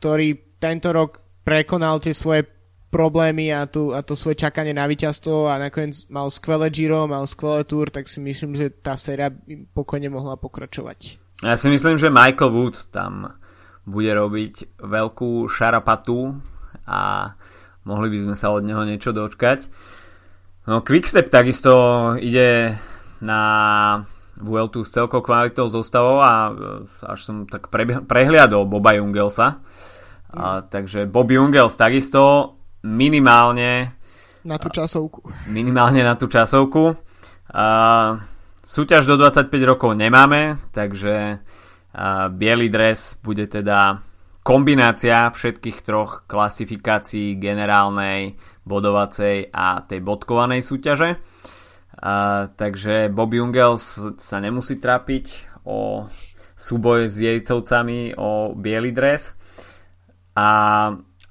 ktorý 0.02 0.58
tento 0.58 0.90
rok 0.90 1.31
prekonal 1.42 2.02
tie 2.02 2.14
svoje 2.14 2.48
problémy 2.92 3.56
a, 3.56 3.66
tu, 3.66 3.96
a 3.96 4.04
to 4.04 4.20
svoje 4.20 4.44
čakanie 4.44 4.76
na 4.76 4.84
víťazstvo 4.84 5.48
a 5.48 5.56
nakoniec 5.58 6.06
mal 6.12 6.28
skvelé 6.28 6.68
Giro, 6.68 7.08
mal 7.08 7.24
skvelé 7.24 7.64
Tour, 7.64 7.88
tak 7.88 8.12
si 8.12 8.20
myslím, 8.20 8.54
že 8.54 8.68
tá 8.70 9.00
séria 9.00 9.32
pokojne 9.72 10.12
mohla 10.12 10.36
pokračovať. 10.36 11.18
Ja 11.42 11.56
si 11.56 11.72
myslím, 11.72 11.98
že 11.98 12.12
Michael 12.12 12.52
Woods 12.52 12.92
tam 12.92 13.34
bude 13.88 14.12
robiť 14.14 14.78
veľkú 14.84 15.50
šarapatu 15.50 16.38
a 16.86 17.34
mohli 17.88 18.08
by 18.14 18.18
sme 18.30 18.36
sa 18.38 18.54
od 18.54 18.62
neho 18.62 18.84
niečo 18.86 19.16
dočkať. 19.16 19.66
No 20.70 20.86
Quickstep 20.86 21.34
takisto 21.34 21.74
ide 22.22 22.78
na 23.24 23.42
Vueltu 24.38 24.86
s 24.86 24.94
celkou 24.94 25.22
kvalitou 25.26 25.66
zostavou 25.70 26.22
a 26.22 26.54
až 27.10 27.20
som 27.26 27.50
tak 27.50 27.74
prehliadol 28.06 28.70
Boba 28.70 28.94
Jungelsa. 28.98 29.62
A, 30.32 30.64
takže 30.64 31.06
Bob 31.12 31.28
Jungels 31.28 31.76
takisto 31.76 32.56
minimálne 32.88 34.02
na 34.42 34.58
tú 34.58 34.74
časovku. 34.74 35.30
Minimálne 35.46 36.02
na 36.02 36.18
tú 36.18 36.26
časovku. 36.26 36.98
Uh, 37.52 38.18
súťaž 38.66 39.06
do 39.06 39.20
25 39.20 39.54
rokov 39.68 39.94
nemáme, 39.94 40.58
takže 40.74 41.38
uh, 41.38 42.32
biely 42.34 42.72
dres 42.74 43.22
bude 43.22 43.46
teda 43.46 44.02
kombinácia 44.42 45.30
všetkých 45.30 45.78
troch 45.86 46.26
klasifikácií 46.26 47.38
generálnej, 47.38 48.42
bodovacej 48.66 49.54
a 49.54 49.86
tej 49.86 50.02
bodkovanej 50.02 50.66
súťaže. 50.66 51.22
Uh, 52.02 52.50
takže 52.58 53.14
Bob 53.14 53.30
Jungels 53.38 54.18
sa 54.18 54.42
nemusí 54.42 54.82
trápiť 54.82 55.54
o 55.70 56.10
súboj 56.58 57.06
s 57.06 57.22
jejcovcami 57.22 58.18
o 58.18 58.58
biely 58.58 58.90
dres. 58.90 59.38
A 60.36 60.48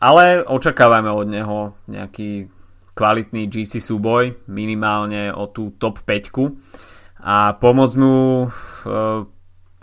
ale 0.01 0.40
očakávame 0.48 1.12
od 1.12 1.28
neho 1.28 1.59
nejaký 1.84 2.48
kvalitný 2.96 3.53
GC 3.53 3.84
súboj, 3.84 4.48
minimálne 4.48 5.28
o 5.28 5.44
tú 5.53 5.76
top 5.76 6.01
5. 6.09 7.20
a 7.20 7.53
pomôcť 7.61 7.96
mu 8.01 8.48
uh, 8.48 9.20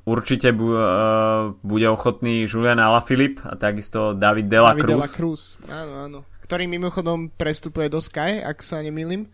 určite 0.10 0.50
bu, 0.58 0.74
uh, 0.74 1.54
bude 1.62 1.86
ochotný 1.86 2.50
Julian 2.50 2.82
Alaphilippe 2.82 3.46
a 3.46 3.54
takisto 3.54 4.18
David 4.18 4.50
Dela 4.50 4.74
David 4.74 4.82
Cruz. 4.82 4.94
Dela 4.98 5.08
Cruz, 5.14 5.42
áno, 5.70 5.94
áno. 6.02 6.20
Ktorý 6.42 6.66
mimochodom 6.66 7.30
prestupuje 7.30 7.86
do 7.86 8.02
Sky, 8.02 8.42
ak 8.42 8.66
sa 8.66 8.82
nemýlim. 8.82 9.30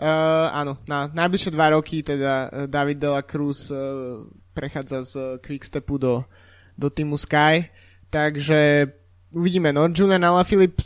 Uh, 0.00 0.48
áno, 0.48 0.80
na 0.88 1.12
najbližšie 1.12 1.52
dva 1.52 1.76
roky 1.76 2.00
teda 2.00 2.66
David 2.72 3.04
Dela 3.04 3.20
Cruz 3.20 3.68
uh, 3.68 4.24
prechádza 4.56 5.04
z 5.04 5.12
Quickstepu 5.44 6.00
do, 6.00 6.24
do 6.72 6.88
týmu 6.88 7.20
Sky. 7.20 7.68
Takže 8.08 8.92
uvidíme, 9.32 9.72
no 9.72 9.88
Julian 9.88 10.24
Alaphilippe 10.24 10.84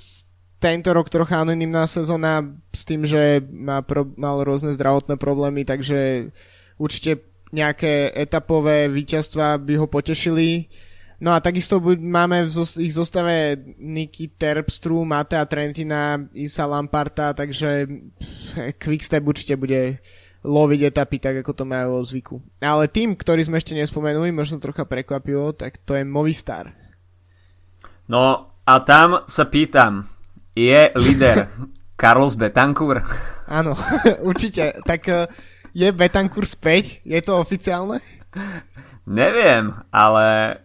tento 0.56 0.88
rok 0.90 1.12
trocha 1.12 1.44
anonimná 1.44 1.84
sezóna 1.84 2.40
s 2.72 2.82
tým, 2.88 3.04
že 3.04 3.44
má 3.52 3.84
pro, 3.84 4.08
mal 4.16 4.40
rôzne 4.40 4.72
zdravotné 4.72 5.20
problémy, 5.20 5.68
takže 5.68 6.32
určite 6.80 7.20
nejaké 7.52 8.10
etapové 8.16 8.88
víťazstva 8.88 9.60
by 9.60 9.74
ho 9.76 9.86
potešili. 9.86 10.66
No 11.16 11.32
a 11.32 11.40
takisto 11.40 11.80
máme 11.80 12.44
v 12.44 12.52
ich 12.84 12.92
zostave 12.92 13.56
Niky 13.80 14.36
Terpstru, 14.36 15.00
Matea 15.04 15.44
Trentina, 15.48 16.20
Isa 16.36 16.68
Lamparta, 16.68 17.32
takže 17.32 17.88
Quickstep 18.82 19.24
určite 19.24 19.56
bude 19.56 20.00
loviť 20.46 20.80
etapy 20.92 21.16
tak, 21.18 21.34
ako 21.42 21.52
to 21.52 21.64
majú 21.64 22.00
o 22.00 22.02
zvyku. 22.04 22.36
Ale 22.60 22.86
tým, 22.86 23.16
ktorý 23.16 23.42
sme 23.44 23.58
ešte 23.58 23.74
nespomenuli, 23.74 24.30
možno 24.30 24.60
trocha 24.60 24.84
prekvapivo, 24.84 25.56
tak 25.56 25.80
to 25.82 25.96
je 25.96 26.04
Movistar. 26.04 26.85
No 28.06 28.54
a 28.62 28.74
tam 28.86 29.26
sa 29.26 29.44
pýtam, 29.50 30.06
je 30.54 30.90
líder 30.94 31.50
Carlos 32.00 32.38
Betancourt? 32.38 33.02
Áno, 33.50 33.74
určite. 34.30 34.78
Tak 34.82 35.02
eh, 35.10 35.26
je 35.74 35.88
Betancourt 35.90 36.46
späť? 36.46 37.02
Je 37.02 37.18
to 37.22 37.38
oficiálne? 37.38 37.98
Neviem, 39.06 39.70
ale 39.94 40.58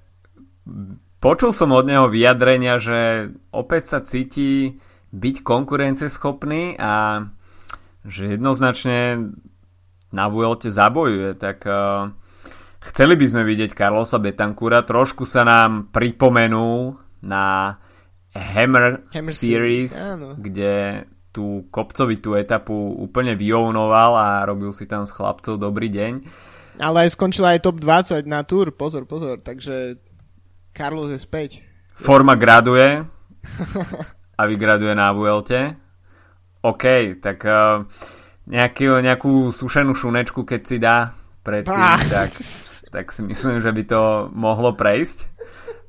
počul 1.21 1.53
som 1.53 1.71
od 1.77 1.85
neho 1.85 2.09
vyjadrenia, 2.09 2.81
že 2.81 3.29
opäť 3.53 3.83
sa 3.85 3.99
cíti 4.01 4.81
byť 5.13 5.35
konkurenceschopný 5.45 6.79
a 6.81 7.25
že 8.01 8.33
jednoznačne 8.39 9.29
na 10.11 10.25
Vuelte 10.27 10.73
zabojuje, 10.73 11.37
tak 11.37 11.63
uh, 11.69 12.09
chceli 12.83 13.13
by 13.15 13.25
sme 13.29 13.41
vidieť 13.45 13.77
Carlosa 13.77 14.17
Betancura, 14.17 14.83
trošku 14.83 15.23
sa 15.23 15.45
nám 15.45 15.93
pripomenul 15.93 16.97
na 17.21 17.77
Hammer, 18.33 19.05
Hammer 19.13 19.33
Series, 19.33 19.91
Series 19.93 20.37
kde 20.37 21.05
tú 21.31 21.65
kopcovitú 21.71 22.35
etapu 22.35 22.75
úplne 22.75 23.39
vyovnoval 23.39 24.11
a 24.19 24.27
robil 24.43 24.75
si 24.75 24.83
tam 24.83 25.07
s 25.07 25.15
chlapcov 25.15 25.55
dobrý 25.55 25.87
deň. 25.87 26.13
Ale 26.79 27.07
aj 27.07 27.15
skončila 27.15 27.55
aj 27.55 27.63
top 27.63 27.79
20 27.79 28.27
na 28.27 28.43
Tour, 28.43 28.75
pozor, 28.75 29.07
pozor, 29.07 29.39
takže 29.39 29.99
Carlos 30.75 31.11
je 31.11 31.19
späť. 31.19 31.63
Forma 31.95 32.35
graduje 32.35 33.03
a 34.39 34.41
vygraduje 34.43 34.91
na 34.95 35.11
Vuelte. 35.15 35.75
OK, 36.61 37.17
tak 37.23 37.43
uh, 37.47 37.87
nejaký, 38.47 39.01
nejakú 39.01 39.51
sušenú 39.55 39.95
šunečku, 39.95 40.43
keď 40.43 40.61
si 40.61 40.77
dá 40.77 41.15
predtým, 41.41 41.73
ah. 41.73 41.97
tak, 41.97 42.31
tak 42.91 43.05
si 43.09 43.23
myslím, 43.25 43.63
že 43.63 43.71
by 43.71 43.83
to 43.87 44.01
mohlo 44.35 44.75
prejsť. 44.75 45.31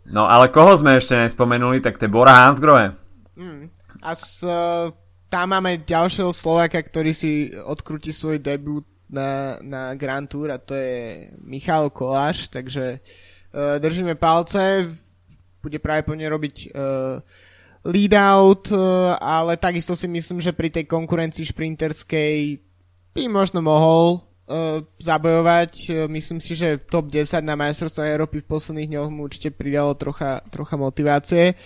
No 0.07 0.27
ale 0.27 0.51
koho 0.51 0.75
sme 0.75 0.99
ešte 0.99 1.15
nespomenuli, 1.15 1.79
tak 1.79 1.99
to 1.99 2.07
je 2.07 2.15
Bora 2.15 2.47
Hansgrohe. 2.47 2.99
Mm. 3.39 3.71
A 4.03 4.11
s, 4.19 4.43
uh, 4.43 4.91
tam 5.31 5.55
máme 5.55 5.87
ďalšieho 5.87 6.35
Slováka, 6.35 6.83
ktorý 6.83 7.15
si 7.15 7.55
odkrúti 7.55 8.11
svoj 8.11 8.43
debut 8.43 8.83
na, 9.07 9.61
na 9.63 9.95
Grand 9.95 10.27
Tour 10.27 10.51
a 10.51 10.59
to 10.59 10.75
je 10.75 11.31
Michal 11.39 11.93
Koláš, 11.95 12.51
takže 12.51 12.99
uh, 12.99 13.79
držíme 13.79 14.19
palce, 14.19 14.91
bude 15.63 15.79
práve 15.79 16.03
po 16.03 16.19
robiť 16.19 16.57
uh, 16.75 17.23
lead 17.87 18.15
out, 18.19 18.75
uh, 18.75 19.15
ale 19.23 19.55
takisto 19.55 19.95
si 19.95 20.11
myslím, 20.11 20.43
že 20.43 20.51
pri 20.51 20.73
tej 20.73 20.91
konkurencii 20.91 21.47
šprinterskej 21.47 22.59
by 23.15 23.23
možno 23.31 23.63
mohol 23.63 24.32
uh, 24.53 24.85
zabojovať. 25.01 25.73
Uh, 25.89 25.93
myslím 26.13 26.45
si, 26.45 26.53
že 26.53 26.77
top 26.77 27.09
10 27.09 27.41
na 27.41 27.57
majstrovstvách 27.57 28.13
Európy 28.13 28.45
v 28.45 28.51
posledných 28.53 28.91
dňoch 28.93 29.09
mu 29.09 29.25
určite 29.25 29.49
pridalo 29.49 29.97
trocha, 29.97 30.45
trocha 30.53 30.77
motivácie. 30.77 31.57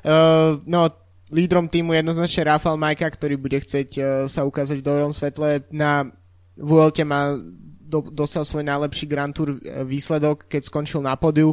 Uh, 0.00 0.56
no, 0.64 0.88
lídrom 1.28 1.68
týmu 1.68 1.92
jednoznačne 1.92 2.56
Rafael 2.56 2.80
Majka, 2.80 3.04
ktorý 3.12 3.36
bude 3.36 3.60
chcieť 3.60 3.88
uh, 4.00 4.04
sa 4.32 4.48
ukázať 4.48 4.80
v 4.80 4.86
dobrom 4.88 5.12
svetle. 5.12 5.68
Na 5.68 6.08
Vuelte 6.56 7.04
má 7.04 7.36
do, 7.84 8.08
dostal 8.08 8.48
svoj 8.48 8.64
najlepší 8.64 9.04
Grand 9.04 9.36
Tour 9.36 9.60
výsledok, 9.84 10.48
keď 10.48 10.64
skončil 10.64 11.04
na 11.04 11.12
podiu. 11.20 11.52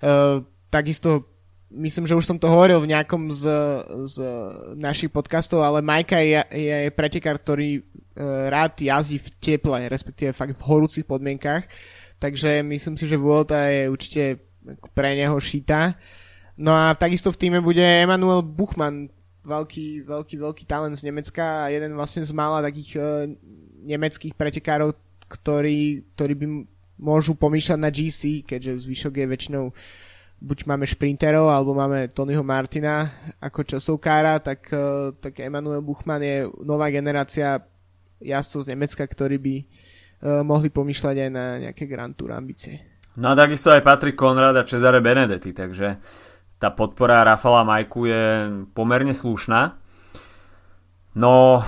Uh, 0.00 0.40
takisto 0.72 1.33
myslím, 1.74 2.06
že 2.06 2.14
už 2.14 2.26
som 2.26 2.38
to 2.38 2.46
hovoril 2.46 2.78
v 2.80 2.94
nejakom 2.94 3.34
z, 3.34 3.44
z 4.06 4.16
našich 4.78 5.10
podcastov, 5.10 5.66
ale 5.66 5.82
Majka 5.82 6.22
je, 6.22 6.40
je 6.54 6.76
pretekár, 6.94 7.42
ktorý 7.42 7.82
uh, 7.82 8.48
rád 8.48 8.78
jazdí 8.78 9.18
v 9.18 9.28
teple, 9.42 9.90
respektíve 9.90 10.30
fakt 10.30 10.54
v 10.54 10.66
horúcich 10.66 11.04
podmienkach. 11.04 11.66
Takže 12.22 12.62
myslím 12.62 12.94
si, 12.94 13.04
že 13.10 13.20
Vuelta 13.20 13.68
je 13.68 13.90
určite 13.90 14.22
pre 14.94 15.18
neho 15.18 15.34
šita. 15.36 15.98
No 16.56 16.72
a 16.72 16.94
takisto 16.94 17.34
v 17.34 17.40
týme 17.40 17.58
bude 17.58 17.82
Emanuel 17.82 18.46
Buchmann, 18.46 19.10
veľký, 19.44 20.06
veľký, 20.06 20.34
veľký 20.40 20.64
talent 20.64 20.96
z 20.96 21.04
Nemecka 21.10 21.68
a 21.68 21.70
jeden 21.74 21.92
vlastne 21.98 22.24
z 22.24 22.32
mála 22.32 22.64
takých 22.64 22.90
uh, 22.96 23.28
nemeckých 23.84 24.38
pretekárov, 24.38 24.94
ktorí, 25.28 26.06
ktorí 26.14 26.34
by 26.38 26.46
môžu 26.94 27.34
pomýšľať 27.34 27.78
na 27.82 27.90
GC, 27.90 28.46
keďže 28.46 28.86
zvyšok 28.86 29.12
je 29.18 29.26
väčšinou 29.26 29.64
buď 30.44 30.68
máme 30.68 30.84
šprinterov, 30.84 31.48
alebo 31.48 31.72
máme 31.72 32.12
Tonyho 32.12 32.44
Martina 32.44 33.08
ako 33.40 33.64
časovkára, 33.64 34.44
tak, 34.44 34.68
uh, 34.68 35.16
tak 35.16 35.40
Emanuel 35.40 35.80
Buchmann 35.80 36.20
je 36.20 36.44
nová 36.68 36.92
generácia 36.92 37.64
jazdcov 38.20 38.68
z 38.68 38.70
Nemecka, 38.76 39.04
ktorí 39.08 39.36
by 39.40 39.56
uh, 39.56 39.66
mohli 40.44 40.68
pomýšľať 40.68 41.16
aj 41.16 41.30
na 41.32 41.44
nejaké 41.64 41.88
Grand 41.88 42.12
Tour 42.12 42.36
ambície. 42.36 43.00
No 43.16 43.32
a 43.32 43.38
takisto 43.38 43.72
aj 43.72 43.86
Patrick 43.86 44.18
Konrad 44.18 44.58
a 44.58 44.68
Cesare 44.68 45.00
Benedetti, 45.00 45.54
takže 45.56 45.96
tá 46.58 46.74
podpora 46.74 47.24
Rafala 47.24 47.62
Majku 47.62 48.10
je 48.10 48.24
pomerne 48.74 49.14
slušná. 49.14 49.80
No 51.14 51.62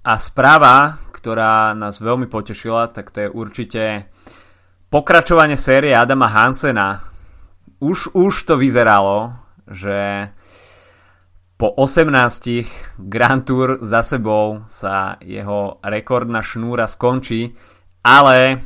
a 0.00 0.12
správa, 0.16 0.96
ktorá 1.12 1.76
nás 1.76 2.00
veľmi 2.00 2.24
potešila, 2.30 2.88
tak 2.88 3.12
to 3.12 3.26
je 3.26 3.28
určite 3.28 4.08
pokračovanie 4.88 5.60
série 5.60 5.92
Adama 5.92 6.24
Hansena. 6.24 7.04
Už, 7.78 8.10
už 8.10 8.34
to 8.42 8.58
vyzeralo, 8.58 9.38
že 9.70 10.30
po 11.58 11.74
18 11.74 12.10
Grand 12.98 13.42
Tour 13.42 13.82
za 13.82 14.02
sebou 14.02 14.66
sa 14.70 15.18
jeho 15.22 15.82
rekordná 15.82 16.42
šnúra 16.42 16.86
skončí, 16.86 17.54
ale 18.02 18.62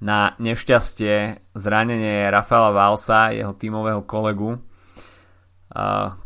na 0.00 0.32
nešťastie 0.38 1.44
zranenie 1.54 2.30
Rafaela 2.30 2.70
Valsa, 2.72 3.34
jeho 3.34 3.52
tímového 3.58 4.06
kolegu, 4.06 4.58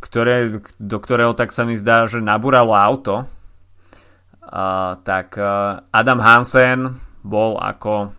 ktoré, 0.00 0.62
do 0.80 0.98
ktorého 1.00 1.36
tak 1.36 1.52
sa 1.52 1.68
mi 1.68 1.76
zdá, 1.76 2.08
že 2.08 2.22
nabúralo 2.22 2.76
auto, 2.76 3.28
tak 5.04 5.36
Adam 5.90 6.20
Hansen 6.20 6.96
bol 7.24 7.56
ako 7.56 8.12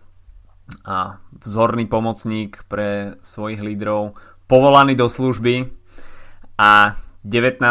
vzorný 1.42 1.86
pomocník 1.86 2.66
pre 2.66 3.18
svojich 3.22 3.62
lídrov 3.62 4.18
povolaný 4.46 4.94
do 4.94 5.10
služby 5.10 5.70
a 6.58 6.98
19. 7.26 7.62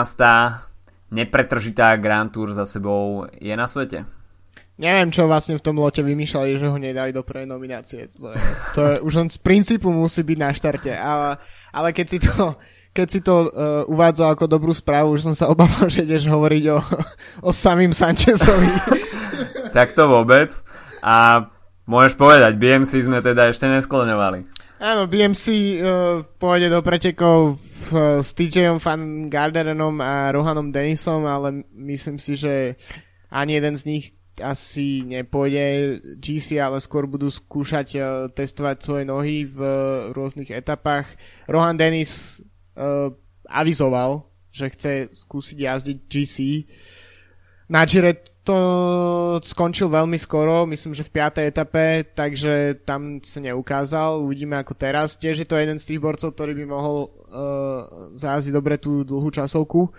nepretržitá 1.11 1.95
Grand 1.95 2.31
Tour 2.31 2.51
za 2.51 2.67
sebou 2.67 3.27
je 3.39 3.55
na 3.55 3.67
svete. 3.67 4.03
Neviem, 4.75 5.07
čo 5.07 5.23
vlastne 5.23 5.55
v 5.55 5.63
tom 5.63 5.79
lote 5.79 6.03
vymýšľali, 6.03 6.59
že 6.59 6.67
ho 6.67 6.75
nedali 6.75 7.15
do 7.15 7.23
prvej 7.23 7.47
nominácie. 7.47 8.11
To 8.19 8.35
je, 8.35 8.39
to 8.75 8.81
je, 8.83 8.95
už 9.07 9.13
on 9.23 9.29
z 9.31 9.39
princípu 9.39 9.87
musí 9.87 10.19
byť 10.19 10.37
na 10.39 10.51
štarte, 10.51 10.91
ale, 10.91 11.39
ale 11.71 11.95
keď 11.95 12.07
si 12.11 12.19
to, 12.19 12.59
keď 12.91 13.07
si 13.07 13.23
to 13.23 13.35
uh, 13.47 13.47
uvádzal 13.87 14.35
ako 14.35 14.51
dobrú 14.51 14.75
správu, 14.75 15.15
už 15.15 15.31
som 15.31 15.35
sa 15.35 15.47
obával, 15.47 15.87
že 15.93 16.03
ideš 16.03 16.27
hovoriť 16.27 16.63
o, 16.75 16.79
o 17.47 17.51
samým 17.55 17.95
Sanchezovi. 17.95 18.67
tak 19.71 19.95
to 19.95 20.11
vôbec. 20.11 20.51
A 20.99 21.47
môžeš 21.85 22.13
povedať, 22.17 22.57
BMC 22.57 22.91
sme 23.05 23.21
teda 23.21 23.49
ešte 23.49 23.69
neskloňovali. 23.69 24.65
Áno, 24.75 25.07
BMC 25.07 25.45
uh, 25.47 26.21
pôjde 26.35 26.67
do 26.67 26.83
pretekov 26.83 27.55
v, 27.87 28.19
s 28.19 28.35
TJom 28.35 28.83
Van 28.83 29.31
Garderenom 29.31 29.95
a 30.03 30.29
Rohanom 30.35 30.69
Denisom, 30.69 31.23
ale 31.23 31.63
myslím 31.71 32.19
si, 32.19 32.35
že 32.35 32.75
ani 33.31 33.55
jeden 33.55 33.79
z 33.79 33.83
nich 33.87 34.05
asi 34.35 35.07
nepôjde 35.07 35.99
GC, 36.19 36.59
ale 36.59 36.83
skôr 36.83 37.07
budú 37.07 37.31
skúšať 37.31 37.87
uh, 37.95 38.27
testovať 38.35 38.77
svoje 38.83 39.03
nohy 39.07 39.47
v 39.47 39.59
uh, 39.63 40.11
rôznych 40.11 40.51
etapách. 40.51 41.07
Rohan 41.47 41.79
Dennis 41.79 42.43
uh, 42.75 43.15
avizoval, 43.47 44.27
že 44.51 44.75
chce 44.75 44.93
skúsiť 45.15 45.57
jazdiť 45.59 45.97
GC. 46.11 46.35
Na 47.71 47.87
Gire 47.87 48.34
to 48.45 48.57
skončil 49.41 49.89
veľmi 49.89 50.21
skoro, 50.21 50.69
myslím, 50.69 50.93
že 50.93 51.01
v 51.01 51.17
5. 51.17 51.49
etape, 51.49 52.05
takže 52.13 52.85
tam 52.85 53.17
sa 53.25 53.41
neukázal, 53.41 54.21
uvidíme 54.21 54.53
ako 54.61 54.77
teraz. 54.77 55.17
Tiež 55.17 55.41
je 55.41 55.49
to 55.49 55.57
jeden 55.57 55.81
z 55.81 55.89
tých 55.89 55.99
borcov, 55.99 56.37
ktorý 56.37 56.53
by 56.53 56.65
mohol 56.69 57.09
uh, 57.09 58.13
zájsť 58.13 58.53
dobre 58.53 58.77
tú 58.77 59.01
dlhú 59.01 59.33
časovku. 59.33 59.89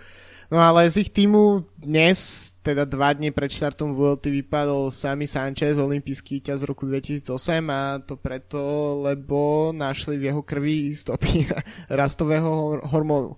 No 0.47 0.63
ale 0.63 0.87
z 0.87 1.03
ich 1.03 1.11
týmu 1.11 1.67
dnes, 1.75 2.49
teda 2.63 2.87
dva 2.87 3.11
dní 3.11 3.35
pred 3.35 3.51
štartom 3.51 3.91
VLT 3.91 4.31
vypadol 4.31 4.95
Sami 4.95 5.27
Sanchez, 5.27 5.75
olimpijský 5.75 6.39
víťaz 6.39 6.63
z 6.63 6.71
roku 6.71 6.87
2008 6.87 7.27
a 7.67 7.99
to 7.99 8.15
preto, 8.15 8.63
lebo 9.03 9.75
našli 9.75 10.15
v 10.15 10.31
jeho 10.31 10.39
krvi 10.47 10.95
stopy 10.95 11.51
rastového 11.91 12.79
hormónu. 12.87 13.35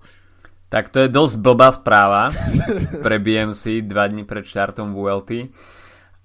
Tak 0.69 0.93
to 0.93 1.01
je 1.01 1.09
dosť 1.09 1.35
blbá 1.41 1.73
správa 1.73 2.29
pre 3.05 3.17
BMC 3.17 3.89
dva 3.89 4.05
dní 4.05 4.21
pred 4.21 4.45
štartom 4.45 4.93
VLT 4.93 5.49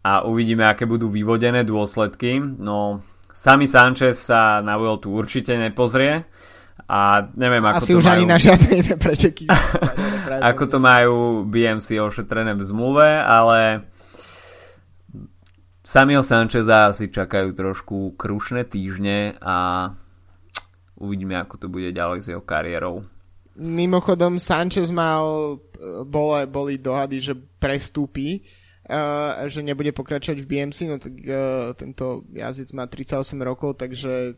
a 0.05 0.29
uvidíme, 0.29 0.69
aké 0.69 0.85
budú 0.85 1.09
vyvodené 1.09 1.65
dôsledky. 1.65 2.37
No, 2.61 3.01
sami 3.33 3.65
Sanchez 3.65 4.21
sa 4.21 4.61
na 4.61 4.77
VLT 4.77 5.09
určite 5.09 5.57
nepozrie 5.57 6.29
a 6.85 7.25
neviem, 7.41 7.65
ako 7.65 7.81
Asi 7.81 7.93
to 7.97 8.05
už 8.05 8.05
majú... 8.05 8.17
ani 8.21 8.27
na 8.29 8.37
žiadne 8.37 8.77
preteky. 9.01 9.49
ako 10.53 10.63
to 10.69 10.79
majú 10.79 11.49
BMC 11.49 11.97
ošetrené 12.05 12.53
v 12.53 12.63
zmluve, 12.69 13.09
ale 13.25 13.89
Samio 15.81 16.21
Sancheza 16.21 16.93
asi 16.93 17.09
čakajú 17.09 17.57
trošku 17.57 18.21
krušné 18.21 18.69
týždne 18.69 19.41
a 19.41 19.89
uvidíme, 21.01 21.41
ako 21.41 21.65
to 21.65 21.67
bude 21.73 21.89
ďalej 21.97 22.21
s 22.21 22.27
jeho 22.29 22.45
kariérou. 22.45 23.09
Mimochodom, 23.55 24.43
Sanchez 24.43 24.91
mal, 24.91 25.57
bol, 26.03 26.31
boli 26.51 26.75
dohady, 26.75 27.23
že 27.23 27.35
prestúpi, 27.35 28.43
uh, 28.91 29.47
že 29.47 29.63
nebude 29.63 29.95
pokračovať 29.95 30.39
v 30.43 30.49
BMC, 30.51 30.79
no 30.91 30.97
tak 30.99 31.15
uh, 31.23 31.71
tento 31.79 32.27
jazyc 32.35 32.69
má 32.75 32.91
38 32.91 33.39
rokov, 33.39 33.79
takže 33.79 34.35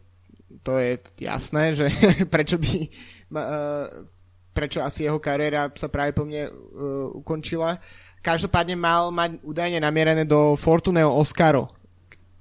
to 0.63 0.79
je 0.79 1.01
jasné, 1.21 1.75
že 1.75 1.87
prečo 2.35 2.61
by 2.61 2.73
uh, 3.33 4.07
prečo 4.57 4.81
asi 4.81 5.05
jeho 5.05 5.21
kariéra 5.21 5.69
sa 5.77 5.93
práve 5.93 6.17
po 6.17 6.25
mne 6.25 6.49
uh, 6.49 7.13
ukončila. 7.13 7.77
Každopádne 8.25 8.73
mal 8.73 9.13
mať 9.13 9.45
údajne 9.45 9.79
namierené 9.85 10.25
do 10.25 10.57
Fortuneo 10.57 11.13
Oscaro. 11.13 11.69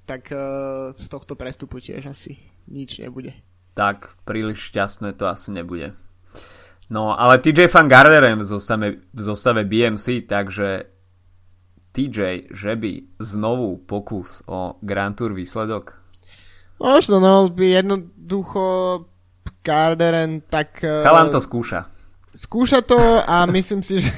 Tak 0.08 0.32
uh, 0.32 0.96
z 0.96 1.06
tohto 1.12 1.36
prestupu 1.36 1.84
tiež 1.84 2.08
asi 2.08 2.40
nič 2.72 3.04
nebude. 3.04 3.36
Tak, 3.76 4.16
príliš 4.24 4.72
šťastné 4.72 5.20
to 5.20 5.28
asi 5.28 5.52
nebude. 5.52 5.92
No, 6.90 7.18
ale 7.18 7.42
TJ 7.42 7.66
Van 7.74 7.90
Garderem 7.90 8.40
v 8.40 8.46
zostave, 8.46 8.88
v 9.10 9.22
zostave 9.22 9.66
BMC, 9.66 10.30
takže 10.30 10.86
TJ, 11.96 12.52
že 12.54 12.76
by 12.76 13.18
znovu 13.18 13.82
pokus 13.82 14.46
o 14.46 14.78
Grand 14.86 15.18
Tour 15.18 15.34
výsledok? 15.34 15.98
Možno, 16.78 17.24
no, 17.24 17.50
jednoducho 17.56 18.64
Garderen 19.66 20.46
tak... 20.46 20.84
Chalan 20.84 21.34
to 21.34 21.42
skúša. 21.42 21.90
Skúša 22.36 22.84
to 22.86 23.00
a 23.24 23.48
myslím 23.50 23.82
si, 23.82 24.04
že, 24.04 24.14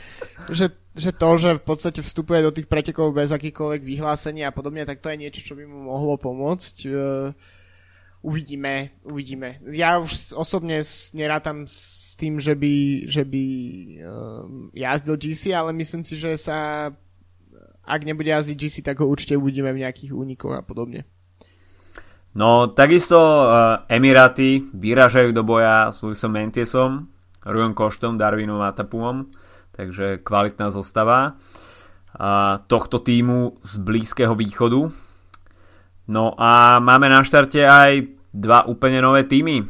že, 0.58 0.66
že 0.96 1.10
to, 1.14 1.28
že 1.38 1.50
v 1.60 1.64
podstate 1.64 2.00
vstupuje 2.02 2.42
do 2.42 2.50
tých 2.50 2.66
pretekov 2.66 3.14
bez 3.14 3.30
akýkoľvek 3.30 3.84
vyhlásení 3.84 4.42
a 4.42 4.50
podobne, 4.50 4.82
tak 4.82 4.98
to 4.98 5.12
je 5.12 5.20
niečo, 5.20 5.44
čo 5.44 5.54
by 5.54 5.68
mu 5.68 5.86
mohlo 5.86 6.18
pomôcť. 6.18 6.76
Uh, 6.88 7.30
uvidíme, 8.24 8.90
uvidíme. 9.06 9.62
Ja 9.70 10.00
už 10.00 10.34
osobne 10.34 10.80
nerátam 11.14 11.68
s 11.68 11.97
tým, 12.18 12.42
že 12.42 12.58
by, 12.58 13.06
že 13.06 13.22
by 13.22 13.46
um, 14.02 14.74
jazdil 14.74 15.14
GC, 15.14 15.54
ale 15.54 15.70
myslím 15.70 16.02
si, 16.02 16.18
že 16.18 16.34
sa 16.34 16.90
ak 17.88 18.04
nebude 18.04 18.28
jazdiť 18.28 18.56
GC, 18.60 18.76
tak 18.84 19.00
ho 19.00 19.08
určite 19.08 19.40
uvidíme 19.40 19.72
v 19.72 19.80
nejakých 19.88 20.12
únikoch 20.12 20.52
a 20.52 20.62
podobne. 20.62 21.08
No, 22.36 22.68
takisto 22.68 23.16
uh, 23.16 23.88
Emiráty 23.88 24.60
vyražajú 24.60 25.32
do 25.32 25.40
boja 25.40 25.88
s 25.88 26.04
Luisom 26.04 26.36
Mentiesom, 26.36 27.08
Rujon 27.48 27.72
Koštom, 27.72 28.20
Darwinom 28.20 28.60
a 28.60 28.76
Tapumom, 28.76 29.32
takže 29.72 30.20
kvalitná 30.20 30.68
zostava 30.68 31.32
uh, 31.32 32.60
tohto 32.68 33.00
týmu 33.00 33.56
z 33.64 33.72
Blízkeho 33.80 34.36
východu. 34.36 34.92
No 36.12 36.36
a 36.36 36.76
máme 36.84 37.08
na 37.08 37.24
štarte 37.24 37.64
aj 37.64 38.12
dva 38.36 38.68
úplne 38.68 39.00
nové 39.00 39.24
týmy. 39.24 39.64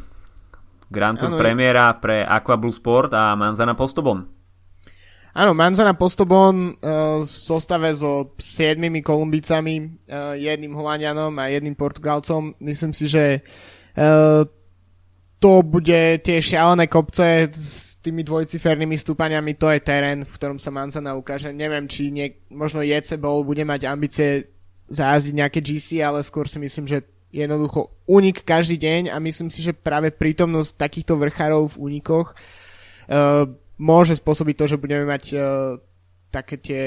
Grand 0.89 1.15
Tour 1.21 1.29
ano, 1.29 1.37
premiéra 1.37 1.93
pre 2.01 2.25
Aqua 2.25 2.57
Blue 2.57 2.73
Sport 2.73 3.13
a 3.13 3.37
Manzana 3.37 3.77
Postobon. 3.77 4.25
Áno, 5.37 5.53
Manzana 5.53 5.93
Postobon 5.93 6.73
uh, 6.81 7.21
v 7.21 7.29
zostave 7.29 7.93
so 7.93 8.33
siedmimi 8.41 9.05
Kolumbicami, 9.05 10.09
uh, 10.09 10.33
jedným 10.33 10.73
Holandianom 10.73 11.31
a 11.37 11.53
jedným 11.53 11.77
Portugalcom. 11.77 12.57
Myslím 12.57 12.97
si, 12.97 13.05
že 13.05 13.45
uh, 13.93 14.41
to 15.37 15.53
bude 15.61 16.25
tie 16.25 16.37
šialené 16.41 16.89
kopce 16.89 17.45
s 17.53 18.01
tými 18.01 18.25
dvojcifernými 18.25 18.97
stúpaniami, 18.97 19.53
to 19.55 19.69
je 19.69 19.79
terén, 19.85 20.25
v 20.25 20.33
ktorom 20.33 20.57
sa 20.57 20.73
Manzana 20.73 21.13
ukáže. 21.13 21.53
Neviem, 21.53 21.85
či 21.85 22.09
nie, 22.09 22.33
možno 22.49 22.81
JC 22.81 23.21
Ball 23.21 23.45
bude 23.45 23.61
mať 23.61 23.85
ambície 23.85 24.49
zajazdiť 24.89 25.33
nejaké 25.37 25.59
GC, 25.61 26.01
ale 26.01 26.25
skôr 26.25 26.49
si 26.49 26.57
myslím, 26.57 26.89
že 26.89 27.05
jednoducho 27.29 27.93
únik 28.09 28.41
každý 28.41 28.81
deň 28.81 29.13
a 29.13 29.21
myslím 29.21 29.53
si, 29.53 29.61
že 29.61 29.73
práve 29.73 30.09
prítomnosť 30.09 30.81
takýchto 30.81 31.13
vrchárov 31.17 31.73
v 31.73 31.77
únikoch 31.77 32.33
uh, 32.33 33.45
môže 33.77 34.17
spôsobiť 34.17 34.55
to, 34.57 34.65
že 34.75 34.81
budeme 34.81 35.05
mať 35.05 35.23
uh, 35.37 35.41
také, 36.33 36.57
tie, 36.57 36.83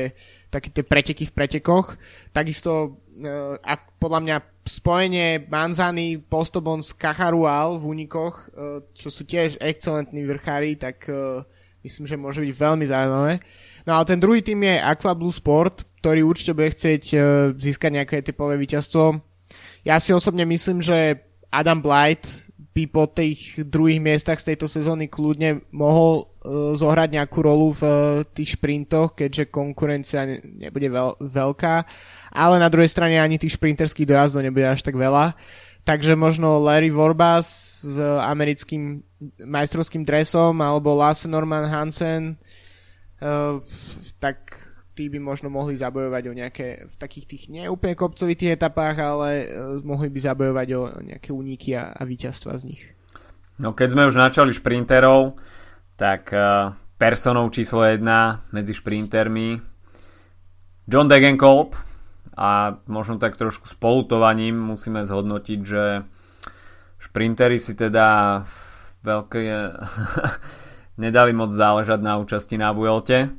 také 0.51 0.69
tie 0.75 0.83
preteky 0.83 1.31
v 1.31 1.35
pretekoch. 1.35 1.95
Takisto 2.35 2.99
uh, 3.23 3.55
a 3.63 3.79
podľa 3.79 4.21
mňa 4.23 4.37
spojenie 4.67 5.47
Manzany, 5.47 6.19
Postobon 6.19 6.83
s 6.83 6.91
Kacharual 6.95 7.79
v 7.79 7.85
únikoch, 7.99 8.51
uh, 8.51 8.83
čo 8.95 9.15
sú 9.15 9.23
tiež 9.23 9.63
excelentní 9.63 10.27
vrchári, 10.27 10.75
tak 10.75 11.07
uh, 11.07 11.47
myslím, 11.87 12.11
že 12.11 12.19
môže 12.19 12.43
byť 12.43 12.51
veľmi 12.51 12.85
zaujímavé. 12.87 13.39
No 13.87 13.99
ale 13.99 14.05
ten 14.07 14.19
druhý 14.19 14.43
tým 14.43 14.63
je 14.63 14.79
Aqua 14.79 15.15
Blue 15.15 15.35
Sport, 15.35 15.87
ktorý 16.03 16.27
určite 16.27 16.55
bude 16.55 16.75
chcieť 16.75 17.05
uh, 17.15 17.21
získať 17.55 17.91
nejaké 17.95 18.17
typové 18.27 18.59
víťazstvo 18.59 19.32
ja 19.83 19.99
si 19.99 20.15
osobne 20.15 20.47
myslím, 20.47 20.79
že 20.83 21.19
Adam 21.51 21.83
Blight 21.83 22.43
by 22.73 22.85
po 22.89 23.05
tých 23.05 23.61
druhých 23.69 24.01
miestach 24.01 24.41
z 24.41 24.55
tejto 24.55 24.65
sezóny 24.65 25.13
kľudne 25.13 25.69
mohol 25.77 26.25
uh, 26.25 26.73
zohrať 26.73 27.21
nejakú 27.21 27.39
rolu 27.45 27.77
v 27.77 27.83
uh, 27.85 27.95
tých 28.33 28.57
šprintoch, 28.57 29.13
keďže 29.13 29.53
konkurencia 29.53 30.25
nebude 30.41 30.89
veľ- 30.89 31.21
veľká, 31.21 31.75
ale 32.33 32.57
na 32.57 32.73
druhej 32.73 32.89
strane 32.89 33.21
ani 33.21 33.37
tých 33.37 33.61
šprinterských 33.61 34.09
dojazdov 34.09 34.41
nebude 34.41 34.65
až 34.65 34.81
tak 34.81 34.97
veľa. 34.97 35.37
Takže 35.83 36.15
možno 36.15 36.63
Larry 36.63 36.95
Vorbas 36.95 37.83
s 37.83 37.99
americkým 38.01 39.03
majstrovským 39.43 40.07
dresom 40.07 40.63
alebo 40.63 40.95
Lasse 40.95 41.27
Norman 41.27 41.67
Hansen 41.67 42.39
uh, 43.19 43.59
tak 44.23 44.62
tí 44.93 45.09
by 45.09 45.19
možno 45.19 45.49
mohli 45.49 45.77
zabojovať 45.77 46.23
o 46.29 46.37
nejaké 46.37 46.67
v 46.89 46.95
takých 47.01 47.27
tých 47.29 47.45
neúplne 47.49 47.97
kopcovitých 47.97 48.61
etapách, 48.61 48.97
ale 49.01 49.29
uh, 49.45 49.47
mohli 49.85 50.13
by 50.13 50.21
zabojovať 50.21 50.69
o 50.77 50.83
nejaké 51.01 51.31
úniky 51.33 51.73
a, 51.77 51.97
a 51.97 52.03
víťazstva 52.05 52.61
z 52.61 52.77
nich. 52.77 52.83
No 53.57 53.73
keď 53.73 53.89
sme 53.97 54.09
už 54.09 54.17
načali 54.17 54.53
šprinterov, 54.53 55.41
tak 55.97 56.33
uh, 56.33 56.77
personou 57.01 57.49
číslo 57.49 57.83
1 57.83 58.05
medzi 58.53 58.73
šprintermi 58.77 59.59
John 60.87 61.09
Degenkolb 61.09 61.75
a 62.37 62.81
možno 62.89 63.21
tak 63.21 63.37
trošku 63.37 63.69
spolutovaním 63.69 64.57
musíme 64.57 65.05
zhodnotiť, 65.05 65.61
že 65.63 66.03
šprintery 67.01 67.61
si 67.61 67.77
teda 67.77 68.41
veľké 69.03 69.43
nedali 71.05 71.33
moc 71.35 71.51
záležať 71.51 72.01
na 72.01 72.17
účasti 72.21 72.57
na 72.57 72.71
Vuelte 72.71 73.35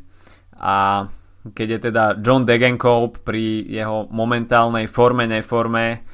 a 0.57 1.07
keď 1.51 1.67
je 1.67 1.79
teda 1.91 2.03
John 2.23 2.47
Degenkolb 2.47 3.19
pri 3.27 3.67
jeho 3.67 4.07
momentálnej 4.07 4.87
forme, 4.87 5.27
neforme 5.27 6.07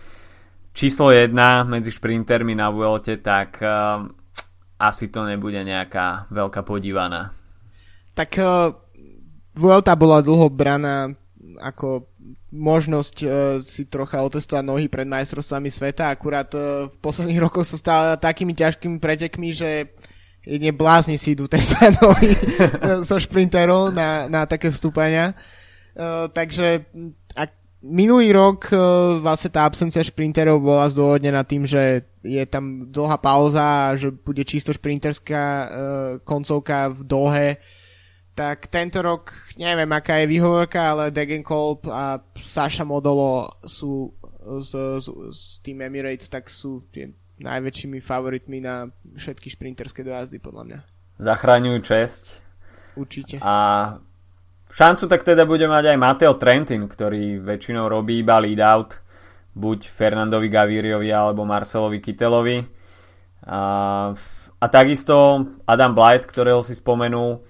číslo 0.74 1.14
1 1.14 1.30
medzi 1.70 1.94
šprintermi 1.94 2.58
na 2.58 2.74
Vuelte, 2.74 3.22
tak 3.22 3.62
uh, 3.62 4.02
asi 4.82 5.14
to 5.14 5.30
nebude 5.30 5.62
nejaká 5.62 6.26
veľká 6.34 6.66
podívaná. 6.66 7.30
Tak 8.18 8.30
uh, 8.42 8.74
Vuelta 9.54 9.94
bola 9.94 10.26
dlho 10.26 10.50
braná 10.50 11.14
ako 11.62 12.10
možnosť 12.50 13.16
uh, 13.22 13.30
si 13.62 13.86
trocha 13.86 14.26
otestovať 14.26 14.64
nohy 14.66 14.86
pred 14.90 15.06
majstrovstvami 15.06 15.70
sveta, 15.70 16.10
akurát 16.10 16.50
uh, 16.58 16.90
v 16.90 16.96
posledných 17.06 17.44
rokoch 17.46 17.70
sa 17.70 17.78
stala 17.78 18.18
takými 18.18 18.58
ťažkými 18.58 18.98
pretekmi, 18.98 19.54
že 19.54 19.94
jedne 20.50 20.74
blázni 20.74 21.22
si 21.22 21.38
idú 21.38 21.46
Tesanovi 21.46 22.34
so 23.08 23.22
šprinterov 23.22 23.94
na, 23.94 24.26
na 24.26 24.50
také 24.50 24.74
vstúpania. 24.74 25.38
Uh, 25.94 26.26
takže 26.34 26.90
ak 27.38 27.54
minulý 27.86 28.34
rok 28.34 28.74
uh, 28.74 29.22
vlastne 29.22 29.54
tá 29.54 29.70
absencia 29.70 30.02
šprinterov 30.02 30.58
bola 30.58 30.90
zdôvodnená 30.90 31.46
tým, 31.46 31.70
že 31.70 32.10
je 32.26 32.44
tam 32.50 32.90
dlhá 32.90 33.22
pauza 33.22 33.94
a 33.94 33.96
že 33.96 34.10
bude 34.10 34.42
čisto 34.42 34.74
šprinterská 34.74 35.44
uh, 35.46 35.70
koncovka 36.26 36.90
v 36.90 37.02
Dohe. 37.06 37.50
tak 38.34 38.72
tento 38.72 39.04
rok, 39.04 39.36
neviem 39.60 39.92
aká 39.92 40.24
je 40.24 40.32
výhovorka, 40.32 40.96
ale 40.96 41.12
Degenkolb 41.14 41.86
a 41.92 42.24
Sasha 42.40 42.88
Modolo 42.88 43.52
sú 43.68 44.16
z, 44.64 44.72
z, 45.04 45.08
z 45.36 45.42
Team 45.62 45.84
Emirates, 45.84 46.32
tak 46.32 46.48
sú 46.48 46.88
najväčšími 47.40 48.00
favoritmi 48.04 48.60
na 48.60 48.92
všetky 49.16 49.48
šprinterské 49.52 50.04
dojazdy, 50.04 50.38
podľa 50.44 50.64
mňa. 50.68 50.80
Zachraňujú 51.20 51.80
česť. 51.84 52.24
Určite. 53.00 53.36
A 53.40 53.54
šancu 54.72 55.08
tak 55.08 55.24
teda 55.24 55.44
bude 55.48 55.68
mať 55.68 55.96
aj 55.96 55.98
Mateo 55.98 56.34
Trentin, 56.36 56.88
ktorý 56.88 57.40
väčšinou 57.44 57.88
robí 57.88 58.20
iba 58.20 58.40
lead 58.40 58.60
out, 58.60 59.00
buď 59.56 59.88
Fernandovi 59.88 60.48
Gavíriovi 60.52 61.10
alebo 61.12 61.48
Marcelovi 61.48 62.00
Kitelovi. 62.04 62.64
A, 63.48 63.60
a 64.60 64.66
takisto 64.68 65.48
Adam 65.64 65.96
Blight, 65.96 66.28
ktorého 66.28 66.64
si 66.64 66.76
spomenul, 66.76 67.44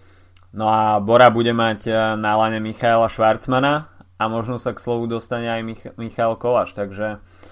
No 0.50 0.66
a 0.66 0.98
Bora 0.98 1.30
bude 1.30 1.54
mať 1.54 1.80
e, 1.86 1.94
na 2.18 2.34
lane 2.34 2.58
Michaela 2.58 3.06
Švarcmana 3.06 3.86
a 4.18 4.24
možno 4.26 4.58
sa 4.58 4.74
k 4.74 4.82
slovu 4.82 5.06
dostane 5.06 5.46
aj 5.46 5.62
Mich- 5.62 5.94
Michal 5.94 6.42
Kolaš, 6.42 6.74
takže 6.74 7.22
uh, 7.22 7.49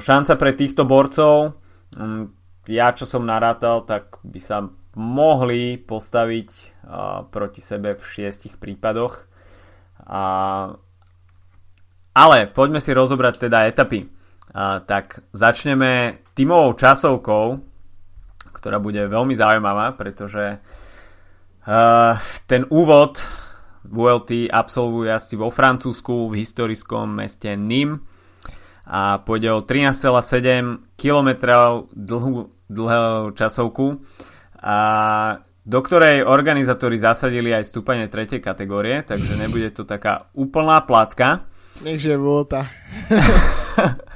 šanca 0.00 0.32
pre 0.40 0.52
týchto 0.56 0.88
borcov, 0.88 1.60
um, 1.94 2.32
ja 2.68 2.92
čo 2.92 3.08
som 3.08 3.24
narátal, 3.24 3.88
tak 3.88 4.20
by 4.24 4.40
sa 4.40 4.68
mohli 4.98 5.78
postaviť 5.78 6.50
proti 7.30 7.62
sebe 7.62 7.94
v 7.94 8.02
šiestich 8.02 8.58
prípadoch. 8.58 9.24
A, 10.04 10.22
ale 12.12 12.38
poďme 12.50 12.82
si 12.82 12.90
rozobrať 12.90 13.46
teda 13.46 13.70
etapy. 13.70 14.10
Tak 14.84 15.30
začneme 15.30 16.24
tímovou 16.34 16.74
časovkou, 16.74 17.46
ktorá 18.50 18.82
bude 18.82 19.06
veľmi 19.06 19.38
zaujímavá, 19.38 19.94
pretože 19.94 20.58
ten 22.50 22.62
úvod 22.72 23.22
VLT 23.86 24.50
absolvujú 24.50 25.14
asi 25.14 25.38
vo 25.38 25.52
Francúzsku 25.54 26.32
v 26.32 26.42
historickom 26.42 27.22
meste 27.22 27.54
Nîmes 27.54 28.02
a 28.88 29.20
pôjde 29.20 29.52
o 29.52 29.60
13,7 29.60 30.96
km 30.96 31.28
dlhú, 31.92 32.48
dlhú 32.72 33.36
časovku 33.36 34.00
a 34.64 34.76
do 35.68 35.84
ktorej 35.84 36.24
organizátori 36.24 36.96
zasadili 36.96 37.52
aj 37.52 37.68
stúpanie 37.68 38.08
3. 38.08 38.40
kategórie, 38.40 39.04
takže 39.04 39.36
nebude 39.36 39.68
to 39.76 39.84
taká 39.84 40.32
úplná 40.32 40.80
placka. 40.88 41.44
Nechže 41.84 42.16
Volta. 42.16 42.72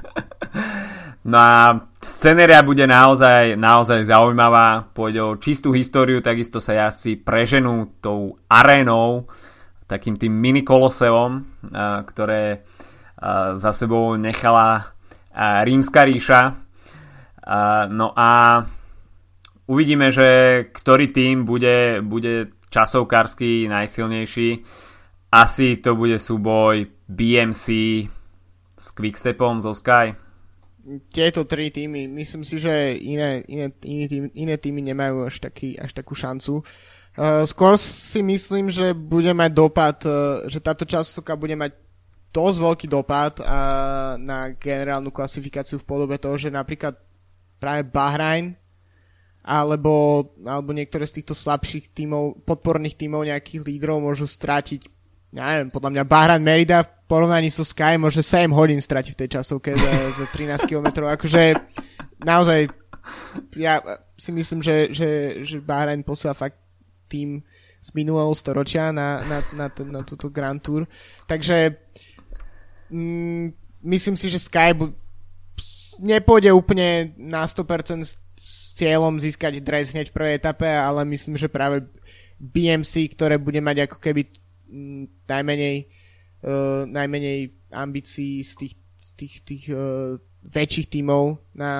No 1.23 1.39
a 1.39 1.87
scenéria 2.03 2.59
bude 2.67 2.83
naozaj, 2.83 3.55
naozaj 3.55 4.11
zaujímavá, 4.11 4.91
pôjde 4.91 5.23
o 5.23 5.39
čistú 5.39 5.71
históriu, 5.71 6.19
takisto 6.19 6.59
sa 6.59 6.91
asi 6.91 7.15
preženú 7.15 7.95
tou 8.03 8.43
arénou, 8.51 9.31
takým 9.87 10.19
tým 10.19 10.35
mini 10.35 10.67
koloseom, 10.67 11.47
ktoré 12.03 12.67
za 13.55 13.71
sebou 13.71 14.19
nechala 14.19 14.93
rímska 15.63 16.03
ríša. 16.03 16.41
No 17.89 18.11
a 18.15 18.61
uvidíme, 19.67 20.11
že 20.11 20.27
ktorý 20.71 21.11
tým 21.15 21.47
bude, 21.47 22.03
bude 22.03 22.51
časovkársky 22.67 23.67
najsilnejší. 23.71 24.49
Asi 25.33 25.81
to 25.81 25.95
bude 25.95 26.19
súboj 26.19 26.91
BMC 27.09 27.65
s 28.75 28.85
Quickstepom 28.93 29.63
zo 29.63 29.71
Sky 29.71 30.23
tieto 31.09 31.47
tri 31.47 31.71
týmy, 31.71 32.11
myslím 32.11 32.43
si, 32.43 32.59
že 32.59 32.99
iné, 32.99 33.39
iné, 33.47 33.71
iné, 33.87 34.05
týmy, 34.07 34.27
iné 34.35 34.55
týmy 34.59 34.81
nemajú 34.83 35.31
až, 35.31 35.39
taký, 35.39 35.79
až 35.79 35.95
takú 35.95 36.11
šancu. 36.11 36.59
Uh, 37.13 37.45
skôr 37.47 37.77
si 37.79 38.19
myslím, 38.25 38.67
že 38.73 38.91
bude 38.91 39.31
mať 39.31 39.51
dopad, 39.53 39.97
uh, 40.03 40.43
že 40.49 40.59
táto 40.59 40.83
časovka 40.83 41.39
bude 41.39 41.55
mať 41.55 41.71
dosť 42.33 42.57
veľký 42.57 42.87
dopad 42.89 43.37
uh, 43.39 44.17
na 44.17 44.57
generálnu 44.57 45.13
klasifikáciu 45.13 45.77
v 45.77 45.85
podobe 45.85 46.17
toho, 46.17 46.33
že 46.35 46.49
napríklad 46.49 46.97
práve 47.61 47.85
Bahrajn 47.85 48.57
alebo, 49.43 50.25
alebo 50.41 50.71
niektoré 50.73 51.05
z 51.05 51.21
týchto 51.21 51.37
slabších 51.37 51.93
tímov, 51.93 52.41
podporných 52.47 52.97
tímov 52.97 53.27
nejakých 53.27 53.61
lídrov 53.61 54.01
môžu 54.01 54.25
strátiť 54.25 54.89
neviem, 55.33 55.73
podľa 55.73 55.89
mňa 55.97 56.03
Bahran 56.05 56.45
Merida 56.45 56.85
v 56.85 56.89
porovnaní 57.09 57.49
so 57.49 57.65
Sky 57.65 57.97
môže 57.97 58.21
7 58.21 58.53
hodín 58.53 58.77
stratiť 58.77 59.11
v 59.17 59.19
tej 59.25 59.29
časovke 59.41 59.73
za, 59.73 59.91
za 60.13 60.25
13 60.29 60.69
km. 60.69 61.09
Akože 61.09 61.57
naozaj 62.21 62.69
ja 63.57 63.81
si 64.15 64.31
myslím, 64.31 64.61
že, 64.61 64.93
že, 64.93 65.09
že 65.43 65.57
Bahrain 65.59 66.05
posiela 66.05 66.37
fakt 66.37 66.61
tým 67.09 67.41
z 67.83 67.89
minulého 67.99 68.31
storočia 68.31 68.95
na, 68.95 69.19
na, 69.27 69.37
na, 69.59 69.67
to, 69.67 69.83
na 69.83 70.01
túto 70.07 70.31
Grand 70.31 70.61
Tour. 70.61 70.87
Takže 71.27 71.75
mm, 72.93 73.45
myslím 73.89 74.13
si, 74.13 74.29
že 74.29 74.37
Sky 74.37 74.77
bu- 74.77 74.93
nepôjde 76.01 76.53
úplne 76.53 77.17
na 77.17 77.45
100% 77.45 78.05
s, 78.05 78.17
cieľom 78.73 79.21
získať 79.21 79.61
dres 79.61 79.93
hneď 79.93 80.09
v 80.09 80.15
prvej 80.17 80.33
etape, 80.41 80.65
ale 80.65 81.05
myslím, 81.05 81.37
že 81.37 81.45
práve 81.45 81.85
BMC, 82.41 83.13
ktoré 83.13 83.37
bude 83.37 83.61
mať 83.61 83.85
ako 83.85 83.97
keby 84.01 84.33
najmenej, 85.29 85.85
uh, 86.41 86.89
najmenej 86.89 87.53
ambícií 87.69 88.41
z 88.41 88.51
tých, 88.57 88.73
z 88.97 89.09
tých, 89.13 89.35
tých 89.45 89.63
uh, 89.69 90.17
väčších 90.43 90.89
tímov 90.89 91.39
na 91.55 91.71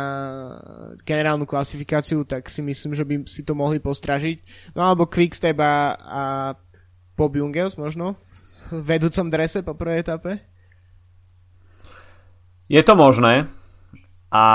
generálnu 1.03 1.43
klasifikáciu, 1.43 2.24
tak 2.24 2.47
si 2.47 2.61
myslím, 2.61 2.95
že 2.95 3.03
by 3.03 3.16
si 3.28 3.41
to 3.43 3.57
mohli 3.57 3.82
postražiť. 3.82 4.72
No 4.78 4.88
alebo 4.88 5.09
Quickstep 5.09 5.57
a, 5.59 5.97
a 5.99 6.22
Bob 7.18 7.36
Jungels 7.36 7.76
možno 7.76 8.16
v 8.72 8.95
vedúcom 8.95 9.28
drese 9.28 9.66
po 9.66 9.76
prvej 9.76 10.05
etape? 10.07 10.53
Je 12.72 12.82
to 12.84 12.93
možné. 12.95 13.47
A 14.34 14.45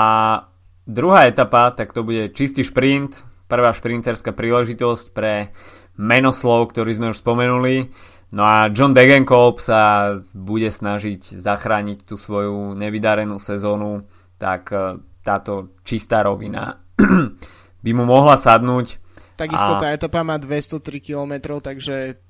druhá 0.88 1.28
etapa, 1.28 1.70
tak 1.70 1.92
to 1.92 2.02
bude 2.02 2.34
čistý 2.34 2.64
šprint, 2.64 3.22
prvá 3.46 3.70
šprinterská 3.72 4.32
príležitosť 4.34 5.06
pre 5.14 5.54
menoslov, 5.98 6.72
ktorý 6.72 6.90
sme 6.94 7.10
už 7.12 7.20
spomenuli. 7.20 7.90
No 8.32 8.44
a 8.44 8.68
John 8.68 8.92
Degenkolb 8.92 9.60
sa 9.64 10.12
bude 10.36 10.68
snažiť 10.68 11.36
zachrániť 11.40 12.04
tú 12.04 12.20
svoju 12.20 12.76
nevydarenú 12.76 13.40
sezónu, 13.40 14.04
tak 14.36 14.68
e, 14.68 15.00
táto 15.24 15.80
čistá 15.80 16.20
rovina 16.20 16.76
by 17.84 17.90
mu 17.96 18.04
mohla 18.04 18.36
sadnúť. 18.36 19.00
Takisto 19.38 19.78
a... 19.78 19.80
tá 19.80 19.88
etapa 19.96 20.20
má 20.26 20.36
203 20.36 21.00
km, 21.00 21.56
takže 21.62 22.20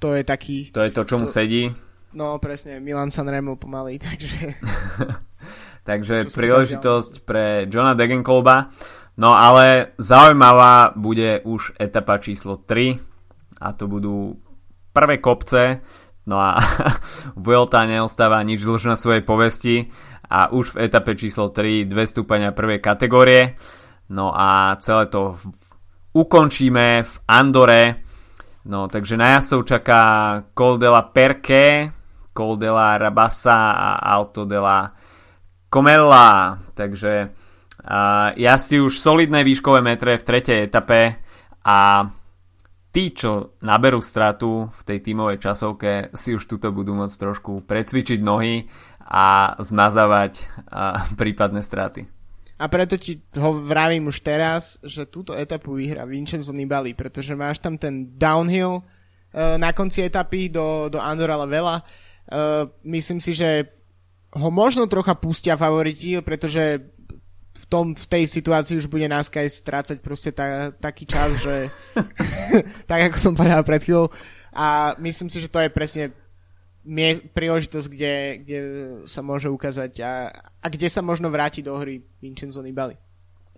to 0.00 0.08
je 0.14 0.22
taký... 0.24 0.72
To 0.72 0.80
je 0.80 0.90
to, 0.94 1.02
čo 1.04 1.16
mu 1.20 1.28
to... 1.28 1.32
sedí. 1.36 1.68
No 2.14 2.38
presne, 2.38 2.78
Milan 2.78 3.10
Sanremo 3.10 3.56
pomaly, 3.56 3.98
takže... 4.06 4.54
takže 5.82 6.30
príležitosť 6.30 7.26
pre 7.26 7.66
Johna 7.66 7.98
Degenkolba. 7.98 8.70
No 9.16 9.32
ale 9.32 9.96
zaujímavá 9.96 10.92
bude 10.92 11.40
už 11.48 11.72
etapa 11.80 12.20
číslo 12.20 12.60
3 12.60 13.00
a 13.64 13.72
to 13.72 13.88
budú 13.88 14.36
prvé 14.92 15.24
kopce, 15.24 15.80
no 16.28 16.36
a 16.36 16.60
Vuelta 17.44 17.88
neostáva 17.88 18.44
nič 18.44 18.60
dlž 18.60 18.92
na 18.92 18.96
svojej 19.00 19.24
povesti 19.24 19.88
a 20.28 20.52
už 20.52 20.76
v 20.76 20.84
etape 20.84 21.16
číslo 21.16 21.48
3 21.48 21.88
dve 21.88 22.04
stúpania 22.04 22.52
prvej 22.52 22.84
kategórie. 22.84 23.56
No 24.12 24.36
a 24.36 24.76
celé 24.84 25.08
to 25.08 25.40
ukončíme 26.12 27.02
v 27.02 27.14
Andore. 27.24 28.04
No 28.66 28.84
takže 28.90 29.16
na 29.16 29.38
jazdcov 29.38 29.60
čaká 29.64 30.02
Col 30.52 30.76
de 30.76 30.88
la 30.90 31.02
Col 32.36 32.60
de 32.60 32.68
la 32.68 33.00
Rabassa 33.00 33.72
a 33.72 33.90
Alto 33.96 34.44
de 34.44 34.60
la 34.60 34.92
Comella. 35.72 36.60
Takže 36.76 37.32
uh, 37.88 38.58
si 38.60 38.76
už 38.76 39.00
solidné 39.00 39.40
výškové 39.40 39.80
metre 39.80 40.20
v 40.20 40.26
tretej 40.28 40.68
etape 40.68 41.16
a 41.64 42.04
tí, 42.92 43.12
čo 43.16 43.56
naberú 43.64 44.04
stratu 44.04 44.68
v 44.68 44.80
tej 44.84 44.98
tímovej 45.00 45.40
časovke, 45.40 46.12
si 46.12 46.36
už 46.36 46.44
tuto 46.44 46.72
budú 46.72 46.92
môcť 46.96 47.16
trošku 47.16 47.64
precvičiť 47.64 48.20
nohy 48.20 48.68
a 49.06 49.56
zmazávať 49.60 50.44
prípadné 51.20 51.60
straty. 51.60 52.08
A 52.56 52.72
preto 52.72 52.96
ti 52.96 53.20
ho 53.36 53.52
vravím 53.60 54.08
už 54.08 54.24
teraz, 54.24 54.80
že 54.80 55.04
túto 55.04 55.36
etapu 55.36 55.76
vyhrá 55.76 56.08
Vincenzo 56.08 56.56
Nibali, 56.56 56.96
pretože 56.96 57.36
máš 57.36 57.60
tam 57.60 57.76
ten 57.76 58.16
downhill 58.16 58.80
uh, 58.80 59.60
na 59.60 59.76
konci 59.76 60.08
etapy 60.08 60.48
do, 60.48 60.88
do 60.88 60.96
Andorra 60.96 61.36
la 61.36 61.44
Vela. 61.44 61.76
Uh, 62.26 62.66
myslím 62.82 63.22
si, 63.22 63.34
že 63.34 63.70
ho 64.34 64.50
možno 64.50 64.90
trocha 64.90 65.14
pustia 65.14 65.54
favoriti, 65.54 66.18
pretože 66.20 66.92
tom, 67.68 67.98
v 67.98 68.06
tej 68.06 68.24
situácii 68.30 68.78
už 68.78 68.86
bude 68.86 69.06
nás 69.10 69.26
Sky 69.26 69.50
strácať 69.50 69.98
proste 69.98 70.30
ta, 70.30 70.70
taký 70.70 71.04
čas, 71.06 71.34
že 71.42 71.68
tak 72.90 73.10
ako 73.10 73.18
som 73.18 73.34
povedal 73.34 73.66
pred 73.66 73.82
chvíľou 73.82 74.14
a 74.54 74.94
myslím 75.02 75.28
si, 75.28 75.42
že 75.42 75.50
to 75.50 75.60
je 75.60 75.68
presne 75.68 76.14
mie- 76.86 77.26
príležitosť, 77.34 77.86
kde, 77.90 78.14
kde 78.40 78.58
sa 79.04 79.20
môže 79.20 79.50
ukázať 79.50 79.92
a, 80.00 80.30
a 80.62 80.66
kde 80.70 80.86
sa 80.86 81.02
možno 81.02 81.28
vráti 81.28 81.60
do 81.60 81.74
hry 81.76 82.00
Vincenzo 82.22 82.62
Nibali. 82.62 82.94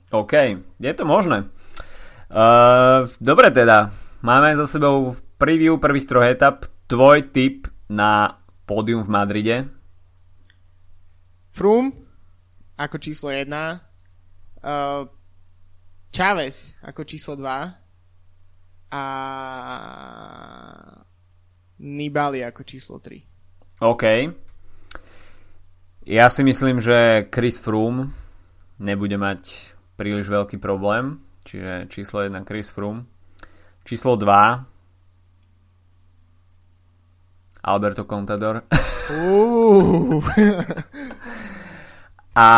OK, 0.09 0.35
je 0.81 0.93
to 0.97 1.05
možné. 1.05 1.45
Uh, 2.33 3.05
dobre 3.21 3.53
teda, 3.53 3.93
máme 4.25 4.57
za 4.57 4.65
sebou 4.65 5.17
preview 5.37 5.77
prvých 5.77 6.09
troch 6.09 6.25
etap, 6.25 6.65
tvoj 6.89 7.29
tip 7.29 7.69
na 7.93 8.41
pódium 8.69 9.01
v 9.01 9.09
Madride? 9.09 9.57
Froome 11.57 12.05
ako 12.79 12.97
číslo 13.01 13.33
1, 13.35 13.49
uh, 13.49 15.09
Chávez 16.15 16.79
ako 16.85 17.03
číslo 17.05 17.35
2 17.35 18.95
a 18.95 19.05
Nibali 21.79 22.43
ako 22.43 22.63
číslo 22.63 22.97
3. 23.03 23.83
OK. 23.83 24.05
Ja 26.09 26.27
si 26.33 26.43
myslím, 26.43 26.81
že 26.81 27.29
Chris 27.31 27.61
Froome 27.61 28.11
nebude 28.81 29.15
mať 29.15 29.75
príliš 29.99 30.31
veľký 30.31 30.59
problém, 30.59 31.21
čiže 31.45 31.87
číslo 31.91 32.25
1 32.25 32.35
Chris 32.49 32.71
Froome. 32.71 33.07
Číslo 33.87 34.19
2 34.19 34.78
Alberto 37.69 38.09
Contador. 38.09 38.65
Uh. 39.13 40.25
A 42.39 42.49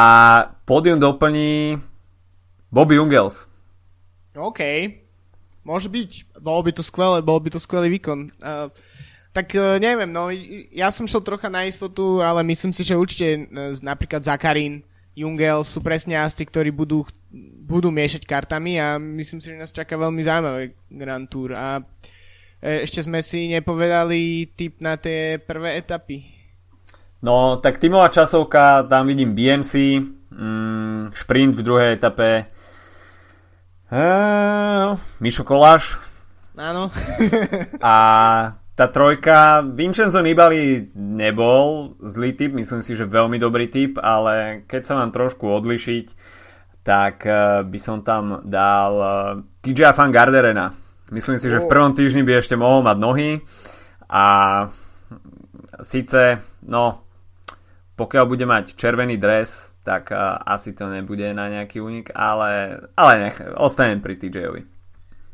pódium 0.64 1.00
doplní 1.00 1.80
Bobby 2.70 3.00
Ungels. 3.00 3.48
OK. 4.36 4.60
Môže 5.66 5.88
byť. 5.88 6.38
Bolo 6.38 6.60
by 6.62 6.72
to 6.76 6.82
skvelé, 6.84 7.24
bol 7.24 7.40
by 7.40 7.50
to 7.50 7.58
skvelý 7.58 7.88
výkon. 7.98 8.30
Uh, 8.38 8.68
tak 9.34 9.56
uh, 9.56 9.80
neviem, 9.82 10.10
no 10.10 10.30
ja 10.70 10.92
som 10.92 11.08
šel 11.08 11.24
trocha 11.24 11.48
na 11.48 11.66
istotu, 11.66 12.20
ale 12.20 12.44
myslím 12.46 12.70
si, 12.70 12.84
že 12.84 12.98
určite 12.98 13.48
uh, 13.50 13.74
napríklad 13.82 14.20
Zakarín, 14.20 14.84
Jungel 15.16 15.66
sú 15.66 15.82
presne 15.82 16.16
asi, 16.16 16.46
ktorí 16.46 16.70
budú, 16.70 17.02
budú 17.66 17.90
miešať 17.90 18.24
kartami 18.24 18.78
a 18.78 18.96
myslím 18.96 19.42
si, 19.42 19.50
že 19.50 19.58
nás 19.58 19.74
čaká 19.74 19.98
veľmi 19.98 20.22
zaujímavé 20.22 20.76
Grand 20.88 21.26
Tour. 21.26 21.56
A 21.58 21.82
ešte 22.60 23.08
sme 23.08 23.24
si 23.24 23.48
nepovedali 23.48 24.52
tip 24.52 24.84
na 24.84 25.00
tie 25.00 25.40
prvé 25.40 25.80
etapy. 25.80 26.40
No, 27.20 27.60
tak 27.60 27.76
tímová 27.76 28.08
časovka, 28.08 28.88
tam 28.88 29.08
vidím 29.08 29.36
BMC, 29.36 30.00
mm, 30.32 31.12
šprint 31.12 31.52
v 31.56 31.64
druhej 31.64 31.90
etape, 31.96 32.48
uh, 33.92 34.96
Mišo 35.20 35.44
Koláš. 35.44 36.00
Áno. 36.56 36.88
a 37.84 37.96
tá 38.72 38.86
trojka, 38.88 39.60
Vincenzo 39.60 40.24
Nibali 40.24 40.88
nebol 40.96 41.96
zlý 42.00 42.32
typ, 42.32 42.56
myslím 42.56 42.80
si, 42.80 42.96
že 42.96 43.04
veľmi 43.04 43.36
dobrý 43.36 43.68
typ, 43.68 44.00
ale 44.00 44.64
keď 44.64 44.82
sa 44.88 44.96
mám 44.96 45.12
trošku 45.12 45.44
odlišiť, 45.44 46.06
tak 46.80 47.28
uh, 47.28 47.60
by 47.68 47.78
som 47.80 48.00
tam 48.00 48.40
dal 48.48 48.92
uh, 48.96 49.14
TJ 49.60 49.92
Van 49.92 50.08
Garderena. 50.08 50.72
Myslím 51.10 51.42
si, 51.42 51.50
že 51.50 51.58
v 51.58 51.70
prvom 51.70 51.90
týždni 51.90 52.22
by 52.22 52.38
ešte 52.38 52.54
mohol 52.54 52.86
mať 52.86 52.96
nohy 53.02 53.30
a 54.06 54.24
síce, 55.82 56.38
no, 56.62 57.02
pokiaľ 57.98 58.24
bude 58.30 58.46
mať 58.46 58.78
červený 58.78 59.18
dres, 59.18 59.76
tak 59.82 60.14
uh, 60.14 60.38
asi 60.46 60.72
to 60.72 60.88
nebude 60.88 61.26
na 61.34 61.50
nejaký 61.50 61.82
únik, 61.82 62.14
ale, 62.14 62.80
ale 62.94 63.12
nech, 63.28 63.36
ostanem 63.58 64.00
pri 64.00 64.16
TJ-ovi. 64.16 64.62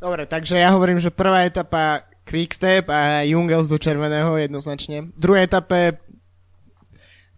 Dobre, 0.01 0.25
takže 0.29 0.61
ja 0.61 0.73
hovorím, 0.73 1.01
že 1.01 1.15
prvá 1.15 1.45
etapa 1.49 2.05
Quickstep 2.27 2.91
a 2.91 3.23
Jungels 3.23 3.71
do 3.71 3.79
červeného 3.79 4.35
jednoznačne. 4.35 5.15
V 5.15 5.19
druhej 5.21 5.47
etape 5.47 6.03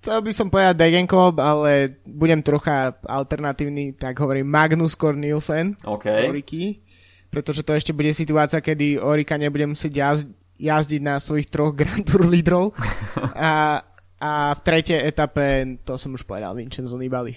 chcel 0.00 0.18
by 0.24 0.32
som 0.32 0.48
povedať 0.48 0.80
Degenkolb, 0.80 1.36
ale 1.38 2.00
budem 2.08 2.40
trocha 2.40 2.96
alternatívny, 3.04 3.94
tak 4.00 4.16
hovorím 4.16 4.48
Magnus 4.48 4.96
Cornelsen. 4.96 5.76
OK. 5.84 6.08
Oriky, 6.32 6.80
pretože 7.28 7.64
to 7.64 7.76
ešte 7.76 7.92
bude 7.92 8.12
situácia, 8.16 8.64
kedy 8.64 9.00
Orika 9.00 9.36
nebude 9.36 9.68
musieť 9.68 9.92
jazd- 9.92 10.32
jazdiť 10.58 11.00
na 11.04 11.20
svojich 11.20 11.48
troch 11.48 11.76
Grand 11.76 12.02
Tour 12.02 12.26
lídrov. 12.26 12.72
a, 13.36 13.84
a 14.18 14.30
v 14.56 14.60
tretej 14.64 15.04
etape, 15.04 15.78
to 15.86 15.94
som 16.00 16.16
už 16.16 16.24
povedal, 16.24 16.56
Vincenzo 16.56 16.96
Nibali. 16.96 17.36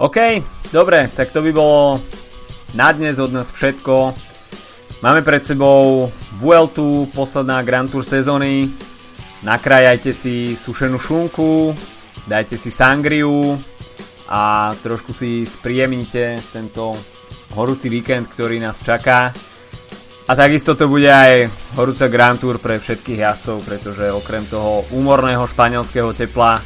OK, 0.00 0.18
dobre, 0.72 1.06
tak 1.12 1.30
to 1.30 1.44
by 1.44 1.52
bolo 1.52 2.00
na 2.74 2.90
dnes 2.90 3.20
od 3.20 3.30
nás 3.30 3.52
všetko. 3.52 4.16
Máme 5.04 5.20
pred 5.22 5.44
sebou 5.44 6.08
Vueltu, 6.40 7.10
posledná 7.12 7.62
Grand 7.62 7.90
Tour 7.90 8.06
sezóny. 8.06 8.72
Nakrajajte 9.42 10.14
si 10.14 10.54
sušenú 10.54 10.96
šunku, 10.96 11.74
dajte 12.30 12.54
si 12.54 12.70
sangriu 12.70 13.58
a 14.30 14.72
trošku 14.80 15.10
si 15.10 15.42
spríjemnite 15.42 16.38
tento 16.54 16.94
horúci 17.54 17.92
víkend, 17.92 18.28
ktorý 18.28 18.60
nás 18.60 18.80
čaká. 18.80 19.32
A 20.30 20.32
takisto 20.38 20.78
to 20.78 20.86
bude 20.86 21.10
aj 21.10 21.50
horúca 21.74 22.06
Grand 22.06 22.38
Tour 22.38 22.62
pre 22.62 22.78
všetkých 22.78 23.26
jazdcov, 23.26 23.58
pretože 23.66 24.14
okrem 24.14 24.46
toho 24.46 24.86
úmorného 24.94 25.42
španielského 25.50 26.14
tepla 26.14 26.62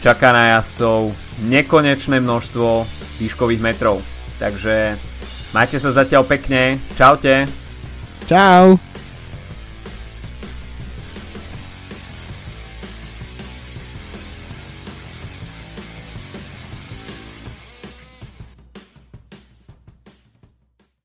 čaká 0.00 0.32
na 0.32 0.58
jazdcov 0.58 1.12
nekonečné 1.44 2.18
množstvo 2.24 2.88
výškových 3.20 3.60
metrov. 3.60 4.00
Takže 4.40 4.96
majte 5.52 5.76
sa 5.76 5.92
zatiaľ 5.92 6.24
pekne. 6.24 6.80
Čaute. 6.96 7.48
Ciao. 8.24 8.95